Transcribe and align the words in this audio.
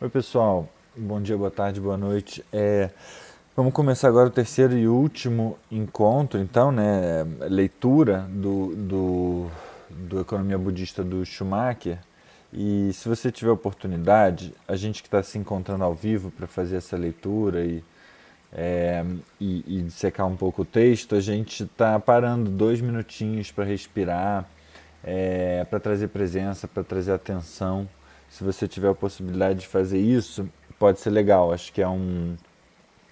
Oi, 0.00 0.08
pessoal. 0.08 0.68
Bom 0.96 1.20
dia, 1.20 1.36
boa 1.36 1.50
tarde, 1.50 1.80
boa 1.80 1.96
noite. 1.96 2.44
É, 2.52 2.88
vamos 3.56 3.72
começar 3.72 4.06
agora 4.06 4.28
o 4.28 4.30
terceiro 4.30 4.78
e 4.78 4.86
último 4.86 5.58
encontro, 5.72 6.38
então, 6.38 6.70
né? 6.70 7.26
Leitura 7.50 8.20
do, 8.30 8.76
do, 8.76 9.50
do 9.90 10.20
Economia 10.20 10.56
Budista 10.56 11.02
do 11.02 11.26
Schumacher. 11.26 11.98
E 12.52 12.92
se 12.92 13.08
você 13.08 13.32
tiver 13.32 13.50
oportunidade, 13.50 14.54
a 14.68 14.76
gente 14.76 15.02
que 15.02 15.08
está 15.08 15.20
se 15.20 15.36
encontrando 15.36 15.82
ao 15.82 15.96
vivo 15.96 16.30
para 16.30 16.46
fazer 16.46 16.76
essa 16.76 16.96
leitura 16.96 17.64
e, 17.64 17.82
é, 18.52 19.04
e, 19.40 19.64
e 19.66 19.82
dissecar 19.82 20.28
um 20.28 20.36
pouco 20.36 20.62
o 20.62 20.64
texto, 20.64 21.16
a 21.16 21.20
gente 21.20 21.64
está 21.64 21.98
parando 21.98 22.48
dois 22.48 22.80
minutinhos 22.80 23.50
para 23.50 23.64
respirar, 23.64 24.48
é, 25.02 25.64
para 25.68 25.80
trazer 25.80 26.06
presença, 26.06 26.68
para 26.68 26.84
trazer 26.84 27.10
atenção 27.10 27.88
se 28.30 28.44
você 28.44 28.68
tiver 28.68 28.88
a 28.90 28.94
possibilidade 28.94 29.60
de 29.60 29.66
fazer 29.66 29.98
isso, 29.98 30.48
pode 30.78 31.00
ser 31.00 31.10
legal. 31.10 31.52
Acho 31.52 31.72
que 31.72 31.82
é 31.82 31.88
um, 31.88 32.36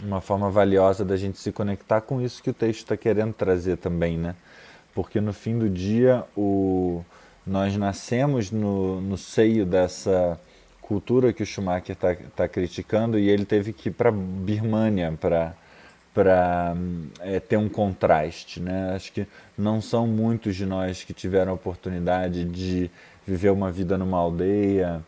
uma 0.02 0.20
forma 0.20 0.50
valiosa 0.50 1.04
da 1.04 1.16
gente 1.16 1.38
se 1.38 1.52
conectar 1.52 2.00
com 2.00 2.20
isso 2.20 2.42
que 2.42 2.50
o 2.50 2.54
texto 2.54 2.80
está 2.80 2.96
querendo 2.96 3.32
trazer 3.32 3.76
também, 3.76 4.16
né? 4.18 4.34
Porque 4.94 5.20
no 5.20 5.32
fim 5.32 5.58
do 5.58 5.68
dia, 5.68 6.24
o, 6.36 7.04
nós 7.46 7.76
nascemos 7.76 8.50
no, 8.50 9.00
no 9.00 9.16
seio 9.16 9.66
dessa 9.66 10.40
cultura 10.80 11.32
que 11.32 11.42
o 11.42 11.46
Schumacher 11.46 11.92
está 11.92 12.14
tá 12.34 12.48
criticando 12.48 13.18
e 13.18 13.28
ele 13.28 13.44
teve 13.44 13.72
que 13.72 13.88
ir 13.88 13.92
para 13.92 14.10
Birmânia 14.10 15.12
para 15.20 15.54
para 16.14 16.74
é, 17.20 17.38
ter 17.38 17.58
um 17.58 17.68
contraste, 17.68 18.58
né? 18.58 18.94
Acho 18.94 19.12
que 19.12 19.26
não 19.56 19.82
são 19.82 20.06
muitos 20.06 20.56
de 20.56 20.64
nós 20.64 21.04
que 21.04 21.12
tiveram 21.12 21.52
a 21.52 21.54
oportunidade 21.54 22.42
de 22.46 22.90
viver 23.26 23.50
uma 23.50 23.70
vida 23.70 23.98
numa 23.98 24.18
aldeia 24.18 25.02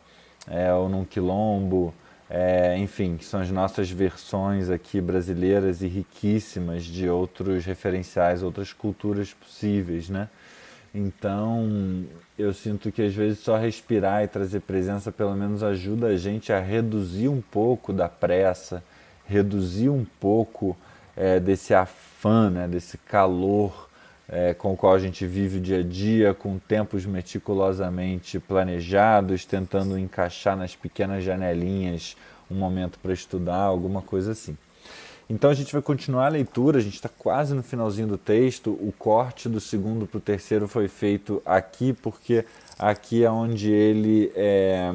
é, 0.46 0.72
ou 0.72 0.88
num 0.88 1.04
quilombo, 1.04 1.94
é, 2.28 2.76
enfim, 2.76 3.16
que 3.16 3.24
são 3.24 3.40
as 3.40 3.50
nossas 3.50 3.90
versões 3.90 4.68
aqui 4.68 5.00
brasileiras 5.00 5.80
e 5.80 5.86
riquíssimas 5.86 6.84
de 6.84 7.08
outros 7.08 7.64
referenciais, 7.64 8.42
outras 8.42 8.72
culturas 8.72 9.32
possíveis, 9.32 10.10
né? 10.10 10.28
Então, 10.94 12.04
eu 12.38 12.52
sinto 12.52 12.90
que 12.90 13.02
às 13.02 13.14
vezes 13.14 13.38
só 13.38 13.56
respirar 13.56 14.24
e 14.24 14.28
trazer 14.28 14.60
presença 14.60 15.12
pelo 15.12 15.34
menos 15.34 15.62
ajuda 15.62 16.08
a 16.08 16.16
gente 16.16 16.52
a 16.52 16.60
reduzir 16.60 17.28
um 17.28 17.40
pouco 17.40 17.92
da 17.92 18.08
pressa, 18.08 18.82
reduzir 19.26 19.90
um 19.90 20.04
pouco 20.18 20.76
é, 21.14 21.38
desse 21.38 21.74
afã, 21.74 22.50
né, 22.50 22.66
desse 22.66 22.96
calor 22.96 23.87
é, 24.28 24.52
com 24.52 24.72
o 24.74 24.76
qual 24.76 24.94
a 24.94 24.98
gente 24.98 25.26
vive 25.26 25.58
o 25.58 25.60
dia 25.60 25.78
a 25.78 25.82
dia, 25.82 26.34
com 26.34 26.58
tempos 26.58 27.06
meticulosamente 27.06 28.38
planejados, 28.38 29.44
tentando 29.44 29.98
encaixar 29.98 30.56
nas 30.56 30.76
pequenas 30.76 31.24
janelinhas 31.24 32.16
um 32.50 32.54
momento 32.54 32.98
para 32.98 33.12
estudar, 33.12 33.62
alguma 33.62 34.02
coisa 34.02 34.32
assim. 34.32 34.56
Então 35.30 35.50
a 35.50 35.54
gente 35.54 35.72
vai 35.72 35.82
continuar 35.82 36.26
a 36.26 36.30
leitura, 36.30 36.78
a 36.78 36.80
gente 36.80 36.94
está 36.94 37.08
quase 37.08 37.54
no 37.54 37.62
finalzinho 37.62 38.08
do 38.08 38.16
texto. 38.16 38.70
O 38.70 38.92
corte 38.98 39.48
do 39.48 39.60
segundo 39.60 40.06
para 40.06 40.16
o 40.16 40.20
terceiro 40.20 40.66
foi 40.66 40.88
feito 40.88 41.42
aqui, 41.44 41.92
porque 41.92 42.46
aqui 42.78 43.24
é 43.24 43.30
onde 43.30 43.70
ele 43.70 44.32
é, 44.34 44.90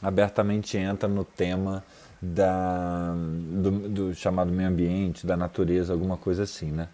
abertamente 0.00 0.78
entra 0.78 1.06
no 1.08 1.24
tema 1.24 1.84
da, 2.22 3.14
do, 3.14 3.70
do 3.70 4.14
chamado 4.14 4.50
meio 4.50 4.70
ambiente, 4.70 5.26
da 5.26 5.36
natureza, 5.36 5.92
alguma 5.92 6.16
coisa 6.16 6.44
assim, 6.44 6.70
né? 6.70 6.88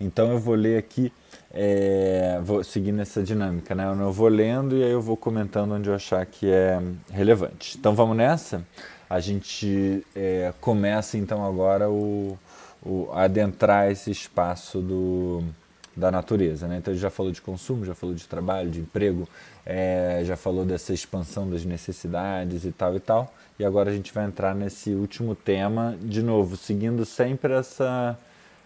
Então 0.00 0.32
eu 0.32 0.38
vou 0.38 0.54
ler 0.54 0.78
aqui, 0.78 1.12
é, 1.52 2.40
vou 2.42 2.64
seguir 2.64 2.92
nessa 2.92 3.22
dinâmica, 3.22 3.74
né? 3.74 3.84
Eu 3.84 4.12
vou 4.12 4.28
lendo 4.28 4.76
e 4.76 4.82
aí 4.82 4.90
eu 4.90 5.02
vou 5.02 5.16
comentando 5.16 5.72
onde 5.72 5.88
eu 5.88 5.94
achar 5.94 6.24
que 6.24 6.50
é 6.50 6.80
relevante. 7.12 7.76
Então 7.78 7.94
vamos 7.94 8.16
nessa? 8.16 8.64
A 9.08 9.20
gente 9.20 10.06
é, 10.16 10.54
começa 10.60 11.18
então 11.18 11.44
agora 11.44 11.90
o, 11.90 12.38
o, 12.82 13.10
adentrar 13.12 13.90
esse 13.90 14.10
espaço 14.10 14.80
do, 14.80 15.44
da 15.96 16.10
natureza. 16.10 16.66
Né? 16.66 16.78
Então, 16.78 16.92
ele 16.92 17.00
já 17.00 17.10
falou 17.10 17.32
de 17.32 17.42
consumo, 17.42 17.84
já 17.84 17.94
falou 17.94 18.14
de 18.14 18.26
trabalho, 18.26 18.70
de 18.70 18.80
emprego, 18.80 19.28
é, 19.66 20.22
já 20.24 20.36
falou 20.36 20.64
dessa 20.64 20.92
expansão 20.92 21.50
das 21.50 21.64
necessidades 21.64 22.64
e 22.64 22.72
tal 22.72 22.96
e 22.96 23.00
tal. 23.00 23.34
E 23.58 23.64
agora 23.64 23.90
a 23.90 23.92
gente 23.92 24.12
vai 24.12 24.24
entrar 24.24 24.54
nesse 24.54 24.90
último 24.90 25.34
tema, 25.34 25.96
de 26.00 26.22
novo, 26.22 26.56
seguindo 26.56 27.04
sempre 27.04 27.52
essa 27.52 28.16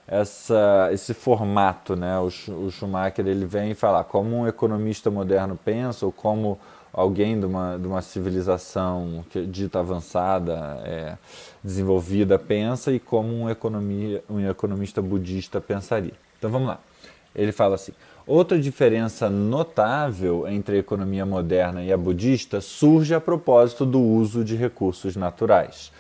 essa, 0.07 0.91
esse 0.93 1.15
formato, 1.15 1.97
né? 1.97 2.19
O, 2.19 2.27
o 2.27 2.71
Schumacher 2.71 3.27
ele 3.27 3.47
vem 3.47 3.71
e 3.71 3.75
fala 3.75 4.05
como 4.05 4.37
um 4.37 4.47
economista 4.47 5.11
moderno 5.11 5.59
pensa 5.63 6.07
ou 6.07 6.13
como 6.13 6.59
alguém 6.93 7.39
de 7.39 7.45
uma, 7.45 7.77
de 7.77 7.87
uma 7.87 8.01
civilização 8.01 9.25
que 9.29 9.45
dita 9.45 9.81
avançada, 9.81 10.81
é, 10.85 11.17
desenvolvida 11.63 12.39
pensa 12.39 12.93
e 12.93 13.01
como 13.01 13.35
um, 13.35 13.51
economia, 13.51 14.23
um 14.31 14.41
economista 14.49 15.03
budista 15.03 15.61
pensaria. 15.61 16.15
Então 16.39 16.51
vamos 16.51 16.69
lá. 16.69 16.79
Ele 17.35 17.51
fala 17.51 17.75
assim: 17.75 17.93
outra 18.27 18.59
diferença 18.59 19.29
notável 19.29 20.47
entre 20.47 20.77
a 20.77 20.79
economia 20.79 21.27
moderna 21.27 21.83
e 21.83 21.93
a 21.93 21.97
budista 21.97 22.61
surge 22.61 23.13
a 23.13 23.21
propósito 23.21 23.85
do 23.85 24.01
uso 24.01 24.45
de 24.45 24.55
recursos 24.55 25.17
naturais. 25.17 25.91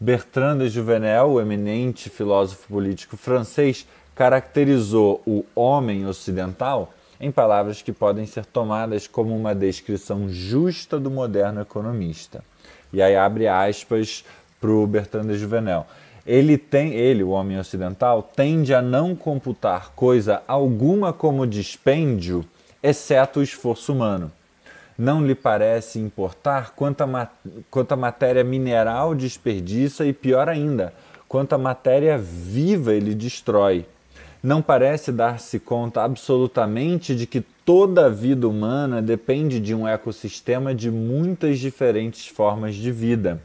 Bertrand 0.00 0.58
de 0.58 0.68
Juvenel, 0.68 1.32
o 1.32 1.40
eminente 1.40 2.10
filósofo 2.10 2.68
político 2.68 3.16
francês, 3.16 3.86
caracterizou 4.14 5.22
o 5.24 5.44
homem 5.54 6.06
ocidental 6.06 6.92
em 7.20 7.30
palavras 7.30 7.80
que 7.80 7.92
podem 7.92 8.26
ser 8.26 8.44
tomadas 8.44 9.06
como 9.06 9.34
uma 9.36 9.54
descrição 9.54 10.28
justa 10.28 10.98
do 10.98 11.10
moderno 11.10 11.60
economista. 11.60 12.44
E 12.92 13.00
aí 13.00 13.16
abre 13.16 13.46
aspas 13.46 14.24
para 14.60 14.70
o 14.70 14.86
Bertrand 14.86 15.26
de 15.26 15.38
Juvenel. 15.38 15.86
Ele 16.26 16.58
tem, 16.58 16.94
ele, 16.94 17.22
o 17.22 17.30
homem 17.30 17.58
ocidental, 17.58 18.22
tende 18.22 18.74
a 18.74 18.82
não 18.82 19.14
computar 19.14 19.92
coisa 19.94 20.42
alguma 20.48 21.12
como 21.12 21.46
dispêndio, 21.46 22.44
exceto 22.82 23.40
o 23.40 23.42
esforço 23.42 23.92
humano 23.92 24.32
não 24.96 25.26
lhe 25.26 25.34
parece 25.34 25.98
importar 25.98 26.74
quanta, 26.74 27.30
quanta 27.70 27.96
matéria 27.96 28.44
mineral 28.44 29.14
desperdiça 29.14 30.06
e, 30.06 30.12
pior 30.12 30.48
ainda, 30.48 30.94
quanta 31.28 31.58
matéria 31.58 32.16
viva 32.16 32.94
ele 32.94 33.14
destrói. 33.14 33.86
Não 34.42 34.60
parece 34.60 35.10
dar-se 35.10 35.58
conta 35.58 36.02
absolutamente 36.02 37.14
de 37.16 37.26
que 37.26 37.40
toda 37.40 38.06
a 38.06 38.10
vida 38.10 38.46
humana 38.46 39.00
depende 39.00 39.58
de 39.58 39.74
um 39.74 39.88
ecossistema 39.88 40.74
de 40.74 40.90
muitas 40.90 41.58
diferentes 41.58 42.26
formas 42.26 42.74
de 42.74 42.92
vida. 42.92 43.40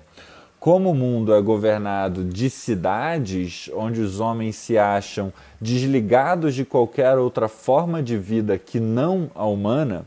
Como 0.59 0.91
o 0.91 0.95
mundo 0.95 1.33
é 1.33 1.41
governado 1.41 2.21
de 2.25 2.49
cidades, 2.49 3.71
onde 3.73 4.01
os 4.01 4.19
homens 4.19 4.57
se 4.57 4.77
acham 4.77 5.31
desligados 5.59 6.53
de 6.53 6.65
qualquer 6.65 7.17
outra 7.17 7.47
forma 7.47 8.03
de 8.03 8.17
vida 8.17 8.57
que 8.57 8.77
não 8.77 9.31
a 9.33 9.45
humana, 9.45 10.05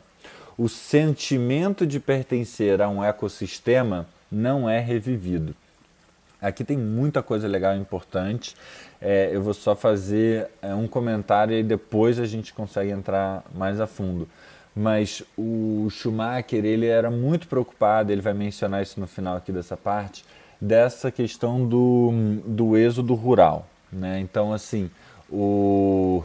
o 0.63 0.69
sentimento 0.69 1.85
de 1.85 1.99
pertencer 1.99 2.81
a 2.81 2.89
um 2.89 3.03
ecossistema 3.03 4.07
não 4.31 4.71
é 4.71 4.79
revivido. 4.79 5.57
Aqui 6.41 6.63
tem 6.63 6.79
muita 6.79 7.21
coisa 7.21 7.49
legal 7.49 7.75
e 7.75 7.81
importante. 7.81 8.55
É, 9.01 9.31
eu 9.33 9.43
vou 9.43 9.55
só 9.55 9.75
fazer 9.75 10.49
é, 10.63 10.73
um 10.73 10.87
comentário 10.87 11.59
e 11.59 11.65
depois 11.65 12.21
a 12.21 12.27
gente 12.27 12.55
consegue 12.55 12.93
entrar 12.93 13.43
mais 13.53 13.81
a 13.81 13.89
fundo. 13.89 14.29
Mas 14.73 15.25
o 15.37 15.89
Schumacher 15.91 16.65
ele 16.65 16.87
era 16.87 17.11
muito 17.11 17.49
preocupado, 17.49 18.13
ele 18.13 18.23
vai 18.23 18.33
mencionar 18.33 18.85
isso 18.85 19.01
no 19.01 19.09
final 19.09 19.37
aqui 19.37 19.51
dessa 19.51 19.77
parte, 19.77 20.25
dessa 20.61 21.11
questão 21.11 21.67
do, 21.67 22.13
do 22.47 22.77
êxodo 22.77 23.15
rural. 23.15 23.67
Né? 23.93 24.21
Então, 24.21 24.53
assim, 24.53 24.89
o, 25.29 26.23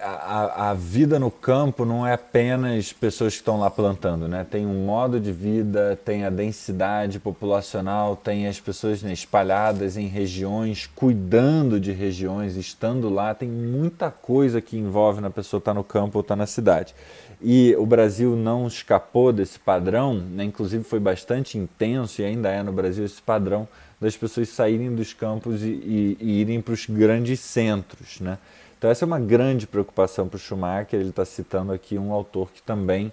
a, 0.00 0.70
a, 0.70 0.74
vida 0.74 1.18
no 1.18 1.30
campo 1.30 1.84
não 1.84 2.06
é 2.06 2.12
apenas 2.12 2.92
pessoas 2.92 3.34
que 3.34 3.40
estão 3.40 3.58
lá 3.58 3.68
plantando, 3.68 4.28
né? 4.28 4.46
Tem 4.48 4.64
um 4.64 4.84
modo 4.84 5.18
de 5.18 5.32
vida, 5.32 5.98
tem 6.04 6.24
a 6.24 6.30
densidade 6.30 7.18
populacional, 7.18 8.14
tem 8.14 8.46
as 8.46 8.60
pessoas 8.60 9.02
né, 9.02 9.12
espalhadas 9.12 9.96
em 9.96 10.06
regiões, 10.06 10.88
cuidando 10.94 11.80
de 11.80 11.90
regiões, 11.92 12.56
estando 12.56 13.08
lá, 13.08 13.34
tem 13.34 13.48
muita 13.48 14.10
coisa 14.10 14.60
que 14.60 14.78
envolve 14.78 15.20
na 15.20 15.30
pessoa 15.30 15.58
estar 15.58 15.72
tá 15.72 15.74
no 15.74 15.82
campo 15.82 16.18
ou 16.18 16.20
estar 16.20 16.34
tá 16.34 16.38
na 16.38 16.46
cidade. 16.46 16.94
E 17.42 17.74
o 17.76 17.84
Brasil 17.84 18.36
não 18.36 18.66
escapou 18.66 19.32
desse 19.32 19.58
padrão, 19.58 20.14
né? 20.14 20.44
inclusive 20.44 20.84
foi 20.84 21.00
bastante 21.00 21.58
intenso 21.58 22.22
e 22.22 22.24
ainda 22.24 22.48
é 22.48 22.62
no 22.62 22.72
Brasil 22.72 23.04
esse 23.04 23.20
padrão 23.20 23.66
das 24.00 24.16
pessoas 24.16 24.48
saírem 24.50 24.94
dos 24.94 25.12
campos 25.12 25.62
e, 25.62 25.66
e, 25.66 26.16
e 26.20 26.40
irem 26.40 26.60
para 26.60 26.74
os 26.74 26.86
grandes 26.86 27.40
centros, 27.40 28.20
né? 28.20 28.38
Então 28.84 28.90
essa 28.90 29.02
é 29.02 29.06
uma 29.06 29.18
grande 29.18 29.66
preocupação 29.66 30.28
para 30.28 30.36
o 30.36 30.38
Schumacher. 30.38 31.00
Ele 31.00 31.08
está 31.08 31.24
citando 31.24 31.72
aqui 31.72 31.96
um 31.96 32.12
autor 32.12 32.50
que 32.52 32.60
também 32.60 33.10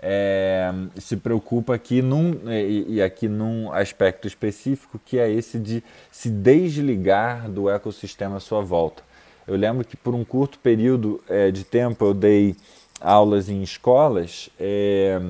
é, 0.00 0.72
se 0.98 1.16
preocupa 1.16 1.72
aqui 1.72 2.02
num, 2.02 2.32
e, 2.50 2.94
e, 2.94 3.00
aqui 3.00 3.28
num 3.28 3.72
aspecto 3.72 4.26
específico 4.26 5.00
que 5.06 5.16
é 5.16 5.30
esse 5.30 5.56
de 5.60 5.84
se 6.10 6.28
desligar 6.28 7.48
do 7.48 7.70
ecossistema 7.70 8.38
à 8.38 8.40
sua 8.40 8.60
volta. 8.60 9.04
Eu 9.46 9.54
lembro 9.54 9.84
que 9.84 9.96
por 9.96 10.16
um 10.16 10.24
curto 10.24 10.58
período 10.58 11.22
é, 11.28 11.52
de 11.52 11.62
tempo 11.62 12.04
eu 12.04 12.12
dei 12.12 12.56
aulas 13.00 13.48
em 13.48 13.62
escolas 13.62 14.50
é, 14.58 15.20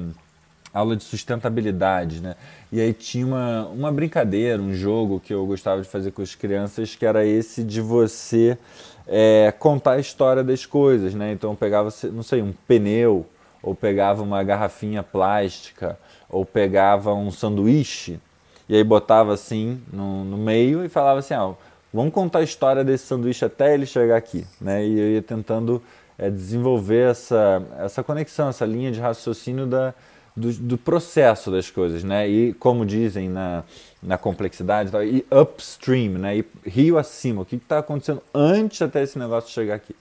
aula 0.75 0.97
de 0.97 1.05
sustentabilidade, 1.05 2.21
né? 2.21 2.35
E 2.73 2.81
aí 2.81 2.93
tinha 2.93 3.25
uma, 3.25 3.67
uma 3.69 3.93
brincadeira, 3.93 4.61
um 4.61 4.75
jogo 4.75 5.21
que 5.21 5.33
eu 5.33 5.47
gostava 5.47 5.81
de 5.81 5.89
fazer 5.89 6.11
com 6.11 6.21
as 6.21 6.35
crianças, 6.35 6.97
que 6.97 7.07
era 7.07 7.25
esse 7.25 7.63
de 7.63 7.81
você 7.81 8.59
é, 9.07 9.53
contar 9.59 9.93
a 9.93 9.99
história 9.99 10.43
das 10.43 10.65
coisas, 10.67 11.15
né? 11.15 11.33
Então 11.33 11.51
eu 11.51 11.57
pegava, 11.57 11.93
não 12.13 12.23
sei, 12.23 12.43
um 12.43 12.53
pneu, 12.67 13.27
ou 13.63 13.75
pegava 13.75 14.23
uma 14.23 14.43
garrafinha 14.43 15.03
plástica, 15.03 15.99
ou 16.29 16.45
pegava 16.45 17.15
um 17.15 17.31
sanduíche, 17.31 18.21
e 18.69 18.77
aí 18.77 18.85
botava 18.85 19.33
assim 19.33 19.81
no, 19.93 20.25
no 20.25 20.37
meio 20.37 20.85
e 20.85 20.89
falava 20.89 21.19
assim, 21.19 21.35
ah, 21.35 21.53
vamos 21.93 22.13
contar 22.13 22.41
a 22.41 22.43
história 22.43 22.83
desse 22.83 23.07
sanduíche 23.07 23.45
até 23.45 23.75
ele 23.75 23.87
chegar 23.87 24.17
aqui, 24.17 24.47
né? 24.61 24.85
E 24.85 24.99
eu 24.99 25.09
ia 25.13 25.23
tentando 25.23 25.83
é, 26.19 26.31
desenvolver 26.31 27.11
essa, 27.11 27.63
essa 27.79 28.03
conexão, 28.03 28.49
essa 28.49 28.65
linha 28.65 28.91
de 28.91 29.01
raciocínio 29.01 29.67
da, 29.67 29.95
do, 30.37 30.53
do, 30.53 30.79
processo 30.79 31.51
das 31.51 31.71
coisas, 31.71 32.03
né? 32.03 32.29
E 32.29 32.53
como 32.55 32.85
dizem 32.85 33.29
na, 33.29 33.63
na 34.03 34.19
complexidade, 34.19 34.91
e 35.05 35.25
upstream, 35.33 36.13
né? 36.13 36.39
E 36.39 36.45
rio 36.67 36.99
acima, 36.99 37.43
o 37.43 37.45
que 37.45 37.57
está 37.57 37.79
acontecendo 37.79 38.23
antes 38.35 38.83
até 38.83 39.03
esse 39.03 39.19
negócio 39.19 39.51
chegar 39.51 39.77
aqui. 39.77 39.95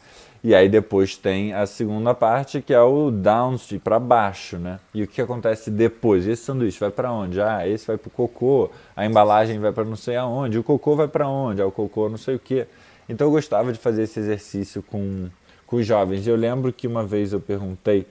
E 0.43 0.53
aí 0.53 0.67
depois 0.67 1.15
tem 1.15 1.53
a 1.53 1.65
segunda 1.65 2.13
parte 2.13 2.61
que 2.61 2.73
é 2.73 2.81
o 2.81 3.09
downstream, 3.09 3.79
para 3.79 3.97
baixo, 3.97 4.57
né? 4.57 4.77
E 4.93 5.01
o 5.01 5.07
que 5.07 5.21
acontece 5.21 5.71
depois? 5.71 6.27
Esse 6.27 6.43
sanduíche 6.43 6.79
vai 6.79 6.91
para 6.91 7.11
onde? 7.13 7.39
Ah, 7.39 7.65
esse 7.65 7.87
vai 7.87 7.97
para 7.97 8.09
o 8.09 8.11
cocô, 8.11 8.69
a 8.93 9.05
embalagem 9.05 9.57
vai 9.59 9.71
para 9.71 9.85
não 9.85 9.95
sei 9.95 10.17
aonde, 10.17 10.59
o 10.59 10.63
cocô 10.63 10.97
vai 10.97 11.07
para 11.07 11.27
onde? 11.29 11.61
Ah, 11.61 11.67
o 11.67 11.71
cocô 11.71 12.09
não 12.09 12.17
sei 12.17 12.35
o 12.35 12.39
quê. 12.39 12.67
Então 13.07 13.27
eu 13.27 13.31
gostava 13.31 13.71
de 13.71 13.79
fazer 13.79 14.03
esse 14.03 14.19
exercício 14.19 14.83
com, 14.83 15.29
com 15.65 15.77
os 15.77 15.85
jovens. 15.85 16.27
Eu 16.27 16.35
lembro 16.35 16.73
que 16.73 16.87
uma 16.87 17.05
vez 17.05 17.31
eu 17.31 17.39
perguntei 17.39 18.05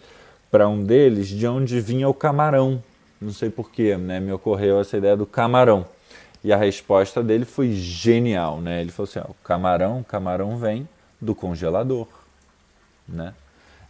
para 0.53 0.69
um 0.69 0.85
deles 0.85 1.29
de 1.29 1.47
onde 1.47 1.81
vinha 1.81 2.07
o 2.07 2.13
camarão. 2.13 2.83
Não 3.19 3.33
sei 3.33 3.49
porquê, 3.49 3.97
né? 3.97 4.21
Me 4.21 4.31
ocorreu 4.31 4.79
essa 4.79 4.99
ideia 4.99 5.17
do 5.17 5.25
camarão. 5.25 5.87
E 6.45 6.53
a 6.53 6.57
resposta 6.59 7.23
dele 7.23 7.47
foi 7.47 7.73
genial, 7.73 8.61
né? 8.61 8.83
Ele 8.83 8.91
falou 8.91 9.09
assim: 9.09 9.21
ó, 9.21 9.31
o 9.31 9.37
camarão, 9.43 10.03
camarão 10.03 10.59
vem 10.59 10.87
do 11.19 11.35
congelador, 11.35 12.07
né? 13.09 13.33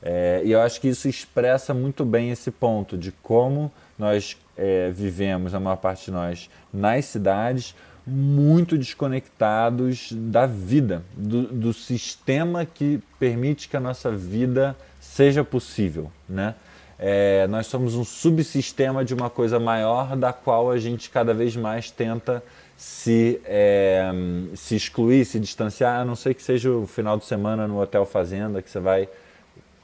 É, 0.00 0.42
e 0.44 0.52
eu 0.52 0.60
acho 0.60 0.80
que 0.80 0.88
isso 0.88 1.08
expressa 1.08 1.74
muito 1.74 2.04
bem 2.04 2.30
esse 2.30 2.50
ponto 2.50 2.96
de 2.96 3.10
como 3.10 3.72
nós 3.98 4.36
é, 4.56 4.90
vivemos, 4.90 5.54
a 5.54 5.60
maior 5.60 5.76
parte 5.76 6.06
de 6.06 6.10
nós, 6.10 6.50
nas 6.72 7.06
cidades, 7.06 7.74
muito 8.06 8.76
desconectados 8.76 10.12
da 10.12 10.46
vida, 10.46 11.02
do, 11.16 11.42
do 11.42 11.72
sistema 11.72 12.66
que 12.66 13.00
permite 13.18 13.68
que 13.68 13.76
a 13.76 13.80
nossa 13.80 14.10
vida 14.10 14.76
seja 15.14 15.44
possível, 15.44 16.10
né? 16.26 16.54
É, 16.98 17.46
nós 17.48 17.66
somos 17.66 17.94
um 17.94 18.04
subsistema 18.04 19.04
de 19.04 19.12
uma 19.12 19.28
coisa 19.28 19.58
maior 19.58 20.16
da 20.16 20.32
qual 20.32 20.70
a 20.70 20.78
gente 20.78 21.10
cada 21.10 21.34
vez 21.34 21.56
mais 21.56 21.90
tenta 21.90 22.42
se, 22.76 23.40
é, 23.44 24.10
se 24.54 24.74
excluir, 24.74 25.24
se 25.24 25.38
distanciar, 25.38 26.00
a 26.00 26.04
não 26.04 26.14
ser 26.16 26.32
que 26.32 26.42
seja 26.42 26.70
o 26.70 26.86
final 26.86 27.18
de 27.18 27.26
semana 27.26 27.66
no 27.66 27.80
Hotel 27.80 28.06
Fazenda, 28.06 28.62
que 28.62 28.70
você 28.70 28.80
vai 28.80 29.08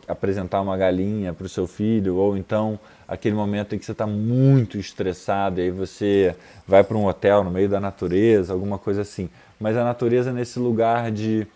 apresentar 0.06 0.62
uma 0.62 0.76
galinha 0.76 1.34
para 1.34 1.44
o 1.44 1.48
seu 1.48 1.66
filho, 1.66 2.16
ou 2.16 2.36
então 2.36 2.78
aquele 3.06 3.34
momento 3.34 3.74
em 3.74 3.78
que 3.78 3.84
você 3.84 3.92
está 3.92 4.06
muito 4.06 4.78
estressado 4.78 5.60
e 5.60 5.64
aí 5.64 5.70
você 5.70 6.34
vai 6.66 6.82
para 6.82 6.96
um 6.96 7.06
hotel 7.06 7.44
no 7.44 7.50
meio 7.50 7.68
da 7.68 7.78
natureza, 7.78 8.54
alguma 8.54 8.78
coisa 8.78 9.02
assim. 9.02 9.28
Mas 9.60 9.76
a 9.76 9.84
natureza 9.84 10.32
nesse 10.32 10.58
lugar 10.58 11.10
de 11.10 11.46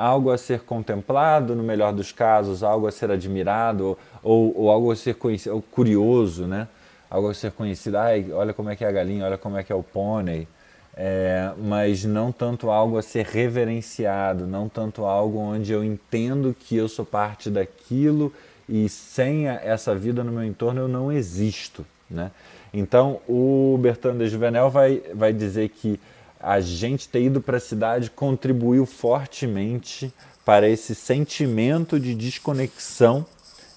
algo 0.00 0.30
a 0.30 0.38
ser 0.38 0.60
contemplado, 0.60 1.54
no 1.54 1.62
melhor 1.62 1.92
dos 1.92 2.10
casos, 2.10 2.62
algo 2.62 2.86
a 2.86 2.90
ser 2.90 3.10
admirado, 3.10 3.98
ou, 4.22 4.56
ou 4.56 4.70
algo 4.70 4.90
a 4.90 4.96
ser 4.96 5.14
conhecido, 5.14 5.62
curioso, 5.70 6.46
né? 6.46 6.68
Algo 7.10 7.28
a 7.28 7.34
ser 7.34 7.52
conhecido. 7.52 7.98
Ai, 7.98 8.32
olha 8.32 8.54
como 8.54 8.70
é 8.70 8.76
que 8.76 8.82
é 8.82 8.88
a 8.88 8.92
galinha, 8.92 9.26
olha 9.26 9.36
como 9.36 9.58
é 9.58 9.62
que 9.62 9.70
é 9.70 9.74
o 9.74 9.82
pônei. 9.82 10.48
É, 10.96 11.52
mas 11.58 12.04
não 12.04 12.32
tanto 12.32 12.70
algo 12.70 12.96
a 12.96 13.02
ser 13.02 13.26
reverenciado, 13.26 14.46
não 14.46 14.68
tanto 14.68 15.04
algo 15.04 15.38
onde 15.38 15.70
eu 15.72 15.84
entendo 15.84 16.56
que 16.58 16.76
eu 16.76 16.88
sou 16.88 17.04
parte 17.04 17.48
daquilo 17.48 18.32
e 18.68 18.88
sem 18.88 19.48
essa 19.48 19.94
vida 19.94 20.24
no 20.24 20.32
meu 20.32 20.44
entorno 20.44 20.80
eu 20.80 20.88
não 20.88 21.12
existo. 21.12 21.86
Né? 22.10 22.30
Então 22.72 23.20
o 23.28 23.78
Bertrand 23.80 24.18
de 24.18 24.28
Juvenel 24.28 24.68
vai, 24.68 25.02
vai 25.14 25.32
dizer 25.32 25.68
que 25.68 25.98
a 26.40 26.60
gente 26.60 27.08
ter 27.08 27.22
ido 27.22 27.40
para 27.40 27.58
a 27.58 27.60
cidade 27.60 28.10
contribuiu 28.10 28.86
fortemente 28.86 30.12
para 30.44 30.68
esse 30.68 30.94
sentimento 30.94 32.00
de 32.00 32.14
desconexão, 32.14 33.26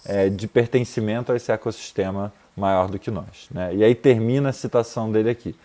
é, 0.05 0.29
de 0.29 0.47
pertencimento 0.47 1.31
a 1.31 1.35
esse 1.35 1.51
ecossistema 1.51 2.33
maior 2.55 2.89
do 2.89 2.97
que 2.97 3.11
nós. 3.11 3.47
Né? 3.51 3.75
E 3.75 3.83
aí 3.83 3.93
termina 3.93 4.49
a 4.49 4.53
citação 4.53 5.11
dele 5.11 5.29
aqui. 5.29 5.55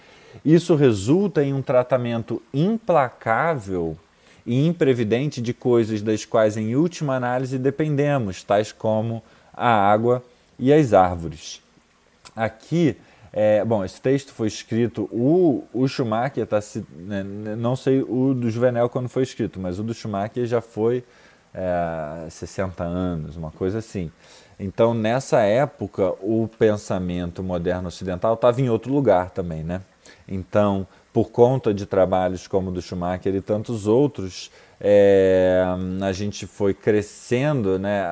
Isso 0.45 0.75
resulta 0.75 1.43
em 1.43 1.53
um 1.53 1.62
tratamento 1.62 2.43
implacável 2.53 3.97
e 4.44 4.67
imprevidente 4.67 5.41
de 5.41 5.53
coisas 5.53 6.03
das 6.03 6.25
quais, 6.25 6.56
em 6.56 6.75
última 6.75 7.15
análise, 7.15 7.59
dependemos, 7.59 8.43
tais 8.43 8.73
como 8.73 9.23
a 9.53 9.69
água 9.69 10.23
e 10.59 10.73
as 10.73 10.93
árvores. 10.93 11.61
Aqui 12.35 12.97
é, 13.33 13.65
bom, 13.65 13.85
esse 13.85 14.01
texto 14.01 14.33
foi 14.33 14.49
escrito, 14.49 15.09
o, 15.13 15.65
o 15.73 15.87
Schumacher, 15.87 16.47
tá, 16.47 16.61
né, 16.97 17.23
não 17.57 17.77
sei 17.77 18.03
o 18.03 18.35
do 18.35 18.51
Juvenel 18.51 18.89
quando 18.89 19.09
foi 19.09 19.23
escrito, 19.23 19.61
mas 19.61 19.79
o 19.79 19.83
do 19.83 19.93
Schumacher 19.93 20.47
já 20.47 20.61
foi 20.61 21.05
é, 21.55 22.29
60 22.31 22.85
anos, 22.85 23.37
uma 23.37 23.51
coisa 23.51 23.79
assim. 23.79 24.11
Então, 24.59 24.93
nessa 24.93 25.41
época, 25.43 26.11
o 26.21 26.49
pensamento 26.59 27.43
moderno 27.43 27.89
ocidental 27.89 28.35
estava 28.35 28.61
em 28.61 28.69
outro 28.69 28.93
lugar 28.93 29.31
também, 29.31 29.63
né? 29.63 29.83
Então, 30.27 30.87
por 31.13 31.31
conta 31.31 31.73
de 31.73 31.87
trabalhos 31.87 32.49
como 32.49 32.71
o 32.71 32.73
do 32.73 32.83
Schumacher 32.83 33.35
e 33.35 33.41
tantos 33.41 33.87
outros, 33.87 34.51
é, 34.81 35.65
a 36.01 36.13
gente 36.13 36.47
foi 36.47 36.75
crescendo, 36.75 37.79
né? 37.79 38.05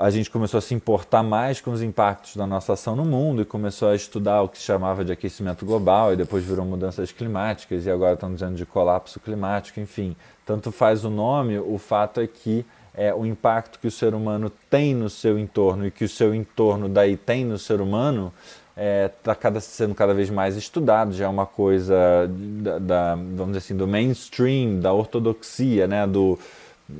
A 0.00 0.08
gente 0.08 0.30
começou 0.30 0.56
a 0.56 0.62
se 0.62 0.72
importar 0.72 1.22
mais 1.22 1.60
com 1.60 1.70
os 1.70 1.82
impactos 1.82 2.34
da 2.34 2.46
nossa 2.46 2.72
ação 2.72 2.96
no 2.96 3.04
mundo 3.04 3.42
e 3.42 3.44
começou 3.44 3.90
a 3.90 3.94
estudar 3.94 4.40
o 4.40 4.48
que 4.48 4.56
se 4.56 4.64
chamava 4.64 5.04
de 5.04 5.12
aquecimento 5.12 5.66
global 5.66 6.14
e 6.14 6.16
depois 6.16 6.42
virou 6.42 6.64
mudanças 6.64 7.12
climáticas 7.12 7.84
e 7.84 7.90
agora 7.90 8.14
estão 8.14 8.32
dizendo 8.32 8.54
de 8.54 8.64
colapso 8.64 9.20
climático, 9.20 9.78
enfim. 9.78 10.16
Tanto 10.46 10.72
faz 10.72 11.04
o 11.04 11.10
nome, 11.10 11.58
o 11.58 11.76
fato 11.76 12.18
é 12.18 12.26
que 12.26 12.64
é, 12.94 13.12
o 13.12 13.26
impacto 13.26 13.78
que 13.78 13.86
o 13.86 13.90
ser 13.90 14.14
humano 14.14 14.50
tem 14.70 14.94
no 14.94 15.10
seu 15.10 15.38
entorno 15.38 15.86
e 15.86 15.90
que 15.90 16.04
o 16.04 16.08
seu 16.08 16.34
entorno 16.34 16.88
daí 16.88 17.18
tem 17.18 17.44
no 17.44 17.58
ser 17.58 17.82
humano 17.82 18.32
está 18.74 19.32
é, 19.32 19.34
tá 19.34 19.60
sendo 19.60 19.94
cada 19.94 20.14
vez 20.14 20.30
mais 20.30 20.56
estudado, 20.56 21.12
já 21.12 21.26
é 21.26 21.28
uma 21.28 21.44
coisa 21.44 22.26
da, 22.26 22.78
da, 22.78 23.14
vamos 23.14 23.48
dizer 23.48 23.58
assim, 23.58 23.76
do 23.76 23.86
mainstream, 23.86 24.80
da 24.80 24.94
ortodoxia, 24.94 25.86
né, 25.86 26.06
do, 26.06 26.38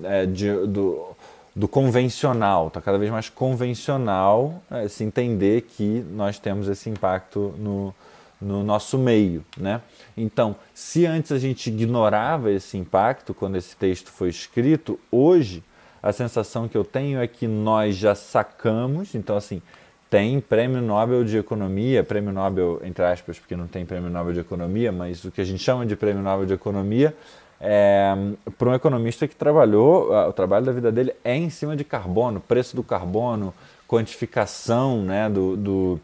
é, 0.05 0.27
de, 0.27 0.53
do 0.67 1.17
do 1.55 1.67
convencional, 1.67 2.69
está 2.69 2.81
cada 2.81 2.99
vez 2.99 3.11
mais 3.11 3.29
convencional 3.29 4.63
é, 4.71 4.87
se 4.89 5.03
entender 5.05 5.63
que 5.63 6.05
nós 6.13 6.39
temos 6.39 6.69
esse 6.69 6.89
impacto 6.89 7.55
no, 7.59 7.95
no 8.41 8.63
nosso 8.63 8.97
meio. 8.97 9.45
Né? 9.57 9.81
Então, 10.17 10.55
se 10.73 11.07
antes 11.07 11.33
a 11.33 11.39
gente 11.39 11.69
ignorava 11.69 12.51
esse 12.51 12.79
impacto 12.79 13.35
quando 13.35 13.57
esse 13.57 13.77
texto 13.77 14.11
foi 14.11 14.29
escrito, 14.29 14.99
hoje 15.11 15.63
a 16.03 16.13
sensação 16.13 16.69
que 16.69 16.77
eu 16.77 16.85
tenho 16.85 17.21
é 17.21 17.27
que 17.27 17.47
nós 17.47 17.97
já 17.97 18.15
sacamos, 18.15 19.15
então 19.15 19.37
assim, 19.37 19.61
tem 20.09 20.41
prêmio 20.41 20.81
Nobel 20.81 21.25
de 21.25 21.37
Economia, 21.37 22.03
prêmio 22.03 22.33
Nobel 22.33 22.81
entre 22.85 23.05
aspas, 23.05 23.39
porque 23.39 23.55
não 23.55 23.67
tem 23.67 23.85
prêmio 23.85 24.09
Nobel 24.09 24.33
de 24.33 24.41
Economia, 24.41 24.91
mas 24.91 25.25
o 25.25 25.31
que 25.31 25.41
a 25.41 25.45
gente 25.45 25.63
chama 25.63 25.85
de 25.85 25.95
prêmio 25.95 26.23
Nobel 26.23 26.47
de 26.47 26.55
Economia 26.55 27.15
é, 27.61 28.15
para 28.57 28.71
um 28.71 28.75
economista 28.75 29.29
que 29.29 29.37
trabalhou, 29.37 30.11
o 30.13 30.33
trabalho 30.33 30.65
da 30.65 30.73
vida 30.73 30.91
dele 30.91 31.13
é 31.23 31.37
em 31.37 31.51
cima 31.51 31.77
de 31.77 31.85
carbono, 31.85 32.41
preço 32.41 32.75
do 32.75 32.83
carbono, 32.83 33.53
quantificação 33.87 35.03
né, 35.03 35.29
do, 35.29 35.57
do 35.57 36.01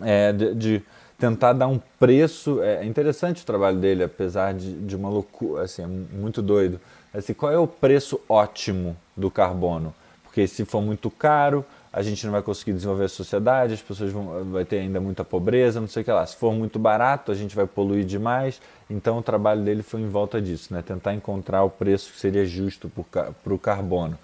é, 0.00 0.32
de, 0.32 0.54
de, 0.54 0.82
tentar 1.18 1.52
dar 1.52 1.68
um 1.68 1.80
preço. 2.00 2.60
É 2.62 2.84
interessante 2.84 3.42
o 3.42 3.46
trabalho 3.46 3.78
dele, 3.78 4.02
apesar 4.02 4.52
de, 4.54 4.72
de 4.72 4.96
uma 4.96 5.08
loucura, 5.08 5.62
assim, 5.62 5.82
é 5.82 5.86
muito 5.86 6.42
doido. 6.42 6.80
Assim, 7.14 7.32
qual 7.32 7.52
é 7.52 7.58
o 7.58 7.66
preço 7.66 8.20
ótimo 8.28 8.96
do 9.16 9.30
carbono? 9.30 9.94
Porque 10.24 10.48
se 10.48 10.64
for 10.64 10.80
muito 10.80 11.10
caro, 11.10 11.64
a 11.92 12.02
gente 12.02 12.24
não 12.24 12.32
vai 12.32 12.40
conseguir 12.40 12.72
desenvolver 12.72 13.04
a 13.04 13.08
sociedade, 13.08 13.74
as 13.74 13.82
pessoas 13.82 14.10
vão 14.10 14.44
vai 14.44 14.64
ter 14.64 14.78
ainda 14.78 15.00
muita 15.00 15.22
pobreza, 15.24 15.80
não 15.80 15.88
sei 15.88 16.02
o 16.02 16.04
que 16.04 16.10
lá. 16.10 16.24
Se 16.24 16.36
for 16.36 16.52
muito 16.54 16.78
barato, 16.78 17.30
a 17.30 17.34
gente 17.34 17.54
vai 17.54 17.66
poluir 17.66 18.04
demais. 18.04 18.60
Então 18.88 19.18
o 19.18 19.22
trabalho 19.22 19.62
dele 19.62 19.82
foi 19.82 20.00
em 20.00 20.08
volta 20.08 20.40
disso, 20.40 20.72
né? 20.72 20.80
tentar 20.80 21.12
encontrar 21.12 21.62
o 21.64 21.70
preço 21.70 22.12
que 22.12 22.18
seria 22.18 22.46
justo 22.46 22.90
para 23.10 23.54
o 23.54 23.58
carbono. 23.58 24.18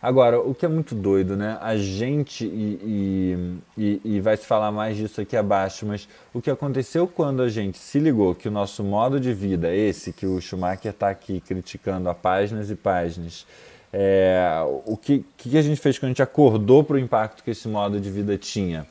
Agora, 0.00 0.38
o 0.40 0.54
que 0.54 0.64
é 0.64 0.68
muito 0.68 0.94
doido, 0.94 1.36
né? 1.36 1.58
A 1.60 1.76
gente, 1.76 2.44
e, 2.44 3.58
e, 3.76 4.00
e, 4.04 4.20
vai 4.20 4.36
se 4.36 4.46
falar 4.46 4.70
mais 4.70 4.96
disso 4.96 5.20
aqui 5.20 5.36
abaixo, 5.36 5.84
mas 5.84 6.08
o 6.32 6.40
que 6.40 6.48
aconteceu 6.48 7.08
quando 7.08 7.42
a 7.42 7.48
gente 7.48 7.78
se 7.78 7.98
ligou 7.98 8.32
que 8.32 8.46
o 8.46 8.50
nosso 8.50 8.84
modo 8.84 9.18
de 9.18 9.34
vida, 9.34 9.74
esse 9.74 10.12
que 10.12 10.24
o 10.24 10.40
Schumacher 10.40 10.92
está 10.92 11.10
aqui 11.10 11.40
criticando 11.40 12.08
há 12.08 12.14
páginas 12.14 12.70
e 12.70 12.76
páginas, 12.76 13.44
é, 13.92 14.62
o 14.84 14.96
que, 14.96 15.24
que 15.36 15.56
a 15.56 15.62
gente 15.62 15.80
fez 15.80 15.98
quando 15.98 16.08
a 16.08 16.10
gente 16.10 16.22
acordou 16.22 16.84
para 16.84 16.96
o 16.96 16.98
impacto 16.98 17.42
que 17.42 17.50
esse 17.50 17.68
modo 17.68 18.00
de 18.00 18.10
vida 18.10 18.36
tinha? 18.36 18.86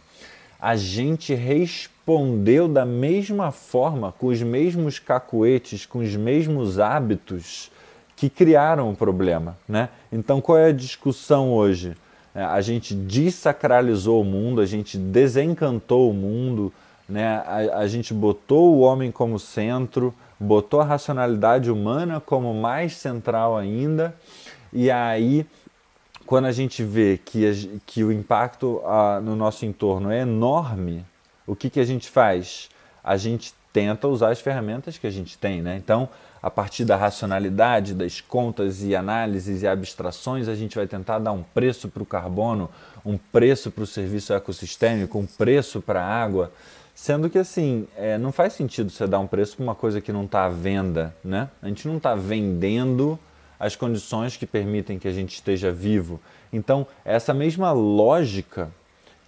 a 0.60 0.76
gente 0.76 1.34
respondeu 1.34 2.68
da 2.68 2.86
mesma 2.86 3.52
forma, 3.52 4.12
com 4.12 4.28
os 4.28 4.42
mesmos 4.42 5.00
cacuetes, 5.00 5.86
com 5.86 6.00
os 6.00 6.16
mesmos 6.16 6.80
hábitos 6.80 7.72
que 8.16 8.30
criaram 8.30 8.90
o 8.90 8.96
problema. 8.96 9.56
Né? 9.68 9.90
Então, 10.12 10.42
qual 10.42 10.58
é 10.58 10.70
a 10.70 10.74
discussão 10.74 11.54
hoje? 11.54 11.96
É, 12.34 12.44
a 12.44 12.60
gente 12.62 12.96
desacralizou 12.96 14.22
o 14.22 14.26
mundo, 14.26 14.62
a 14.62 14.66
gente 14.66 14.98
desencantou 14.98 16.10
o 16.10 16.14
mundo, 16.14 16.74
né? 17.08 17.44
a, 17.46 17.80
a 17.80 17.88
gente 17.88 18.14
botou 18.14 18.76
o 18.76 18.80
homem 18.80 19.12
como 19.12 19.38
centro, 19.38 20.14
botou 20.40 20.82
a 20.82 20.86
racionalidade 20.86 21.70
humana 21.70 22.20
como 22.20 22.54
mais 22.54 22.96
central 22.96 23.56
ainda, 23.56 24.16
e 24.72 24.92
aí 24.92 25.46
quando 26.28 26.46
a 26.46 26.52
gente 26.52 26.84
vê 26.84 27.18
que, 27.18 27.80
que 27.86 28.04
o 28.04 28.12
impacto 28.12 28.82
a, 28.86 29.22
no 29.22 29.34
nosso 29.34 29.66
entorno 29.66 30.12
é 30.12 30.20
enorme, 30.20 31.06
o 31.48 31.56
que, 31.56 31.70
que 31.70 31.80
a 31.80 31.86
gente 31.86 32.10
faz? 32.10 32.70
A 33.02 33.16
gente 33.16 33.54
tenta 33.72 34.10
usar 34.10 34.32
as 34.32 34.42
ferramentas 34.42 34.98
que 34.98 35.08
a 35.08 35.10
gente 35.10 35.38
tem, 35.38 35.62
né? 35.62 35.78
Então, 35.78 36.10
a 36.44 36.52
partir 36.52 36.84
da 36.84 36.98
racionalidade, 36.98 37.94
das 37.94 38.20
contas 38.20 38.84
e 38.84 38.94
análises 38.94 39.62
e 39.62 39.68
abstrações, 39.68 40.50
a 40.50 40.56
gente 40.56 40.76
vai 40.76 40.86
tentar 40.86 41.20
dar 41.20 41.32
um 41.32 41.44
preço 41.44 41.88
para 41.88 42.04
o 42.04 42.06
carbono, 42.06 42.70
um 43.06 43.18
preço 43.18 43.72
para 43.72 43.86
o 43.86 43.88
serviço 43.88 44.34
ecossistêmico, 44.34 45.18
um 45.18 45.26
preço 45.26 45.82
para 45.82 46.04
a 46.04 46.06
água, 46.06 46.52
sendo 46.94 47.30
que 47.30 47.38
assim, 47.38 47.88
é, 47.96 48.18
não 48.18 48.34
faz 48.34 48.52
sentido 48.52 48.90
você 48.90 49.08
dar 49.08 49.20
um 49.20 49.28
preço 49.28 49.56
para 49.56 49.64
uma 49.64 49.76
coisa 49.76 50.02
que 50.02 50.12
não 50.12 50.26
está 50.26 50.44
à 50.46 50.50
venda, 50.50 51.16
né? 51.24 51.50
A 51.62 51.68
gente 51.70 51.88
não 51.88 51.98
está 51.98 52.16
vendendo 52.16 53.18
as 53.60 53.76
condições 53.76 54.38
que 54.38 54.46
permitem 54.46 55.00
que 55.00 55.08
a 55.08 55.14
gente 55.14 55.34
esteja 55.34 55.72
vivo. 55.72 56.20
Então, 56.52 56.88
essa 57.04 57.34
mesma 57.34 57.72
lógica 57.72 58.72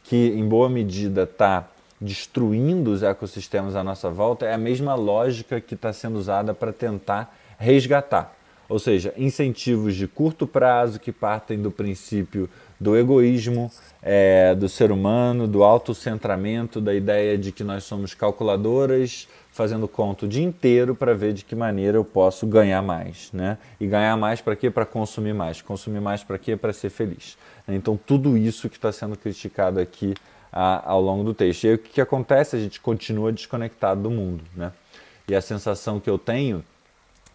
que, 0.03 0.33
em 0.35 0.47
boa 0.47 0.69
medida, 0.69 1.23
está 1.23 1.67
destruindo 2.01 2.91
os 2.91 3.03
ecossistemas 3.03 3.75
à 3.75 3.83
nossa 3.83 4.09
volta 4.09 4.45
é 4.45 4.53
a 4.53 4.57
mesma 4.57 4.95
lógica 4.95 5.59
que 5.59 5.75
está 5.75 5.91
sendo 5.91 6.17
usada 6.17 6.53
para 6.53 6.71
tentar 6.71 7.35
resgatar. 7.57 8.35
Ou 8.69 8.79
seja, 8.79 9.13
incentivos 9.17 9.95
de 9.95 10.07
curto 10.07 10.47
prazo 10.47 10.99
que 10.99 11.11
partem 11.11 11.61
do 11.61 11.71
princípio 11.71 12.49
do 12.79 12.95
egoísmo 12.95 13.71
é, 14.01 14.55
do 14.55 14.69
ser 14.69 14.91
humano, 14.91 15.47
do 15.47 15.63
autocentramento, 15.63 16.79
da 16.79 16.93
ideia 16.93 17.37
de 17.37 17.51
que 17.51 17.63
nós 17.63 17.83
somos 17.83 18.13
calculadoras 18.13 19.27
fazendo 19.51 19.89
conta 19.89 20.25
o 20.25 20.29
dia 20.29 20.43
inteiro 20.43 20.95
para 20.95 21.13
ver 21.13 21.33
de 21.33 21.43
que 21.43 21.53
maneira 21.53 21.97
eu 21.97 22.05
posso 22.05 22.47
ganhar 22.47 22.81
mais, 22.81 23.29
né? 23.33 23.57
E 23.77 23.87
ganhar 23.87 24.15
mais 24.15 24.39
para 24.39 24.55
quê? 24.55 24.69
Para 24.69 24.85
consumir 24.85 25.33
mais. 25.33 25.61
Consumir 25.61 25.99
mais 25.99 26.23
para 26.23 26.37
quê? 26.37 26.55
Para 26.55 26.71
ser 26.71 26.89
feliz. 26.89 27.37
Então 27.67 27.99
tudo 28.05 28.37
isso 28.37 28.69
que 28.69 28.77
está 28.77 28.89
sendo 28.91 29.17
criticado 29.17 29.79
aqui 29.79 30.13
a, 30.49 30.89
ao 30.89 31.01
longo 31.01 31.25
do 31.25 31.33
texto. 31.33 31.65
E 31.65 31.67
aí 31.67 31.73
o 31.75 31.77
que, 31.77 31.89
que 31.89 32.01
acontece? 32.01 32.55
A 32.55 32.59
gente 32.59 32.79
continua 32.79 33.33
desconectado 33.33 34.01
do 34.01 34.09
mundo, 34.09 34.43
né? 34.55 34.71
E 35.27 35.35
a 35.35 35.41
sensação 35.41 35.99
que 35.99 36.09
eu 36.09 36.17
tenho, 36.17 36.63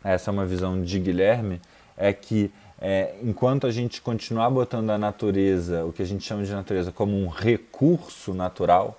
essa 0.03 0.31
é 0.31 0.33
uma 0.33 0.47
visão 0.47 0.83
de 0.83 0.99
Guilherme, 0.99 1.61
é 1.97 2.13
que 2.13 2.51
é, 2.81 3.15
enquanto 3.23 3.67
a 3.67 3.71
gente 3.71 4.01
continuar 4.01 4.51
botando 4.51 4.91
a 4.91 4.99
natureza, 4.99 5.85
o 5.85 5.93
que 5.93 6.03
a 6.03 6.07
gente 6.07 6.25
chama 6.25 6.43
de 6.43 6.53
natureza, 6.53 6.93
como 6.93 7.17
um 7.17 7.29
recurso 7.29 8.35
natural, 8.35 8.99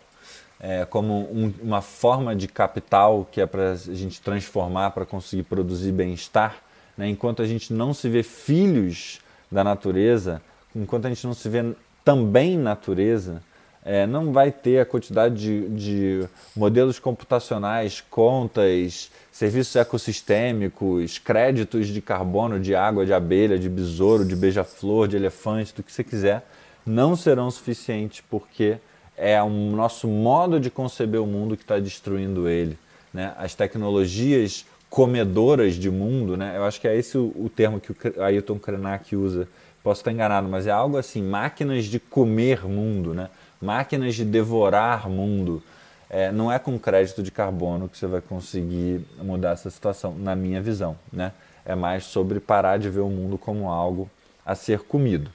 é, 0.60 0.86
como 0.86 1.30
um, 1.32 1.54
uma 1.62 1.82
forma 1.82 2.36
de 2.36 2.48
capital 2.48 3.28
que 3.32 3.42
é 3.42 3.46
para 3.46 3.72
a 3.72 3.76
gente 3.76 4.22
transformar 4.22 4.92
para 4.92 5.06
conseguir 5.06 5.44
produzir 5.44 5.92
bem-estar, 5.92 6.58
né? 6.98 7.10
enquanto 7.10 7.42
a 7.42 7.48
gente 7.48 7.74
não 7.74 7.94
se 7.94 8.10
vê 8.10 8.24
filhos 8.24 9.20
da 9.52 9.64
natureza, 9.64 10.42
enquanto 10.76 11.06
a 11.06 11.10
gente 11.10 11.26
não 11.28 11.34
se 11.34 11.48
vê 11.50 11.76
também 12.04 12.58
natureza, 12.58 13.44
é, 13.86 14.08
não 14.08 14.34
vai 14.34 14.52
ter 14.52 14.80
a 14.80 14.86
quantidade 14.86 15.36
de, 15.36 15.70
de, 15.70 16.28
modelos 16.56 16.98
computacionais, 16.98 18.02
contas, 18.02 19.12
serviços 19.32 19.76
ecossistêmicos, 19.76 21.20
créditos 21.20 21.90
de 21.90 22.02
carbono, 22.02 22.60
de 22.60 22.74
água, 22.74 23.06
de 23.06 23.14
abelha, 23.14 23.60
de 23.60 23.70
besouro, 23.70 24.26
de 24.26 24.36
beija-flor, 24.36 25.08
de 25.08 25.16
elefante, 25.16 25.76
do 25.76 25.84
que 25.84 25.92
você 25.92 26.04
quiser, 26.04 26.44
não 26.84 27.16
serão 27.16 27.52
suficientes 27.52 28.24
porque 28.28 28.78
é 29.16 29.42
o 29.42 29.50
nosso 29.50 30.08
modo 30.08 30.60
de 30.60 30.72
conceber 30.72 31.22
o 31.22 31.28
mundo 31.28 31.56
que 31.56 31.64
está 31.64 31.78
destruindo 31.80 32.50
ele. 32.50 32.80
Né? 33.14 33.36
As 33.38 33.54
tecnologias 33.54 34.66
comedoras 34.90 35.76
de 35.76 35.92
mundo, 35.92 36.36
né? 36.36 36.54
eu 36.58 36.64
acho 36.64 36.82
que 36.82 36.88
é 36.88 36.98
esse 36.98 37.18
o, 37.18 37.32
o 37.36 37.52
termo 37.54 37.80
que 37.80 37.92
o 37.92 38.24
Ailton 38.24 38.58
Krenak 38.58 39.16
usa, 39.16 39.48
posso 39.84 40.02
estar 40.02 40.12
enganado, 40.12 40.50
mas 40.50 40.66
é 40.66 40.72
algo 40.72 40.98
assim, 40.98 41.22
máquinas 41.22 41.86
de 41.86 42.00
comer 42.00 42.66
mundo, 42.66 43.14
né? 43.14 43.30
Máquinas 43.62 44.16
de 44.16 44.26
devorar 44.26 45.10
mundo. 45.10 45.62
É, 46.10 46.32
não 46.32 46.52
é 46.52 46.60
com 46.60 46.78
crédito 46.78 47.24
de 47.24 47.32
carbono 47.32 47.90
que 47.90 47.98
você 47.98 48.08
vai 48.08 48.22
conseguir 48.22 49.06
mudar 49.18 49.52
essa 49.52 49.70
situação, 49.70 50.14
na 50.16 50.36
minha 50.36 50.62
visão. 50.62 50.96
Né? 51.12 51.32
É 51.66 51.76
mais 51.76 52.06
sobre 52.06 52.40
parar 52.40 52.78
de 52.78 52.90
ver 52.90 53.02
o 53.02 53.10
mundo 53.10 53.38
como 53.38 53.70
algo 53.70 54.10
a 54.46 54.54
ser 54.54 54.80
comido. 54.82 55.32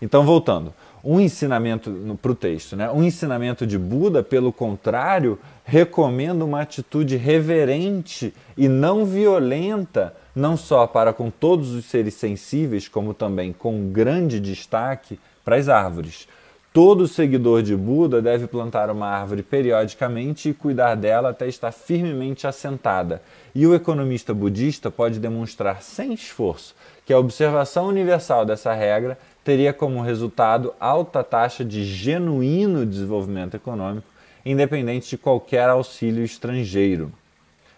Então, 0.00 0.24
voltando, 0.24 0.74
um 1.04 1.20
ensinamento 1.20 2.18
para 2.20 2.32
o 2.32 2.34
texto, 2.34 2.76
né? 2.76 2.90
um 2.90 3.02
ensinamento 3.02 3.66
de 3.66 3.78
Buda, 3.78 4.22
pelo 4.22 4.52
contrário, 4.52 5.38
recomenda 5.64 6.44
uma 6.44 6.60
atitude 6.60 7.16
reverente 7.16 8.34
e 8.56 8.68
não 8.68 9.04
violenta, 9.04 10.14
não 10.34 10.56
só 10.56 10.86
para 10.86 11.12
com 11.12 11.30
todos 11.30 11.70
os 11.72 11.86
seres 11.86 12.14
sensíveis, 12.14 12.88
como 12.88 13.14
também 13.14 13.52
com 13.52 13.90
grande 13.90 14.38
destaque 14.38 15.18
para 15.44 15.56
as 15.56 15.68
árvores. 15.68 16.28
Todo 16.72 17.06
seguidor 17.06 17.62
de 17.62 17.76
Buda 17.76 18.22
deve 18.22 18.46
plantar 18.46 18.88
uma 18.88 19.06
árvore 19.06 19.42
periodicamente 19.42 20.48
e 20.48 20.54
cuidar 20.54 20.94
dela 20.94 21.28
até 21.28 21.46
estar 21.46 21.70
firmemente 21.70 22.46
assentada. 22.46 23.20
E 23.54 23.66
o 23.66 23.74
economista 23.74 24.32
budista 24.32 24.90
pode 24.90 25.20
demonstrar 25.20 25.82
sem 25.82 26.14
esforço 26.14 26.74
que 27.04 27.12
a 27.12 27.18
observação 27.18 27.88
universal 27.88 28.46
dessa 28.46 28.72
regra 28.72 29.18
teria 29.44 29.74
como 29.74 30.00
resultado 30.00 30.72
alta 30.80 31.22
taxa 31.22 31.62
de 31.62 31.84
genuíno 31.84 32.86
desenvolvimento 32.86 33.54
econômico, 33.54 34.08
independente 34.42 35.10
de 35.10 35.18
qualquer 35.18 35.68
auxílio 35.68 36.24
estrangeiro. 36.24 37.12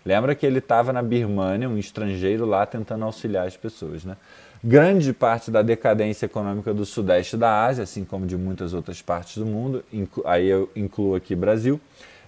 Lembra 0.04 0.36
que 0.36 0.46
ele 0.46 0.58
estava 0.58 0.92
na 0.92 1.02
Birmânia, 1.02 1.68
um 1.68 1.78
estrangeiro 1.78 2.46
lá 2.46 2.64
tentando 2.64 3.04
auxiliar 3.06 3.48
as 3.48 3.56
pessoas. 3.56 4.04
Né? 4.04 4.16
Grande 4.66 5.12
parte 5.12 5.50
da 5.50 5.61
decadência 5.61 6.25
econômica 6.25 6.73
do 6.73 6.87
sudeste 6.87 7.37
da 7.37 7.66
Ásia, 7.66 7.85
assim 7.85 8.02
como 8.02 8.26
de 8.26 8.35
muitas 8.35 8.73
outras 8.73 9.02
partes 9.02 9.37
do 9.37 9.44
mundo, 9.44 9.85
aí 10.25 10.49
eu 10.49 10.71
incluo 10.75 11.14
aqui 11.14 11.35
Brasil, 11.35 11.78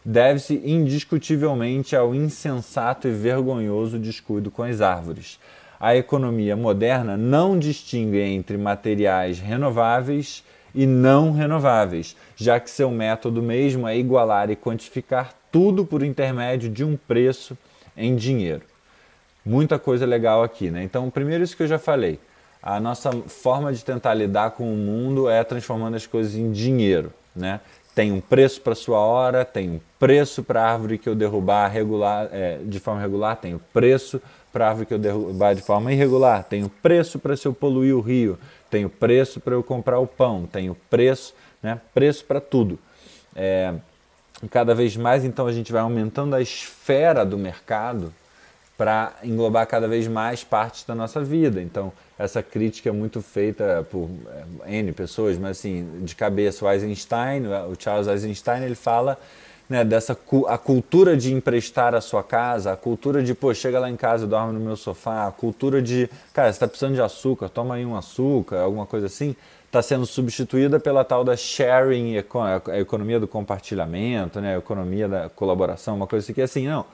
deve-se 0.05 0.61
indiscutivelmente 0.63 1.97
ao 1.97 2.15
insensato 2.15 3.09
e 3.09 3.11
vergonhoso 3.11 3.99
descuido 3.99 4.51
com 4.51 4.63
as 4.63 4.83
árvores 4.83 5.39
a 5.79 5.97
economia 5.97 6.57
moderna 6.57 7.17
não 7.17 7.59
distingue 7.59 8.21
entre 8.21 8.57
materiais 8.57 9.39
renováveis 9.39 10.43
e 10.75 10.87
não 10.87 11.33
renováveis, 11.33 12.17
já 12.35 12.59
que 12.61 12.71
seu 12.71 12.91
método 12.91 13.43
mesmo 13.43 13.87
é 13.87 13.97
igualar 13.97 14.51
e 14.51 14.57
quantificar 14.57 15.33
tudo 15.51 15.85
por 15.85 16.03
intermédio 16.03 16.69
de 16.69 16.85
um 16.85 16.97
preço 16.97 17.57
em 17.97 18.15
dinheiro. 18.15 18.63
Muita 19.47 19.79
coisa 19.79 20.05
legal 20.05 20.43
aqui, 20.43 20.73
né? 20.73 20.83
Então, 20.83 21.09
primeiro 21.09 21.45
isso 21.45 21.57
que 21.57 21.63
eu 21.63 21.69
já 21.69 21.79
falei, 21.79 22.19
a 22.61 22.81
nossa 22.81 23.13
forma 23.13 23.73
de 23.73 23.85
tentar 23.85 24.13
lidar 24.13 24.51
com 24.51 24.73
o 24.73 24.77
mundo 24.77 25.31
é 25.31 25.45
transformando 25.45 25.95
as 25.95 26.05
coisas 26.05 26.35
em 26.35 26.51
dinheiro, 26.51 27.13
né? 27.35 27.61
Tem 27.95 28.11
um 28.11 28.21
preço 28.21 28.61
para 28.61 28.75
sua 28.75 28.99
hora, 28.99 29.45
tem 29.45 29.71
um 29.71 29.81
preço 30.01 30.43
para 30.43 30.63
a 30.63 30.73
árvore 30.73 30.99
que 30.99 31.09
eu 31.09 31.15
derrubar 31.15 31.69
regular, 31.69 32.29
é, 32.33 32.59
de 32.65 32.81
forma 32.81 33.01
regular, 33.01 33.37
tem 33.37 33.55
o 33.55 33.59
um 33.59 33.61
preço 33.73 34.21
para 34.53 34.67
a 34.67 34.69
árvore 34.71 34.87
que 34.87 34.95
eu 34.95 34.99
derrubar 34.99 35.55
de 35.55 35.63
forma 35.63 35.93
irregular, 35.93 36.43
tenho 36.43 36.69
preço 36.69 37.17
para 37.17 37.37
se 37.37 37.47
eu 37.47 37.55
poluir 37.55 37.97
o 37.97 38.01
rio, 38.01 38.37
tenho 38.69 38.91
preço 38.91 39.39
para 39.39 39.55
eu 39.55 39.63
comprar 39.63 40.01
o 40.01 40.07
pão, 40.09 40.45
tenho 40.51 40.77
preço, 40.91 41.35
né, 41.63 41.81
preço 41.95 42.25
para 42.25 42.41
tudo. 42.41 42.81
É, 43.35 43.73
cada 44.51 44.75
vez 44.75 44.97
mais, 44.97 45.25
então, 45.25 45.47
a 45.47 45.53
gente 45.53 45.71
vai 45.71 45.83
aumentando 45.83 46.35
a 46.35 46.41
esfera 46.41 47.25
do 47.25 47.39
mercado 47.39 48.13
para 48.77 49.15
englobar 49.25 49.67
cada 49.67 49.89
vez 49.89 50.07
mais 50.07 50.45
partes 50.45 50.85
da 50.85 50.95
nossa 50.95 51.23
vida. 51.23 51.63
Então, 51.63 51.93
essa 52.19 52.43
crítica 52.43 52.89
é 52.89 52.93
muito 52.93 53.23
feita 53.23 53.87
por 53.91 54.09
é, 54.67 54.77
N 54.79 54.93
pessoas, 54.93 55.39
mas 55.39 55.59
assim, 55.59 56.03
de 56.03 56.15
cabeça, 56.15 56.65
o 56.65 56.71
Eisenstein, 56.71 57.47
o 57.47 57.75
Charles 57.79 58.07
Eisenstein, 58.07 58.65
ele 58.65 58.75
fala 58.75 59.19
né, 59.69 59.85
dessa 59.85 60.17
a 60.49 60.59
cultura 60.59 61.17
de 61.17 61.33
emprestar 61.33 61.95
a 61.95 62.01
sua 62.01 62.23
casa, 62.23 62.73
a 62.73 62.77
cultura 62.77 63.23
de, 63.23 63.35
pô, 63.35 63.53
chega 63.53 63.81
lá 63.81 63.91
em 63.91 63.97
casa 63.97 64.25
e 64.25 64.29
dorme 64.29 64.53
no 64.53 64.61
meu 64.61 64.77
sofá, 64.77 65.27
a 65.27 65.33
cultura 65.33 65.83
de, 65.83 66.09
cara, 66.33 66.49
você 66.53 66.57
está 66.57 66.69
precisando 66.69 66.95
de 66.95 67.03
açúcar, 67.03 67.49
toma 67.49 67.75
aí 67.75 67.85
um 67.85 67.97
açúcar, 67.97 68.61
alguma 68.61 68.87
coisa 68.87 69.07
assim, 69.07 69.35
está 69.67 69.83
sendo 69.83 70.07
substituída 70.07 70.79
pela 70.79 71.05
tal 71.05 71.25
da 71.25 71.37
sharing, 71.37 72.17
a 72.17 72.79
economia 72.79 73.19
do 73.19 73.27
compartilhamento, 73.27 74.41
né, 74.41 74.55
a 74.55 74.59
economia 74.59 75.09
da 75.09 75.29
colaboração, 75.29 75.97
uma 75.97 76.07
coisa 76.07 76.25
assim 76.25 76.33
que 76.33 76.41
é 76.41 76.45
assim, 76.45 76.69
não, 76.69 76.87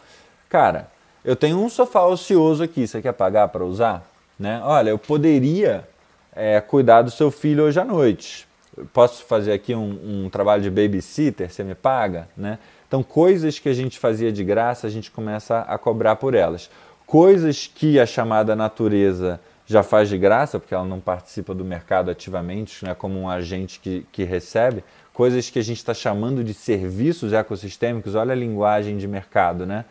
cara, 0.49 0.89
eu 1.25 1.37
tenho 1.37 1.59
um 1.59 1.69
sofá 1.69 2.05
ocioso 2.07 2.63
aqui, 2.63 2.87
você 2.87 3.01
quer 3.01 3.13
pagar 3.13 3.49
para 3.49 3.65
usar? 3.65 4.07
Né? 4.39 4.61
Olha, 4.65 4.91
eu 4.91 4.99
poderia 4.99 5.87
é, 6.35 6.61
cuidar 6.61 7.03
do 7.03 7.11
seu 7.11 7.31
filho 7.31 7.65
hoje 7.65 7.79
à 7.79 7.85
noite 7.85 8.47
posso 8.93 9.25
fazer 9.25 9.53
aqui 9.53 9.75
um, 9.75 10.25
um 10.25 10.31
trabalho 10.31 10.63
de 10.63 10.71
babysitter, 10.71 11.51
você 11.51 11.63
me 11.63 11.75
paga, 11.75 12.29
né? 12.37 12.59
Então, 12.87 13.03
coisas 13.03 13.59
que 13.59 13.69
a 13.69 13.75
gente 13.75 13.99
fazia 13.99 14.31
de 14.31 14.45
graça, 14.45 14.87
a 14.87 14.91
gente 14.91 15.11
começa 15.11 15.61
a 15.61 15.79
cobrar 15.79 16.17
por 16.17 16.35
elas. 16.35 16.71
Coisas 17.07 17.67
que 17.67 17.99
a 17.99 18.05
chamada 18.05 18.55
natureza 18.55 19.41
já 19.67 19.83
faz 19.83 20.09
de 20.09 20.19
graça, 20.19 20.59
porque 20.59 20.75
ela 20.75 20.85
não 20.85 21.01
participa 21.01 21.55
do 21.55 21.65
mercado 21.65 22.11
ativamente, 22.11 22.85
né, 22.85 22.95
como 22.95 23.19
um 23.19 23.31
agente 23.31 23.81
que, 23.81 24.07
que 24.13 24.25
recebe, 24.25 24.85
coisas 25.15 25.49
que 25.49 25.59
a 25.59 25.63
gente 25.63 25.79
está 25.79 25.95
chamando 25.95 26.45
de 26.45 26.53
serviços 26.53 27.33
ecossistêmicos, 27.33 28.15
olha 28.15 28.33
a 28.33 28.37
linguagem 28.37 28.99
de 28.99 29.09
mercado, 29.09 29.65
né? 29.65 29.85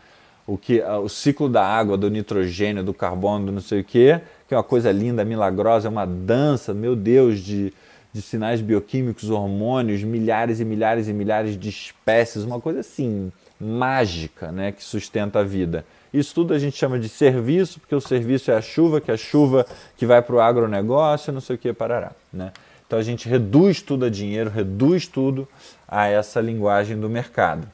O, 0.48 0.58
que, 0.58 0.82
o 0.82 1.08
ciclo 1.08 1.48
da 1.48 1.64
água, 1.64 1.98
do 1.98 2.10
nitrogênio, 2.10 2.84
do 2.84 2.94
carbono, 2.94 3.48
do 3.48 3.52
não 3.52 3.62
sei 3.62 3.82
o 3.82 3.84
quê, 3.84 4.22
que 4.48 4.54
é 4.54 4.58
uma 4.58 4.64
coisa 4.64 4.92
linda, 4.92 5.24
milagrosa, 5.24 5.88
é 5.88 5.92
uma 5.92 6.06
dança, 6.06 6.74
meu 6.74 6.96
Deus, 6.96 7.40
de, 7.40 7.72
de 8.12 8.22
sinais 8.22 8.60
bioquímicos, 8.60 9.30
hormônios, 9.30 10.04
milhares 10.04 10.60
e 10.60 10.66
milhares 10.66 11.08
e 11.08 11.14
milhares 11.14 11.58
de 11.58 11.70
espécies, 11.70 12.44
uma 12.44 12.60
coisa 12.60 12.82
assim, 12.82 13.32
mágica, 13.60 14.52
né, 14.52 14.72
que 14.72 14.84
sustenta 14.84 15.40
a 15.40 15.44
vida. 15.44 15.86
Isso 16.14 16.36
tudo 16.36 16.54
a 16.54 16.60
gente 16.60 16.76
chama 16.76 17.00
de 17.00 17.08
serviço, 17.08 17.80
porque 17.80 17.96
o 17.96 18.02
serviço 18.02 18.52
é 18.52 18.56
a 18.56 18.62
chuva, 18.62 19.00
que 19.00 19.10
é 19.10 19.14
a 19.14 19.18
chuva 19.18 19.66
que 19.96 20.06
vai 20.06 20.22
para 20.22 20.36
o 20.36 20.42
agronegócio, 20.42 21.32
não 21.32 21.40
sei 21.40 21.56
o 21.56 21.60
que, 21.60 21.72
parará. 21.72 22.12
Né? 22.34 22.52
Então 22.86 23.00
a 23.00 23.04
gente 23.04 23.30
reduz 23.30 23.82
tudo 23.82 24.04
a 24.04 24.10
dinheiro, 24.10 24.50
reduz 24.50 25.08
tudo 25.08 25.48
a 25.88 26.08
essa 26.08 26.42
linguagem 26.42 27.00
do 27.00 27.10
mercado. 27.10 27.66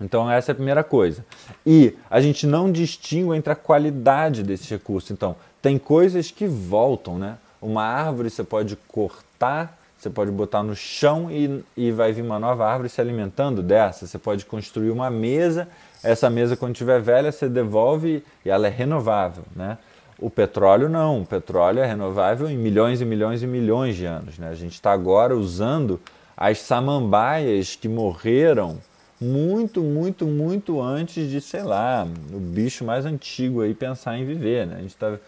Então 0.00 0.30
essa 0.30 0.50
é 0.50 0.52
a 0.52 0.56
primeira 0.56 0.82
coisa. 0.82 1.24
E 1.64 1.96
a 2.10 2.20
gente 2.20 2.46
não 2.46 2.70
distingue 2.70 3.36
entre 3.36 3.52
a 3.52 3.56
qualidade 3.56 4.42
desse 4.42 4.70
recurso. 4.70 5.12
Então, 5.12 5.36
tem 5.62 5.78
coisas 5.78 6.30
que 6.30 6.46
voltam, 6.46 7.18
né? 7.18 7.38
Uma 7.60 7.84
árvore 7.84 8.28
você 8.28 8.44
pode 8.44 8.76
cortar, 8.88 9.78
você 9.96 10.10
pode 10.10 10.30
botar 10.30 10.62
no 10.62 10.76
chão 10.76 11.30
e, 11.30 11.64
e 11.76 11.90
vai 11.90 12.12
vir 12.12 12.22
uma 12.22 12.38
nova 12.38 12.66
árvore 12.66 12.88
se 12.88 13.00
alimentando 13.00 13.62
dessa. 13.62 14.06
Você 14.06 14.18
pode 14.18 14.44
construir 14.44 14.90
uma 14.90 15.08
mesa, 15.10 15.68
essa 16.02 16.28
mesa 16.28 16.56
quando 16.56 16.72
estiver 16.72 17.00
velha 17.00 17.32
você 17.32 17.48
devolve 17.48 18.22
e 18.44 18.50
ela 18.50 18.66
é 18.66 18.70
renovável, 18.70 19.44
né? 19.56 19.78
O 20.18 20.30
petróleo 20.30 20.88
não, 20.88 21.22
o 21.22 21.26
petróleo 21.26 21.80
é 21.80 21.86
renovável 21.86 22.48
em 22.48 22.56
milhões 22.56 23.00
e 23.00 23.04
milhões 23.04 23.42
e 23.42 23.46
milhões 23.46 23.96
de 23.96 24.04
anos. 24.04 24.38
Né? 24.38 24.48
A 24.48 24.54
gente 24.54 24.74
está 24.74 24.92
agora 24.92 25.36
usando 25.36 26.00
as 26.36 26.58
samambaias 26.60 27.74
que 27.74 27.88
morreram 27.88 28.78
muito, 29.20 29.80
muito, 29.80 30.26
muito 30.26 30.80
antes 30.80 31.30
de, 31.30 31.40
sei 31.40 31.62
lá, 31.62 32.06
o 32.32 32.38
bicho 32.38 32.84
mais 32.84 33.06
antigo 33.06 33.62
aí 33.62 33.74
pensar 33.74 34.18
em 34.18 34.24
viver. 34.24 34.66
Né? 34.66 34.76
A 34.76 34.80
gente 34.80 34.90
está 34.90 35.18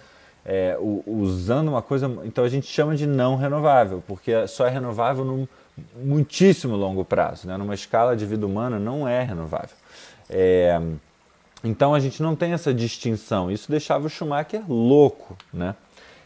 é, 0.44 0.76
usando 1.06 1.68
uma 1.68 1.82
coisa. 1.82 2.10
Então 2.24 2.44
a 2.44 2.48
gente 2.48 2.66
chama 2.66 2.94
de 2.94 3.06
não 3.06 3.36
renovável, 3.36 4.02
porque 4.06 4.46
só 4.46 4.66
é 4.66 4.70
renovável 4.70 5.24
num 5.24 5.48
muitíssimo 6.02 6.76
longo 6.76 7.04
prazo. 7.04 7.46
Né? 7.46 7.56
Numa 7.56 7.74
escala 7.74 8.16
de 8.16 8.24
vida 8.24 8.46
humana 8.46 8.78
não 8.78 9.06
é 9.06 9.22
renovável. 9.22 9.76
É, 10.28 10.80
então 11.62 11.94
a 11.94 12.00
gente 12.00 12.22
não 12.22 12.36
tem 12.36 12.52
essa 12.52 12.72
distinção. 12.72 13.50
Isso 13.50 13.70
deixava 13.70 14.06
o 14.06 14.10
Schumacher 14.10 14.62
louco. 14.68 15.36
Né? 15.52 15.74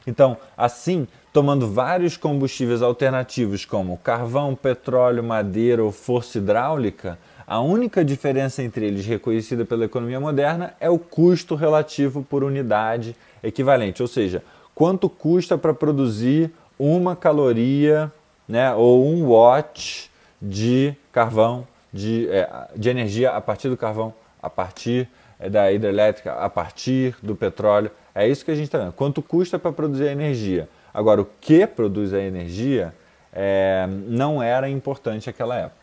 Então, 0.07 0.37
assim, 0.57 1.07
tomando 1.33 1.71
vários 1.71 2.17
combustíveis 2.17 2.83
alternativos 2.83 3.65
como 3.65 3.97
carvão, 3.99 4.55
petróleo, 4.55 5.23
madeira 5.23 5.83
ou 5.85 5.93
força 5.93 6.39
hidráulica, 6.39 7.19
a 7.51 7.59
única 7.59 8.05
diferença 8.05 8.63
entre 8.63 8.87
eles 8.87 9.05
reconhecida 9.05 9.65
pela 9.65 9.85
economia 9.85 10.21
moderna 10.21 10.73
é 10.79 10.89
o 10.89 11.01
custo 11.01 11.57
relativo 11.57 12.23
por 12.23 12.45
unidade 12.45 13.17
equivalente, 13.43 14.01
ou 14.01 14.07
seja, 14.07 14.41
quanto 14.73 15.09
custa 15.11 15.59
para 15.59 15.75
produzir 15.75 16.53
uma 16.79 17.17
caloria 17.17 18.13
né, 18.47 18.73
ou 18.73 19.05
um 19.05 19.29
watt 19.33 20.09
de 20.41 20.95
carvão, 21.11 21.67
de, 21.93 22.29
é, 22.31 22.49
de 22.77 22.89
energia 22.89 23.33
a 23.33 23.41
partir 23.41 23.69
do 23.69 23.77
carvão, 23.77 24.15
a 24.41 24.49
partir 24.49 25.09
é, 25.41 25.51
da 25.51 25.73
hidrelétrica, 25.73 26.35
a 26.35 26.49
partir 26.49 27.17
do 27.21 27.35
petróleo. 27.35 27.91
É 28.15 28.29
isso 28.29 28.45
que 28.45 28.53
a 28.53 28.55
gente 28.55 28.67
está 28.67 28.79
vendo. 28.79 28.93
Quanto 28.93 29.21
custa 29.21 29.59
para 29.59 29.73
produzir 29.73 30.07
a 30.07 30.13
energia? 30.13 30.69
Agora, 30.95 31.21
o 31.21 31.29
que 31.41 31.67
produz 31.67 32.15
a 32.15 32.21
energia 32.21 32.95
é, 33.33 33.89
não 34.07 34.41
era 34.41 34.69
importante 34.69 35.27
naquela 35.27 35.57
época. 35.57 35.80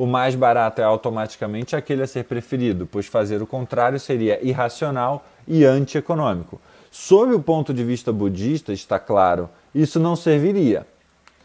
O 0.00 0.06
mais 0.06 0.34
barato 0.34 0.80
é 0.80 0.84
automaticamente 0.84 1.76
aquele 1.76 2.02
a 2.02 2.06
ser 2.06 2.24
preferido, 2.24 2.88
pois 2.90 3.04
fazer 3.04 3.42
o 3.42 3.46
contrário 3.46 4.00
seria 4.00 4.42
irracional 4.42 5.26
e 5.46 5.62
antieconômico. 5.62 6.58
Sob 6.90 7.34
o 7.34 7.42
ponto 7.42 7.74
de 7.74 7.84
vista 7.84 8.10
budista, 8.10 8.72
está 8.72 8.98
claro, 8.98 9.50
isso 9.74 10.00
não 10.00 10.16
serviria. 10.16 10.86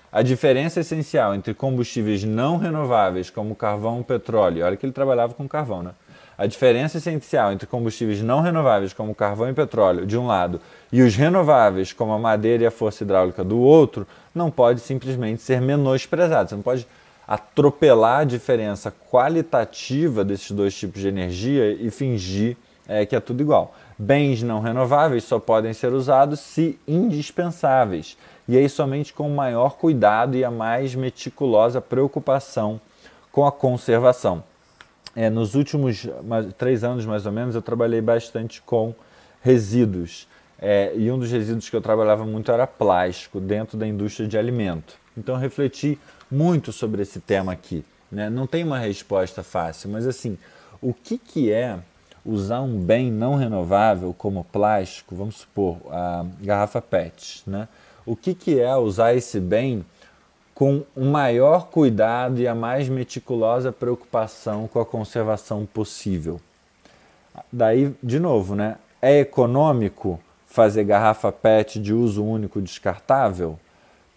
A 0.10 0.22
diferença 0.22 0.80
essencial 0.80 1.36
entre 1.36 1.54
combustíveis 1.54 2.24
não 2.24 2.56
renováveis, 2.56 3.30
como 3.30 3.54
carvão 3.58 4.00
e 4.00 4.04
petróleo, 4.06 4.64
olha 4.64 4.78
que 4.78 4.86
ele 4.86 4.94
trabalhava 4.94 5.34
com 5.34 5.50
carvão, 5.50 5.84
né? 5.84 5.92
A 6.38 6.46
diferença 6.46 6.98
essencial 6.98 7.52
entre 7.52 7.68
combustíveis 7.68 8.22
não 8.22 8.40
renováveis, 8.40 8.94
como 8.94 9.14
carvão 9.14 9.50
e 9.50 9.54
petróleo, 9.54 10.06
de 10.06 10.18
um 10.18 10.28
lado, 10.28 10.62
e 10.94 11.02
os 11.02 11.14
renováveis, 11.14 11.92
como 11.92 12.14
a 12.14 12.20
madeira 12.20 12.64
e 12.64 12.66
a 12.66 12.72
força 12.72 13.04
hidráulica, 13.04 13.44
do 13.44 13.60
outro, 13.60 14.08
não 14.34 14.50
pode 14.50 14.80
simplesmente 14.80 15.42
ser 15.42 15.60
menosprezado. 15.60 16.48
Você 16.48 16.56
não 16.56 16.62
pode 16.62 16.88
atropelar 17.28 18.20
a 18.20 18.24
diferença 18.26 18.94
qualitativa 19.10 20.24
desses 20.24 20.52
dois 20.52 20.76
tipos 20.76 21.02
de 21.02 21.08
energia 21.08 21.72
e 21.72 21.90
fingir 21.90 22.58
é, 22.88 23.06
que 23.06 23.16
é 23.16 23.20
tudo 23.20 23.42
igual. 23.42 23.74
Bens 23.98 24.44
não 24.44 24.60
renováveis 24.60 25.24
só 25.24 25.40
podem 25.40 25.74
ser 25.74 25.94
usados 25.94 26.40
se 26.40 26.80
indispensáveis, 26.88 28.18
e 28.48 28.58
aí 28.58 28.70
somente 28.70 29.14
com 29.14 29.28
maior 29.30 29.78
cuidado 29.78 30.36
e 30.36 30.44
a 30.44 30.52
mais 30.52 30.94
meticulosa 30.94 31.82
preocupação 31.82 32.80
com 33.32 33.46
a 33.46 33.52
conservação. 33.52 34.44
É, 35.16 35.30
nos 35.30 35.56
últimos 35.56 36.08
três 36.58 36.84
anos, 36.84 37.06
mais 37.06 37.26
ou 37.26 37.32
menos, 37.32 37.56
eu 37.56 37.62
trabalhei 37.62 38.02
bastante 38.02 38.62
com 38.62 38.94
resíduos. 39.42 40.28
É, 40.60 40.94
e 40.96 41.10
um 41.12 41.18
dos 41.18 41.32
resíduos 41.32 41.70
que 41.70 41.76
eu 41.76 41.82
trabalhava 41.82 42.26
muito 42.26 42.52
era 42.52 42.68
plástico, 42.68 43.40
dentro 43.40 43.78
da 43.78 43.88
indústria 43.88 44.28
de 44.28 44.38
alimento. 44.38 44.96
Então, 45.18 45.38
refleti 45.38 45.98
muito 46.36 46.74
sobre 46.74 47.02
esse 47.02 47.22
tema 47.22 47.54
aqui. 47.54 47.86
Né? 48.12 48.30
Não 48.30 48.46
tem 48.46 48.64
uma 48.64 48.78
resposta 48.78 49.42
fácil, 49.42 49.90
mas 49.90 50.06
assim, 50.06 50.38
o 50.82 50.94
que, 50.94 51.18
que 51.18 51.52
é 51.52 51.80
usar 52.26 52.62
um 52.62 52.78
bem 52.78 53.10
não 53.12 53.36
renovável 53.36 54.14
como 54.18 54.44
plástico, 54.44 55.16
vamos 55.16 55.38
supor, 55.38 55.78
a 55.90 56.26
garrafa 56.42 56.82
PET, 56.82 57.44
né? 57.48 57.68
O 58.06 58.16
que, 58.16 58.36
que 58.36 58.60
é 58.60 58.76
usar 58.76 59.14
esse 59.14 59.40
bem 59.40 59.86
com 60.54 60.84
o 60.96 61.06
maior 61.06 61.68
cuidado 61.68 62.40
e 62.40 62.48
a 62.48 62.54
mais 62.54 62.88
meticulosa 62.88 63.72
preocupação 63.72 64.68
com 64.68 64.80
a 64.80 64.86
conservação 64.86 65.66
possível? 65.66 66.40
Daí, 67.52 67.96
de 68.02 68.20
novo, 68.20 68.56
né? 68.56 68.76
É 69.02 69.20
econômico 69.20 70.20
fazer 70.46 70.84
garrafa 70.84 71.32
PET 71.32 71.80
de 71.80 71.94
uso 71.94 72.24
único 72.24 72.62
descartável? 72.62 73.60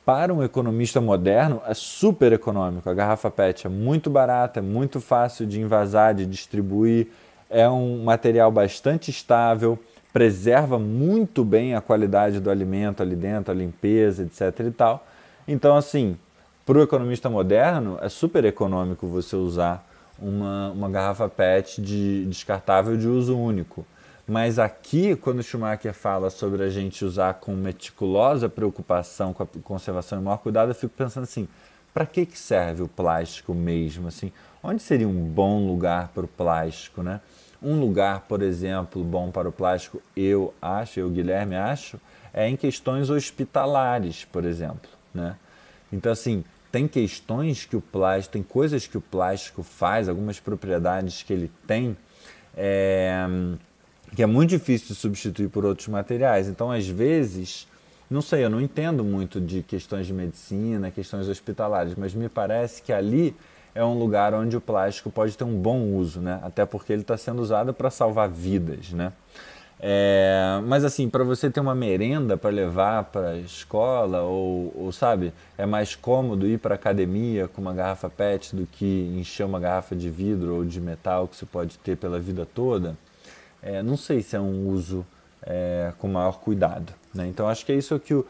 Para 0.09 0.33
um 0.33 0.43
economista 0.43 1.03
moderno, 1.03 1.61
é 1.67 1.75
super 1.75 2.33
econômico. 2.33 2.89
A 2.89 2.95
garrafa 2.95 3.31
PET 3.31 3.67
é 3.67 3.69
muito 3.69 4.09
barata, 4.09 4.59
é 4.59 4.63
muito 4.63 5.03
fácil 5.03 5.47
de 5.47 5.61
invasar, 5.61 6.15
de 6.15 6.25
distribuir, 6.25 7.09
é 7.51 7.69
um 7.69 8.05
material 8.05 8.51
bastante 8.51 9.11
estável, 9.11 9.79
preserva 10.11 10.79
muito 10.79 11.45
bem 11.45 11.75
a 11.75 11.83
qualidade 11.83 12.41
do 12.41 12.51
alimento 12.51 13.03
ali 13.03 13.15
dentro, 13.15 13.53
a 13.53 13.55
limpeza, 13.55 14.23
etc. 14.23 14.61
e 14.61 14.71
tal. 14.71 15.07
Então, 15.47 15.77
assim, 15.77 16.17
para 16.65 16.79
o 16.79 16.83
economista 16.83 17.29
moderno, 17.29 17.99
é 18.01 18.09
super 18.09 18.47
econômico 18.47 19.07
você 19.07 19.37
usar 19.37 19.87
uma, 20.19 20.71
uma 20.71 20.89
garrafa 20.89 21.29
PET 21.29 21.83
de, 21.83 22.25
descartável 22.25 22.97
de 22.97 23.07
uso 23.07 23.37
único. 23.37 23.85
Mas 24.29 24.59
aqui, 24.59 25.17
quando 25.17 25.43
Schumacher 25.43 25.95
fala 25.95 26.29
sobre 26.29 26.63
a 26.63 26.69
gente 26.69 27.03
usar 27.03 27.33
com 27.35 27.55
meticulosa 27.55 28.47
preocupação 28.47 29.33
com 29.33 29.43
a 29.43 29.47
conservação 29.65 30.21
e 30.21 30.23
maior 30.23 30.37
cuidado, 30.37 30.71
eu 30.71 30.75
fico 30.75 30.93
pensando 30.95 31.25
assim, 31.25 31.49
para 31.95 32.05
que, 32.05 32.27
que 32.27 32.39
serve 32.39 32.83
o 32.83 32.89
plástico 32.89 33.55
mesmo? 33.55 34.07
Assim, 34.07 34.31
onde 34.63 34.83
seria 34.83 35.09
um 35.09 35.25
bom 35.25 35.67
lugar 35.67 36.09
para 36.09 36.27
o 36.27 36.29
plástico, 36.29 37.03
né? 37.03 37.23
Um 37.63 37.81
lugar, 37.81 38.27
por 38.29 38.43
exemplo, 38.43 39.03
bom 39.03 39.31
para 39.31 39.49
o 39.49 39.53
plástico, 39.53 40.03
eu 40.15 40.53
acho, 40.61 41.01
eu, 41.01 41.09
Guilherme, 41.09 41.57
acho, 41.57 41.99
é 42.33 42.47
em 42.47 42.55
questões 42.55 43.09
hospitalares, 43.09 44.27
por 44.27 44.45
exemplo. 44.45 44.91
Né? 45.13 45.37
Então, 45.91 46.13
assim, 46.13 46.45
tem 46.71 46.87
questões 46.87 47.65
que 47.65 47.77
o 47.77 47.81
plástico, 47.81 48.35
tem 48.35 48.43
coisas 48.43 48.87
que 48.87 48.99
o 48.99 49.01
plástico 49.01 49.63
faz, 49.63 50.07
algumas 50.07 50.39
propriedades 50.39 51.23
que 51.23 51.33
ele 51.33 51.51
tem, 51.67 51.97
é, 52.55 53.27
que 54.15 54.23
é 54.23 54.27
muito 54.27 54.51
difícil 54.51 54.89
de 54.89 54.95
substituir 54.95 55.49
por 55.49 55.65
outros 55.65 55.89
materiais. 55.89 56.49
Então, 56.49 56.71
às 56.71 56.87
vezes, 56.87 57.67
não 58.11 58.23
sei, 58.23 58.45
eu 58.45 58.51
não 58.51 58.61
entendo 58.61 59.05
muito 59.05 59.41
de 59.41 59.63
questões 59.63 60.07
de 60.07 60.13
medicina, 60.13 60.91
questões 60.91 61.29
hospitalares, 61.29 61.95
mas 61.97 62.15
me 62.15 62.29
parece 62.29 62.83
que 62.83 62.93
ali 62.93 63.37
é 63.75 63.85
um 63.85 63.99
lugar 63.99 64.35
onde 64.35 64.57
o 64.57 64.61
plástico 64.61 65.11
pode 65.11 65.37
ter 65.37 65.45
um 65.45 65.57
bom 65.57 65.81
uso, 65.95 66.21
né? 66.21 66.41
até 66.43 66.65
porque 66.65 66.93
ele 66.93 67.03
está 67.03 67.17
sendo 67.17 67.41
usado 67.41 67.73
para 67.75 67.91
salvar 67.91 68.29
vidas. 68.29 68.91
Né? 68.91 69.13
É, 69.81 70.61
mas 70.67 70.85
assim, 70.85 71.09
para 71.09 71.23
você 71.23 71.49
ter 71.49 71.61
uma 71.61 71.75
merenda 71.75 72.37
para 72.37 72.51
levar 72.51 73.05
para 73.05 73.31
a 73.31 73.39
escola, 73.39 74.23
ou, 74.23 74.73
ou, 74.77 74.91
sabe, 74.91 75.33
é 75.57 75.65
mais 75.65 75.95
cômodo 75.95 76.47
ir 76.47 76.59
para 76.59 76.75
academia 76.75 77.47
com 77.47 77.61
uma 77.61 77.73
garrafa 77.73 78.11
PET 78.11 78.57
do 78.57 78.67
que 78.67 79.15
encher 79.17 79.45
uma 79.45 79.61
garrafa 79.61 79.95
de 79.95 80.11
vidro 80.11 80.57
ou 80.57 80.65
de 80.65 80.81
metal 80.81 81.29
que 81.29 81.37
você 81.37 81.47
pode 81.47 81.79
ter 81.79 81.97
pela 81.97 82.19
vida 82.19 82.45
toda. 82.45 82.97
É, 83.63 83.83
não 83.83 83.97
sei 83.97 84.23
se 84.23 84.37
é 84.37 84.41
um 84.41 84.69
uso 84.69 85.05
é, 85.43 85.93
com 85.99 86.09
maior 86.09 86.41
cuidado. 86.41 86.93
Né? 87.15 87.27
Então 87.27 87.49
acho 87.49 87.65
que 87.65 87.73
é 87.73 87.75
isso 87.75 87.99
que 87.99 88.15
o, 88.15 88.27